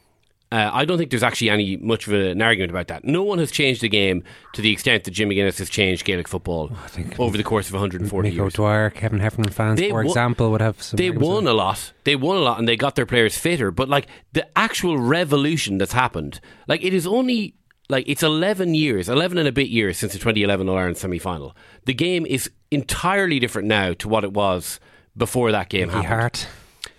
Uh, 0.53 0.71
I 0.73 0.85
don't 0.85 0.97
think 0.97 1.11
there's 1.11 1.25
actually 1.25 1.51
any 1.51 1.77
much 1.77 2.07
of 2.07 2.13
an 2.13 2.41
argument 2.41 2.71
about 2.71 2.87
that. 2.89 3.05
No 3.05 3.25
one 3.25 3.39
has 3.39 3.51
changed 3.51 3.81
the 3.81 3.89
game 3.89 4.23
to 4.53 4.63
the 4.63 4.71
extent 4.71 5.03
that 5.05 5.11
Jim 5.11 5.29
McGuinness 5.29 5.59
has 5.59 5.69
changed 5.69 6.05
Gaelic 6.05 6.29
football 6.29 6.71
over 7.19 7.37
the 7.37 7.43
course 7.43 7.67
of 7.67 7.75
140 7.75 8.31
Nico 8.31 8.43
years. 8.45 8.53
Dwyer, 8.55 8.91
Kevin 8.91 9.19
Heffernan 9.19 9.51
fans, 9.51 9.81
They 9.81 9.89
for 9.89 9.97
won- 9.97 10.07
example, 10.07 10.53
would 10.53 10.61
have 10.61 10.81
some. 10.81 10.97
They 10.99 11.11
won 11.11 11.49
a 11.49 11.53
lot. 11.53 11.93
They 12.05 12.15
won 12.15 12.37
a 12.37 12.41
lot, 12.41 12.61
and 12.61 12.69
they 12.69 12.77
got 12.77 12.95
their 12.95 13.07
players 13.07 13.37
fitter. 13.37 13.73
But 13.73 13.89
like 13.89 14.07
the 14.35 14.47
actual 14.57 14.99
revolution 14.99 15.79
that's 15.79 15.93
happened, 15.93 16.41
like 16.69 16.85
it 16.85 16.95
is 16.95 17.09
only 17.09 17.57
like 17.89 18.05
it's 18.09 18.23
11 18.23 18.75
years, 18.75 19.09
11 19.09 19.39
and 19.39 19.49
a 19.49 19.53
bit 19.53 19.69
years 19.69 19.99
since 19.99 20.13
the 20.13 20.19
2011 20.21 20.69
All 20.69 20.77
Ireland 20.79 20.97
semi 20.97 21.19
final. 21.19 21.57
The 21.87 21.95
game 21.95 22.25
is 22.25 22.51
entirely 22.71 23.41
different 23.41 23.67
now 23.67 23.95
to 23.95 24.09
what 24.09 24.23
it 24.23 24.33
was 24.33 24.79
before 25.17 25.51
that 25.51 25.69
game 25.71 25.89
Mickey 25.89 26.03
happened. 26.03 26.21
Harte. 26.21 26.47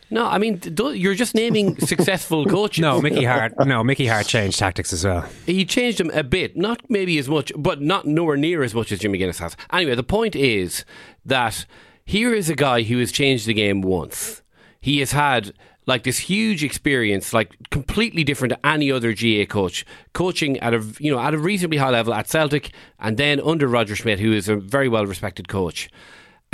No, 0.10 0.26
I 0.26 0.38
mean 0.38 0.62
you're 0.94 1.16
just 1.16 1.36
naming 1.36 1.78
successful 1.80 2.46
coaches. 2.46 2.82
No, 2.82 3.02
Mickey 3.02 3.26
Harte. 3.26 3.54
No, 3.66 3.84
Mickey 3.84 4.08
Harte 4.08 4.28
changed 4.28 4.60
tactics 4.60 4.94
as 4.94 5.06
well. 5.06 5.28
He 5.46 5.66
changed 5.66 6.00
them 6.00 6.10
a 6.12 6.24
bit, 6.24 6.56
not 6.56 6.82
maybe 6.90 7.18
as 7.18 7.28
much, 7.28 7.52
but 7.58 7.82
not 7.82 8.06
nowhere 8.06 8.38
near 8.38 8.64
as 8.64 8.74
much 8.74 8.92
as 8.92 9.00
Jim 9.00 9.14
McGuinness 9.14 9.40
has. 9.40 9.58
Anyway, 9.72 9.96
the 9.96 10.04
point 10.04 10.36
is 10.36 10.86
that 11.26 11.66
here 12.06 12.34
is 12.34 12.50
a 12.50 12.56
guy 12.56 12.84
who 12.84 13.00
has 13.00 13.12
changed 13.12 13.46
the 13.48 13.54
game 13.54 13.82
once. 13.82 14.42
He 14.80 15.00
has 15.00 15.12
had 15.12 15.54
like 15.88 16.04
this 16.04 16.20
huge 16.20 16.64
experience, 16.64 17.34
like 17.34 17.56
completely 17.72 18.24
different 18.24 18.54
to 18.54 18.66
any 18.66 18.92
other 18.92 19.14
GA 19.14 19.46
coach, 19.46 19.86
coaching 20.14 20.58
at 20.60 20.74
a 20.74 20.86
you 21.00 21.12
know 21.12 21.20
at 21.20 21.34
a 21.34 21.38
reasonably 21.38 21.78
high 21.78 21.90
level 21.90 22.14
at 22.14 22.30
Celtic, 22.30 22.72
and 23.00 23.18
then 23.18 23.42
under 23.42 23.68
Roger 23.68 23.96
Schmidt, 23.96 24.20
who 24.20 24.34
is 24.34 24.48
a 24.48 24.56
very 24.56 24.88
well 24.88 25.06
respected 25.06 25.48
coach, 25.48 25.90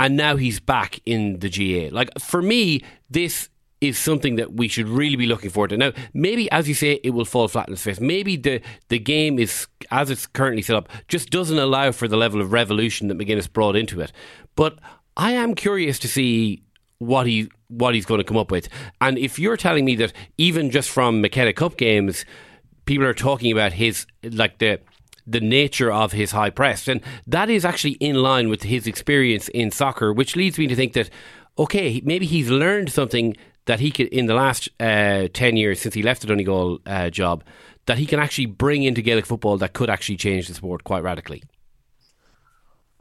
and 0.04 0.18
now 0.18 0.36
he's 0.36 0.60
back 0.60 1.00
in 1.06 1.38
the 1.38 1.48
GA. 1.48 1.88
Like 1.88 2.10
for 2.20 2.42
me, 2.42 2.82
this 3.08 3.48
is 3.80 3.96
something 3.96 4.36
that 4.36 4.52
we 4.52 4.68
should 4.68 4.86
really 4.86 5.16
be 5.16 5.24
looking 5.24 5.48
forward 5.48 5.70
to. 5.70 5.78
Now, 5.78 5.92
maybe 6.12 6.50
as 6.50 6.68
you 6.68 6.74
say, 6.74 7.00
it 7.02 7.10
will 7.10 7.24
fall 7.24 7.48
flat 7.48 7.68
in 7.68 7.72
its 7.72 7.84
face. 7.84 8.00
Maybe 8.00 8.36
the 8.36 8.60
the 8.88 8.98
game 8.98 9.38
is 9.38 9.66
as 9.90 10.10
it's 10.10 10.26
currently 10.26 10.60
set 10.60 10.76
up 10.76 10.90
just 11.08 11.30
doesn't 11.30 11.58
allow 11.58 11.90
for 11.90 12.06
the 12.06 12.18
level 12.18 12.42
of 12.42 12.52
revolution 12.52 13.08
that 13.08 13.16
McGuinness 13.16 13.50
brought 13.50 13.76
into 13.76 14.02
it. 14.02 14.12
But 14.56 14.78
I 15.16 15.32
am 15.32 15.54
curious 15.54 15.98
to 16.00 16.08
see 16.08 16.62
what 16.98 17.26
he 17.26 17.48
what 17.68 17.94
he's 17.94 18.04
going 18.04 18.18
to 18.18 18.24
come 18.24 18.36
up 18.36 18.50
with. 18.50 18.68
And 19.00 19.16
if 19.16 19.38
you're 19.38 19.56
telling 19.56 19.86
me 19.86 19.96
that 19.96 20.12
even 20.36 20.70
just 20.70 20.90
from 20.90 21.22
McKenna 21.22 21.54
Cup 21.54 21.78
games, 21.78 22.26
people 22.84 23.06
are 23.06 23.14
talking 23.14 23.50
about 23.50 23.72
his 23.72 24.04
like 24.22 24.58
the 24.58 24.80
the 25.26 25.40
nature 25.40 25.90
of 25.90 26.12
his 26.12 26.32
high 26.32 26.50
press, 26.50 26.88
and 26.88 27.00
that 27.26 27.50
is 27.50 27.64
actually 27.64 27.92
in 27.94 28.16
line 28.16 28.48
with 28.48 28.62
his 28.62 28.86
experience 28.86 29.48
in 29.48 29.70
soccer, 29.70 30.12
which 30.12 30.36
leads 30.36 30.58
me 30.58 30.66
to 30.66 30.76
think 30.76 30.92
that 30.92 31.10
okay, 31.56 32.00
maybe 32.04 32.26
he's 32.26 32.50
learned 32.50 32.90
something 32.90 33.36
that 33.66 33.80
he 33.80 33.90
could 33.90 34.08
in 34.08 34.26
the 34.26 34.34
last 34.34 34.68
uh, 34.80 35.28
ten 35.32 35.56
years 35.56 35.80
since 35.80 35.94
he 35.94 36.02
left 36.02 36.20
the 36.20 36.26
Donegal 36.26 36.80
uh, 36.86 37.10
job 37.10 37.44
that 37.86 37.98
he 37.98 38.06
can 38.06 38.18
actually 38.18 38.46
bring 38.46 38.82
into 38.82 39.02
Gaelic 39.02 39.26
football 39.26 39.58
that 39.58 39.72
could 39.72 39.90
actually 39.90 40.16
change 40.16 40.48
the 40.48 40.54
sport 40.54 40.84
quite 40.84 41.02
radically. 41.02 41.42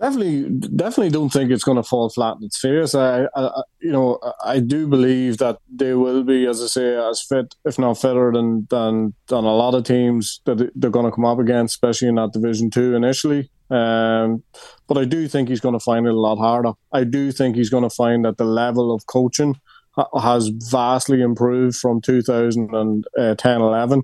Definitely, 0.04 0.50
definitely 0.76 1.12
don't 1.12 1.32
think 1.32 1.50
it's 1.50 1.64
going 1.64 1.78
to 1.78 1.84
fall 1.84 2.10
flat 2.10 2.36
in 2.36 2.44
its 2.44 2.60
face. 2.60 2.94
I, 2.94 3.26
I, 3.38 3.62
you 3.80 3.90
know, 3.90 4.20
I 4.44 4.60
do 4.60 4.86
believe 4.86 5.38
that 5.38 5.60
they 5.74 5.94
will 5.94 6.24
be, 6.26 6.46
as 6.46 6.62
I 6.62 6.66
say, 6.66 6.98
as 6.98 7.22
fit, 7.22 7.56
if 7.64 7.80
not 7.80 7.94
fitter, 7.94 8.30
than 8.34 8.68
than 8.70 9.14
than 9.28 9.46
a 9.46 9.56
lot 9.56 9.76
of 9.76 9.86
teams 9.86 10.42
that 10.44 10.72
they're 10.76 10.90
going 10.90 11.06
to 11.06 11.12
come 11.12 11.24
up 11.24 11.40
against, 11.40 11.76
especially 11.76 12.10
in 12.10 12.16
that 12.16 12.34
Division 12.34 12.70
Two 12.70 12.96
initially. 12.96 13.50
Um, 13.70 14.44
but 14.88 14.98
I 14.98 15.06
do 15.06 15.30
think 15.30 15.48
he's 15.48 15.62
going 15.62 15.80
to 15.80 15.80
find 15.80 16.06
it 16.06 16.14
a 16.14 16.20
lot 16.20 16.38
harder. 16.38 16.74
I 16.92 17.06
do 17.06 17.32
think 17.32 17.56
he's 17.56 17.70
going 17.70 17.90
to 17.90 17.96
find 17.96 18.26
that 18.26 18.36
the 18.36 18.44
level 18.44 18.94
of 18.94 19.06
coaching 19.06 19.56
ha- 19.92 20.20
has 20.20 20.50
vastly 20.70 21.22
improved 21.22 21.78
from 21.78 22.02
2010 22.02 23.62
11 23.62 24.04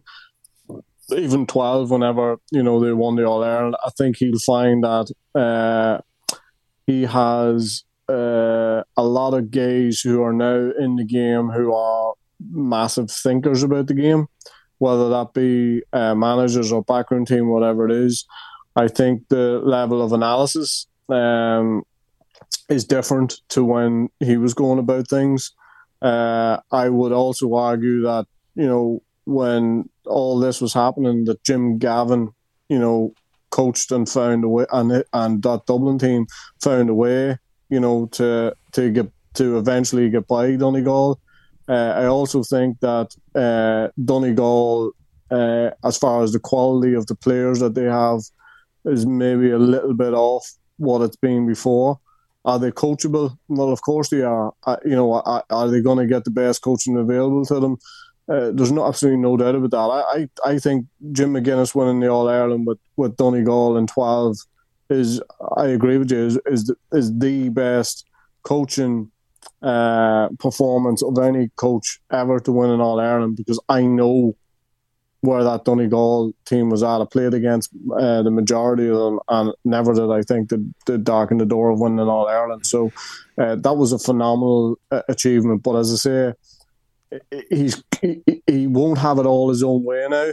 even 1.17 1.45
12 1.45 1.91
whenever 1.91 2.37
you 2.51 2.63
know 2.63 2.79
they 2.79 2.93
won 2.93 3.15
the 3.15 3.25
all 3.25 3.43
ireland. 3.43 3.75
I 3.85 3.89
think 3.97 4.17
he'll 4.17 4.39
find 4.39 4.83
that 4.83 5.13
uh, 5.35 6.01
he 6.85 7.03
has 7.03 7.83
uh, 8.09 8.83
a 8.97 9.03
lot 9.03 9.33
of 9.33 9.51
guys 9.51 10.01
who 10.01 10.23
are 10.23 10.33
now 10.33 10.71
in 10.79 10.95
the 10.95 11.05
game 11.05 11.49
who 11.49 11.73
are 11.73 12.13
massive 12.51 13.11
thinkers 13.11 13.63
about 13.63 13.87
the 13.87 13.93
game 13.93 14.27
whether 14.79 15.09
that 15.09 15.33
be 15.33 15.83
uh, 15.93 16.15
managers 16.15 16.71
or 16.71 16.83
backroom 16.83 17.25
team 17.25 17.49
whatever 17.49 17.87
it 17.87 17.91
is. 17.91 18.25
I 18.75 18.87
think 18.87 19.27
the 19.27 19.61
level 19.63 20.01
of 20.01 20.13
analysis 20.13 20.87
um, 21.09 21.83
is 22.69 22.85
different 22.85 23.41
to 23.49 23.63
when 23.63 24.09
he 24.19 24.37
was 24.37 24.53
going 24.53 24.79
about 24.79 25.07
things. 25.07 25.53
Uh, 26.01 26.57
i 26.71 26.87
would 26.87 27.11
also 27.11 27.53
argue 27.55 28.03
that 28.03 28.25
you 28.55 28.65
know 28.65 29.03
when 29.29 29.87
all 30.07 30.39
this 30.39 30.59
was 30.59 30.73
happening 30.73 31.25
that 31.25 31.43
Jim 31.43 31.77
Gavin, 31.77 32.31
you 32.67 32.79
know, 32.79 33.13
coached 33.51 33.91
and 33.91 34.09
found 34.09 34.43
a 34.43 34.49
way, 34.49 34.65
and 34.71 35.03
and 35.13 35.43
that 35.43 35.65
Dublin 35.67 35.99
team 35.99 36.25
found 36.61 36.89
a 36.89 36.93
way, 36.93 37.37
you 37.69 37.79
know, 37.79 38.07
to 38.13 38.53
to 38.71 38.89
get 38.89 39.11
to 39.35 39.57
eventually 39.57 40.09
get 40.09 40.27
by 40.27 40.55
Donegal. 40.55 41.19
Uh, 41.67 41.93
I 41.95 42.05
also 42.05 42.41
think 42.41 42.79
that 42.79 43.15
uh, 43.35 43.89
Donegal, 44.03 44.91
uh, 45.29 45.69
as 45.83 45.97
far 45.97 46.23
as 46.23 46.31
the 46.31 46.39
quality 46.39 46.95
of 46.95 47.05
the 47.05 47.15
players 47.15 47.59
that 47.59 47.75
they 47.75 47.85
have, 47.85 48.21
is 48.85 49.05
maybe 49.05 49.51
a 49.51 49.59
little 49.59 49.93
bit 49.93 50.13
off 50.13 50.51
what 50.77 51.03
it's 51.03 51.17
been 51.17 51.45
before. 51.45 51.99
Are 52.45 52.57
they 52.57 52.71
coachable? 52.71 53.37
Well, 53.47 53.71
of 53.71 53.81
course 53.83 54.09
they 54.09 54.23
are. 54.23 54.53
Uh, 54.65 54.77
you 54.83 54.95
know, 54.95 55.13
are, 55.13 55.43
are 55.51 55.67
they 55.67 55.81
going 55.81 55.99
to 55.99 56.07
get 56.07 56.23
the 56.23 56.31
best 56.31 56.63
coaching 56.63 56.97
available 56.97 57.45
to 57.45 57.59
them? 57.59 57.77
There's 58.29 58.71
no 58.71 58.85
absolutely 58.85 59.21
no 59.21 59.37
doubt 59.37 59.55
about 59.55 59.71
that. 59.71 59.77
I, 59.77 60.27
I, 60.47 60.51
I 60.53 60.59
think 60.59 60.85
Jim 61.11 61.33
McGuinness 61.33 61.73
winning 61.73 61.99
the 61.99 62.09
All 62.09 62.29
Ireland 62.29 62.67
with, 62.67 62.77
with 62.95 63.17
Donegal 63.17 63.77
in 63.77 63.87
twelve 63.87 64.37
is 64.89 65.21
I 65.57 65.67
agree 65.67 65.97
with 65.97 66.11
you 66.11 66.25
is 66.25 66.39
is 66.45 66.65
the, 66.65 66.75
is 66.91 67.17
the 67.17 67.49
best 67.49 68.05
coaching 68.43 69.11
uh, 69.61 70.29
performance 70.39 71.03
of 71.03 71.17
any 71.19 71.49
coach 71.55 71.99
ever 72.11 72.39
to 72.41 72.51
win 72.51 72.69
an 72.69 72.81
All 72.81 72.99
Ireland 72.99 73.35
because 73.35 73.59
I 73.67 73.81
know 73.81 74.35
where 75.21 75.43
that 75.43 75.65
Donegal 75.65 76.31
team 76.45 76.69
was 76.69 76.81
at. 76.81 77.01
I 77.01 77.05
played 77.05 77.33
against 77.33 77.71
uh, 77.97 78.21
the 78.21 78.31
majority 78.31 78.87
of 78.87 78.97
them, 78.97 79.19
and 79.27 79.53
never 79.65 79.93
did 79.93 80.09
I 80.09 80.21
think 80.21 80.49
that 80.49 80.73
did 80.85 81.03
darken 81.03 81.39
the 81.39 81.45
door 81.45 81.71
of 81.71 81.79
winning 81.79 81.99
an 81.99 82.07
All 82.07 82.27
Ireland. 82.27 82.65
So 82.65 82.91
uh, 83.37 83.55
that 83.55 83.73
was 83.73 83.91
a 83.91 83.99
phenomenal 83.99 84.77
uh, 84.91 85.01
achievement. 85.09 85.63
But 85.63 85.77
as 85.77 85.91
I 85.91 85.95
say 85.95 86.33
he's 87.49 87.83
he, 88.01 88.21
he 88.47 88.67
won't 88.67 88.97
have 88.97 89.19
it 89.19 89.25
all 89.25 89.49
his 89.49 89.63
own 89.63 89.83
way 89.83 90.07
now. 90.09 90.31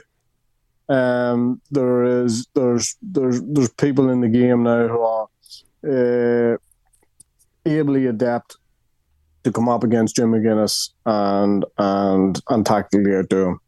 Um, 0.88 1.60
there 1.70 2.24
is 2.24 2.46
there's 2.54 2.96
there's 3.02 3.42
there's 3.42 3.70
people 3.70 4.08
in 4.08 4.20
the 4.20 4.28
game 4.28 4.62
now 4.62 4.86
who 4.86 5.00
are 5.00 5.28
uh, 5.84 6.56
ably 7.66 8.06
adept 8.06 8.56
to 9.44 9.52
come 9.52 9.68
up 9.68 9.84
against 9.84 10.16
Jim 10.16 10.32
McGuinness 10.32 10.90
and 11.04 11.64
and 11.78 12.40
and 12.48 12.66
tactically 12.66 13.14
outdo 13.14 13.48
him. 13.48 13.60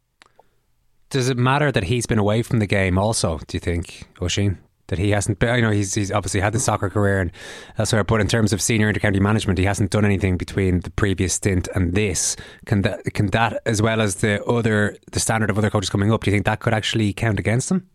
Does 1.09 1.27
it 1.27 1.37
matter 1.37 1.71
that 1.71 1.85
he's 1.85 2.05
been 2.05 2.19
away 2.19 2.43
from 2.43 2.59
the 2.59 2.67
game? 2.67 2.97
Also, 2.97 3.39
do 3.47 3.55
you 3.55 3.59
think, 3.59 4.07
Oisin? 4.21 4.59
That 4.89 4.99
he 4.99 5.11
hasn't 5.11 5.39
been, 5.39 5.55
you 5.55 5.61
know, 5.61 5.71
he's, 5.71 5.93
he's 5.93 6.11
obviously 6.11 6.41
had 6.41 6.53
the 6.53 6.59
soccer 6.59 6.89
career 6.89 7.21
and 7.21 7.31
elsewhere, 7.77 8.03
but 8.03 8.21
in 8.21 8.27
terms 8.27 8.53
of 8.53 8.61
senior 8.61 8.91
intercounty 8.91 9.19
management, 9.19 9.57
he 9.57 9.65
hasn't 9.65 9.91
done 9.91 10.05
anything 10.05 10.37
between 10.37 10.81
the 10.81 10.91
previous 10.91 11.33
stint 11.33 11.67
and 11.75 11.93
this. 11.93 12.35
Can 12.65 12.81
that, 12.83 13.03
can 13.13 13.27
that, 13.27 13.61
as 13.65 13.81
well 13.81 14.01
as 14.01 14.15
the 14.15 14.43
other, 14.45 14.97
the 15.11 15.19
standard 15.19 15.49
of 15.49 15.57
other 15.57 15.69
coaches 15.69 15.89
coming 15.89 16.11
up, 16.11 16.23
do 16.23 16.31
you 16.31 16.35
think 16.35 16.45
that 16.45 16.59
could 16.59 16.73
actually 16.73 17.13
count 17.13 17.39
against 17.39 17.71
him? 17.71 17.87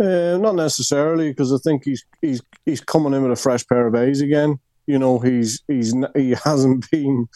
Uh, 0.00 0.38
not 0.38 0.54
necessarily, 0.54 1.30
because 1.30 1.52
I 1.52 1.56
think 1.58 1.82
he's 1.84 2.04
he's 2.22 2.40
he's 2.64 2.80
coming 2.80 3.14
in 3.14 3.22
with 3.22 3.32
a 3.32 3.42
fresh 3.42 3.66
pair 3.66 3.88
of 3.88 3.96
eyes 3.96 4.20
again. 4.20 4.60
You 4.86 4.98
know, 4.98 5.18
he's 5.18 5.62
he's 5.66 5.92
he 6.14 6.30
hasn't 6.44 6.88
been. 6.90 7.28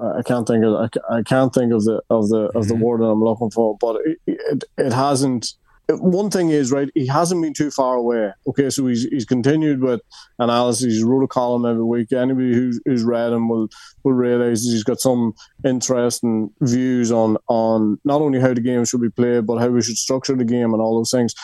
I 0.00 0.22
can't 0.22 0.46
think 0.46 0.64
of 0.64 0.90
I 1.10 1.22
can't 1.22 1.52
think 1.52 1.72
of 1.72 1.84
the 1.84 2.00
of 2.08 2.28
the 2.28 2.50
of 2.54 2.68
the 2.68 2.76
word 2.76 3.00
that 3.00 3.06
I'm 3.06 3.22
looking 3.22 3.50
for, 3.50 3.76
but 3.78 3.96
it 4.04 4.18
it, 4.26 4.64
it 4.78 4.92
hasn't. 4.92 5.52
One 5.90 6.30
thing 6.30 6.50
is 6.50 6.70
right, 6.70 6.90
he 6.94 7.06
hasn't 7.06 7.40
been 7.42 7.54
too 7.54 7.70
far 7.70 7.94
away. 7.94 8.32
Okay, 8.46 8.68
so 8.68 8.86
he's 8.86 9.04
he's 9.04 9.24
continued 9.24 9.80
with 9.80 10.02
analysis. 10.38 10.92
He's 10.92 11.02
wrote 11.02 11.24
a 11.24 11.28
column 11.28 11.64
every 11.64 11.84
week. 11.84 12.12
Anybody 12.12 12.52
who's, 12.52 12.80
who's 12.84 13.04
read 13.04 13.32
him 13.32 13.48
will 13.48 13.68
will 14.04 14.12
realize 14.12 14.64
he's 14.64 14.84
got 14.84 15.00
some 15.00 15.32
interesting 15.64 16.50
views 16.60 17.10
on 17.10 17.38
on 17.48 17.98
not 18.04 18.20
only 18.20 18.38
how 18.38 18.52
the 18.52 18.60
game 18.60 18.84
should 18.84 19.00
be 19.00 19.10
played, 19.10 19.46
but 19.46 19.58
how 19.58 19.68
we 19.68 19.80
should 19.80 19.96
structure 19.96 20.36
the 20.36 20.44
game 20.44 20.74
and 20.74 20.82
all 20.82 20.98
those 20.98 21.10
things 21.10 21.34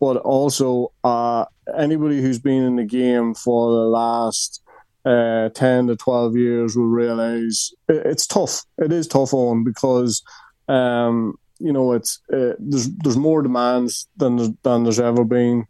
but 0.00 0.16
also 0.16 0.92
uh, 1.04 1.44
anybody 1.76 2.22
who's 2.22 2.38
been 2.38 2.64
in 2.64 2.76
the 2.76 2.84
game 2.84 3.34
for 3.34 3.70
the 3.70 3.84
last 3.86 4.62
uh, 5.04 5.50
10 5.50 5.88
to 5.88 5.96
12 5.96 6.36
years 6.36 6.76
will 6.76 6.86
realize 6.86 7.72
it, 7.88 8.06
it's 8.06 8.26
tough. 8.26 8.62
It 8.78 8.92
is 8.92 9.06
tough 9.06 9.32
on 9.34 9.62
because, 9.62 10.22
um, 10.68 11.34
you 11.60 11.72
know, 11.72 11.92
it's 11.92 12.20
uh, 12.32 12.54
there's 12.58 12.88
there's 13.02 13.16
more 13.16 13.42
demands 13.42 14.08
than 14.16 14.36
there's, 14.36 14.50
than 14.62 14.84
there's 14.84 15.00
ever 15.00 15.24
been. 15.24 15.66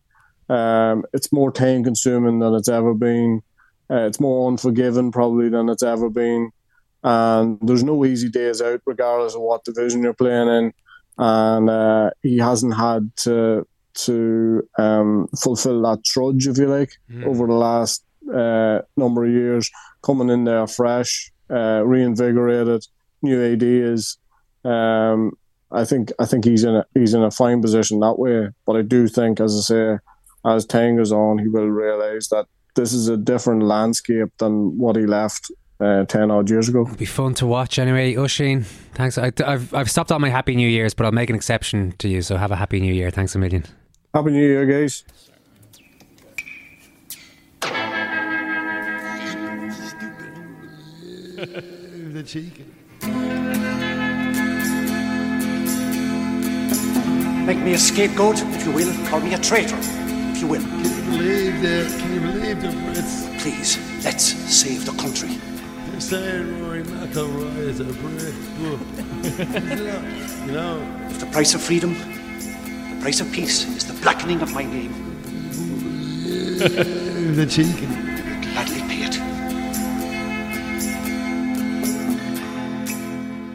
Um, 0.49 1.05
it's 1.13 1.33
more 1.33 1.53
time 1.53 1.85
consuming 1.85 2.39
than 2.41 2.55
it's 2.55 2.69
ever 2.69 2.95
been. 2.95 3.43
Uh, 3.91 4.07
it's 4.07 4.21
more 4.21 4.49
unforgiving 4.51 5.13
probably 5.13 5.49
than 5.49 5.69
it's 5.69 5.83
ever 5.83 6.09
been. 6.11 6.51
And 7.03 7.59
there's 7.63 7.85
no 7.85 8.05
easy 8.05 8.29
days 8.29 8.61
out, 8.61 8.81
regardless 8.87 9.35
of 9.35 9.41
what 9.43 9.65
division 9.65 10.03
you're 10.03 10.13
playing 10.15 10.49
in. 10.49 10.73
And 11.19 11.71
uh, 11.71 12.11
he 12.23 12.39
hasn't 12.39 12.77
had 12.77 13.11
to 13.25 13.67
to 13.93 14.63
um, 14.79 15.29
fulfill 15.43 15.83
that 15.83 16.05
trudge, 16.05 16.47
if 16.47 16.57
you 16.59 16.69
like, 16.69 16.93
Mm. 17.11 17.27
over 17.27 17.47
the 17.47 17.55
last 17.55 18.05
uh, 18.33 18.81
number 18.97 19.25
of 19.25 19.33
years, 19.33 19.71
coming 20.03 20.31
in 20.31 20.45
there 20.45 20.67
fresh, 20.67 21.33
uh, 21.51 21.83
reinvigorated, 21.85 22.87
new 23.23 23.43
ideas. 23.53 24.19
Um, 24.65 25.33
I 25.73 25.85
think 25.85 26.13
I 26.19 26.27
think 26.27 26.45
he's 26.45 26.65
in 26.65 26.75
a 26.75 26.87
he's 26.95 27.15
in 27.15 27.23
a 27.23 27.31
fine 27.31 27.63
position 27.63 28.01
that 28.01 28.19
way. 28.19 28.49
But 28.67 28.77
I 28.77 28.83
do 28.83 29.09
think, 29.09 29.41
as 29.41 29.57
I 29.57 29.61
say, 29.61 29.99
as 30.45 30.67
time 30.67 30.97
goes 30.97 31.13
on, 31.13 31.39
he 31.39 31.49
will 31.49 31.69
realise 31.69 32.29
that 32.29 32.47
this 32.75 32.93
is 32.93 33.09
a 33.09 33.17
different 33.17 33.63
landscape 33.63 34.29
than 34.39 34.79
what 34.79 34.97
he 34.97 35.07
left 35.07 35.51
uh, 35.81 36.05
ten 36.05 36.31
odd 36.31 36.51
years 36.51 36.69
ago. 36.69 36.83
It'll 36.83 36.97
be 36.97 37.05
fun 37.05 37.35
to 37.35 37.47
watch 37.47 37.79
anyway. 37.79 38.17
Oisin, 38.17 38.65
thanks. 38.95 39.17
I, 39.17 39.33
have 39.39 39.73
I've 39.73 39.91
stopped 39.91 40.11
all 40.11 40.19
my 40.19 40.29
Happy 40.29 40.57
New 40.57 40.69
Years, 40.69 40.95
but 40.95 41.07
I'll 41.07 41.13
make 41.13 41.31
an 41.31 41.37
exception 41.37 41.95
to 41.99 42.09
you. 42.09 42.23
So 42.23 42.37
have 42.37 42.51
a 42.51 42.57
Happy 42.57 42.81
New 42.81 42.93
Year. 42.93 43.11
Thanks 43.11 43.35
a 43.35 43.39
million. 43.39 43.65
Happy 44.13 44.31
New 44.31 44.47
Year, 44.47 44.67
guys. 44.67 45.05
the 51.41 52.23
cheek. 52.27 52.67
Make 57.51 57.65
me 57.65 57.73
a 57.73 57.79
scapegoat, 57.79 58.41
if 58.41 58.65
you 58.65 58.71
will. 58.71 58.93
Call 59.09 59.19
me 59.19 59.35
a 59.35 59.39
traitor, 59.39 59.77
if 59.77 60.41
you 60.41 60.47
will. 60.47 60.63
Can 60.63 60.85
you 60.85 61.19
believe 61.19 61.61
the? 61.61 61.97
Can 61.99 62.15
you 62.15 62.21
believe 62.21 62.63
the 62.63 62.69
Brits? 62.69 63.41
Please, 63.41 63.77
let's 64.05 64.23
save 64.25 64.87
the 64.87 64.93
country. 64.93 65.31
They're 65.91 66.01
saying 66.01 66.63
Rory 66.63 66.85
McIlroy 66.85 67.57
is 67.57 67.81
a 67.81 67.87
Brit. 67.87 68.35
you 70.47 70.53
know. 70.53 70.81
If 71.11 71.19
the 71.19 71.27
price 71.27 71.53
of 71.55 71.61
freedom, 71.61 71.95
the 72.39 73.01
price 73.03 73.21
of 73.21 73.33
peace 73.33 73.67
is 73.67 73.85
the 73.85 73.95
blackening 74.01 74.43
of 74.43 74.53
my 74.55 74.63
name, 74.63 74.93
the 77.35 77.47
cheek. 77.47 77.75
I'll 78.55 78.65
gladly 78.65 78.81
pay 78.83 79.03
it. 79.09 79.19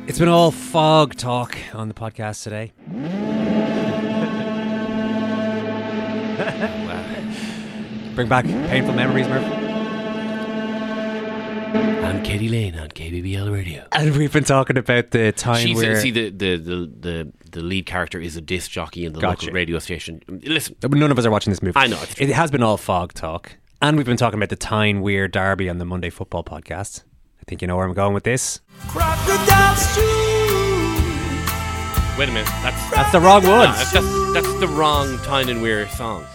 It's 0.10 0.20
been 0.20 0.28
all 0.28 0.52
fog 0.52 1.16
talk 1.16 1.58
on 1.74 1.88
the 1.88 1.94
podcast 1.94 2.44
today. 2.44 2.74
Bring 8.16 8.30
back 8.30 8.46
painful 8.46 8.94
memories, 8.94 9.28
Murph. 9.28 9.44
I'm 12.06 12.24
Katie 12.24 12.48
Lane 12.48 12.80
on 12.80 12.88
KBBL 12.88 13.52
Radio. 13.54 13.86
And 13.92 14.16
we've 14.16 14.32
been 14.32 14.46
talking 14.46 14.78
about 14.78 15.12
the 15.12 15.34
time 15.34 15.58
She's 15.58 15.76
where 15.76 16.00
see 16.00 16.12
the, 16.12 16.30
the, 16.30 16.56
the, 16.56 16.92
the, 16.98 17.34
the 17.52 17.62
lead 17.62 17.86
character 17.86 18.18
is 18.18 18.38
a 18.38 18.42
disc 18.42 18.72
jockey 18.72 19.04
in 19.06 19.12
the 19.12 19.20
Gotcha. 19.20 19.48
local 19.48 19.56
radio 19.56 19.80
station. 19.80 20.22
Listen, 20.30 20.78
none 20.82 21.12
of 21.12 21.20
us 21.20 21.26
are 21.26 21.32
watching 21.32 21.52
this 21.52 21.62
movie. 21.62 21.78
I 21.78 21.88
know, 21.88 22.00
it's 22.02 22.18
it 22.22 22.30
has 22.30 22.52
been 22.52 22.64
all 22.64 22.78
fog 22.78 23.14
talk, 23.14 23.58
and 23.82 23.98
we've 23.98 24.06
been 24.06 24.16
talking 24.16 24.40
about 24.40 24.48
the 24.50 24.56
Tyne 24.56 25.02
Weir 25.02 25.28
Derby 25.28 25.68
on 25.68 25.78
the 25.80 25.86
Monday 25.86 26.10
Football 26.10 26.46
Podcast. 26.46 27.04
I 27.42 27.44
think 27.48 27.62
you 27.62 27.68
know 27.68 27.76
where 27.76 27.86
I'm 27.86 27.94
going 27.94 28.14
with 28.14 28.24
this. 28.24 28.62
Crocodile 28.88 29.76
wait 32.18 32.30
a 32.30 32.32
minute. 32.32 32.48
That's 32.64 32.92
That's 32.92 33.12
the 33.12 33.20
wrong 33.20 33.46
one. 33.46 33.72
that's, 33.72 33.92
that's, 33.92 34.34
that's 34.34 34.60
the 34.62 34.70
wrong 34.70 35.18
Tyne 35.24 35.50
and 35.50 35.62
Weir 35.62 35.90
song. 35.90 36.26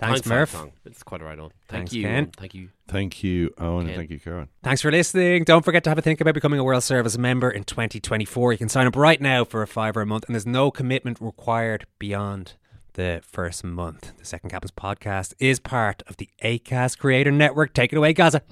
Thanks, 0.00 0.20
Tyne 0.22 0.30
Murph. 0.38 0.50
Song. 0.50 0.72
It's 0.84 1.02
quite 1.02 1.20
a 1.20 1.24
right 1.24 1.38
on. 1.38 1.50
Thanks, 1.68 1.90
Thank 1.90 1.92
you. 1.92 2.02
Ken. 2.04 2.30
Thank 2.36 2.54
you. 2.54 2.68
Thank 2.88 3.22
you, 3.22 3.50
Eoin, 3.58 3.86
and 3.86 3.94
thank 3.94 4.10
you, 4.10 4.18
Karen. 4.18 4.48
Thanks 4.62 4.82
for 4.82 4.90
listening. 4.90 5.44
Don't 5.44 5.64
forget 5.64 5.84
to 5.84 5.90
have 5.90 5.98
a 5.98 6.02
think 6.02 6.20
about 6.20 6.34
becoming 6.34 6.58
a 6.58 6.64
World 6.64 6.82
Service 6.82 7.16
member 7.16 7.50
in 7.50 7.64
2024. 7.64 8.52
You 8.52 8.58
can 8.58 8.68
sign 8.68 8.86
up 8.86 8.96
right 8.96 9.20
now 9.20 9.44
for 9.44 9.62
a 9.62 9.66
fiver 9.66 10.00
a 10.00 10.06
month, 10.06 10.24
and 10.26 10.34
there's 10.34 10.46
no 10.46 10.70
commitment 10.70 11.18
required 11.20 11.86
beyond 11.98 12.54
the 12.94 13.20
first 13.24 13.62
month. 13.62 14.12
The 14.18 14.24
Second 14.24 14.50
Captain's 14.50 14.72
podcast 14.72 15.34
is 15.38 15.60
part 15.60 16.02
of 16.08 16.16
the 16.16 16.28
ACAST 16.42 16.98
Creator 16.98 17.30
Network. 17.30 17.72
Take 17.72 17.92
it 17.92 17.96
away, 17.96 18.12
Gazza. 18.12 18.42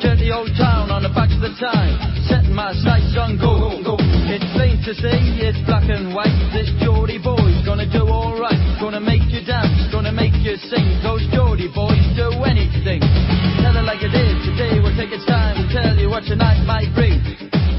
Dirty 0.00 0.32
old 0.32 0.52
town 0.56 0.90
on 0.92 1.02
the 1.02 1.12
back 1.12 1.32
of 1.32 1.40
the 1.40 1.52
time, 1.56 1.96
setting 2.28 2.52
my 2.52 2.72
sights 2.84 3.16
on 3.16 3.40
gold. 3.40 3.86
It's 4.28 4.44
plain 4.52 4.76
to 4.84 4.92
see, 4.92 5.40
it's 5.40 5.58
black 5.64 5.88
and 5.88 6.12
white. 6.12 6.32
This 6.52 6.68
Geordie 6.82 7.20
boy's 7.22 7.60
gonna 7.64 7.88
do 7.88 8.04
alright. 8.04 8.58
Gonna 8.80 9.00
make 9.00 9.24
you 9.32 9.40
dance, 9.44 9.88
gonna 9.92 10.12
make 10.12 10.36
you 10.44 10.56
sing. 10.68 11.00
Those 11.00 11.24
Geordie 11.32 11.72
boys 11.72 12.04
do 12.12 12.28
anything. 12.44 13.00
Tell 13.62 13.76
it 13.76 13.86
like 13.88 14.04
it 14.04 14.12
is, 14.12 14.36
today 14.44 14.80
we'll 14.82 14.96
take 14.96 15.12
its 15.12 15.24
time 15.24 15.56
to 15.56 15.64
tell 15.72 15.96
you 15.96 16.12
what 16.12 16.24
tonight 16.28 16.60
might 16.68 16.92
bring. 16.92 17.22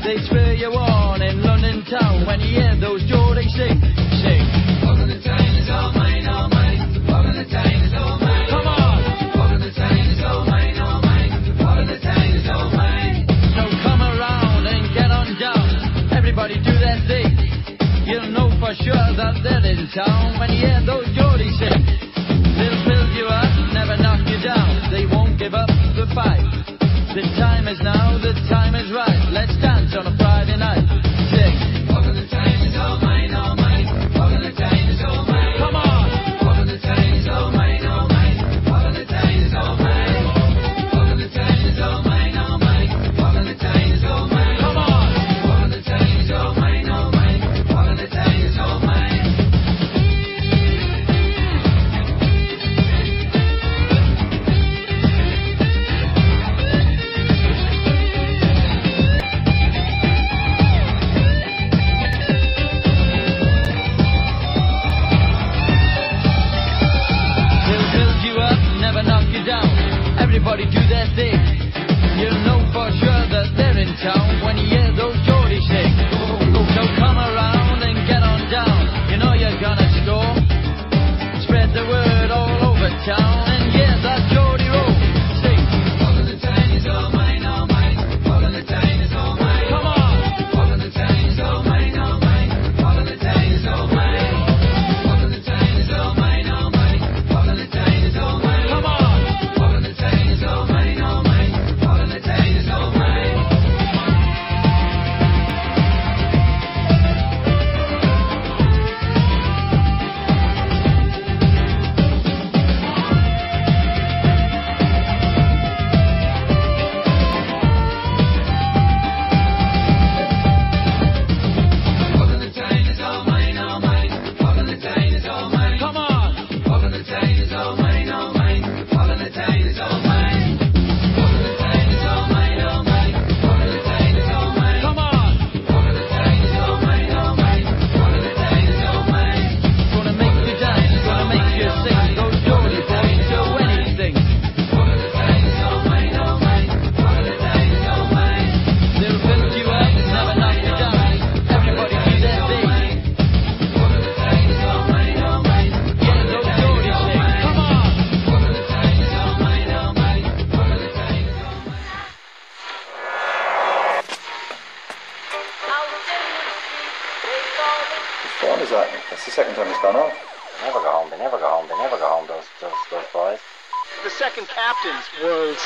They 0.02 0.18
spur 0.26 0.58
you 0.58 0.74
on 0.74 1.22
in 1.22 1.44
London 1.44 1.86
town 1.86 2.26
when 2.26 2.42
you 2.42 2.62
hear 2.62 2.74
those 2.80 3.04
Geordie 3.06 3.50
sing. 3.54 4.07
For 18.68 18.76
sure 18.84 19.16
that 19.16 19.40
they're 19.44 19.64
in 19.72 19.88
town 19.96 20.38
when 20.40 20.50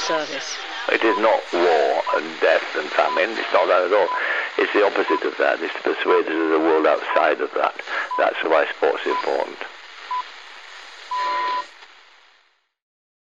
service. 0.02 0.58
It 0.90 1.04
is 1.04 1.18
not 1.20 1.42
war 1.54 2.02
and 2.18 2.26
death 2.42 2.66
and 2.76 2.90
famine. 2.92 3.38
It's 3.38 3.54
not 3.54 3.68
that 3.68 3.86
at 3.86 3.94
all. 3.94 4.10
It's 4.58 4.74
the 4.74 4.86
opposite 4.86 5.24
of 5.26 5.38
that. 5.38 5.62
It's 5.62 5.74
to 5.76 5.82
persuade 5.82 6.26
the 6.26 6.60
world 6.60 6.88
outside 6.88 7.40
of 7.42 7.52
that. 7.54 7.76
That's 8.18 8.42
why 8.44 8.66
sport's 8.76 9.06
important. 9.06 9.58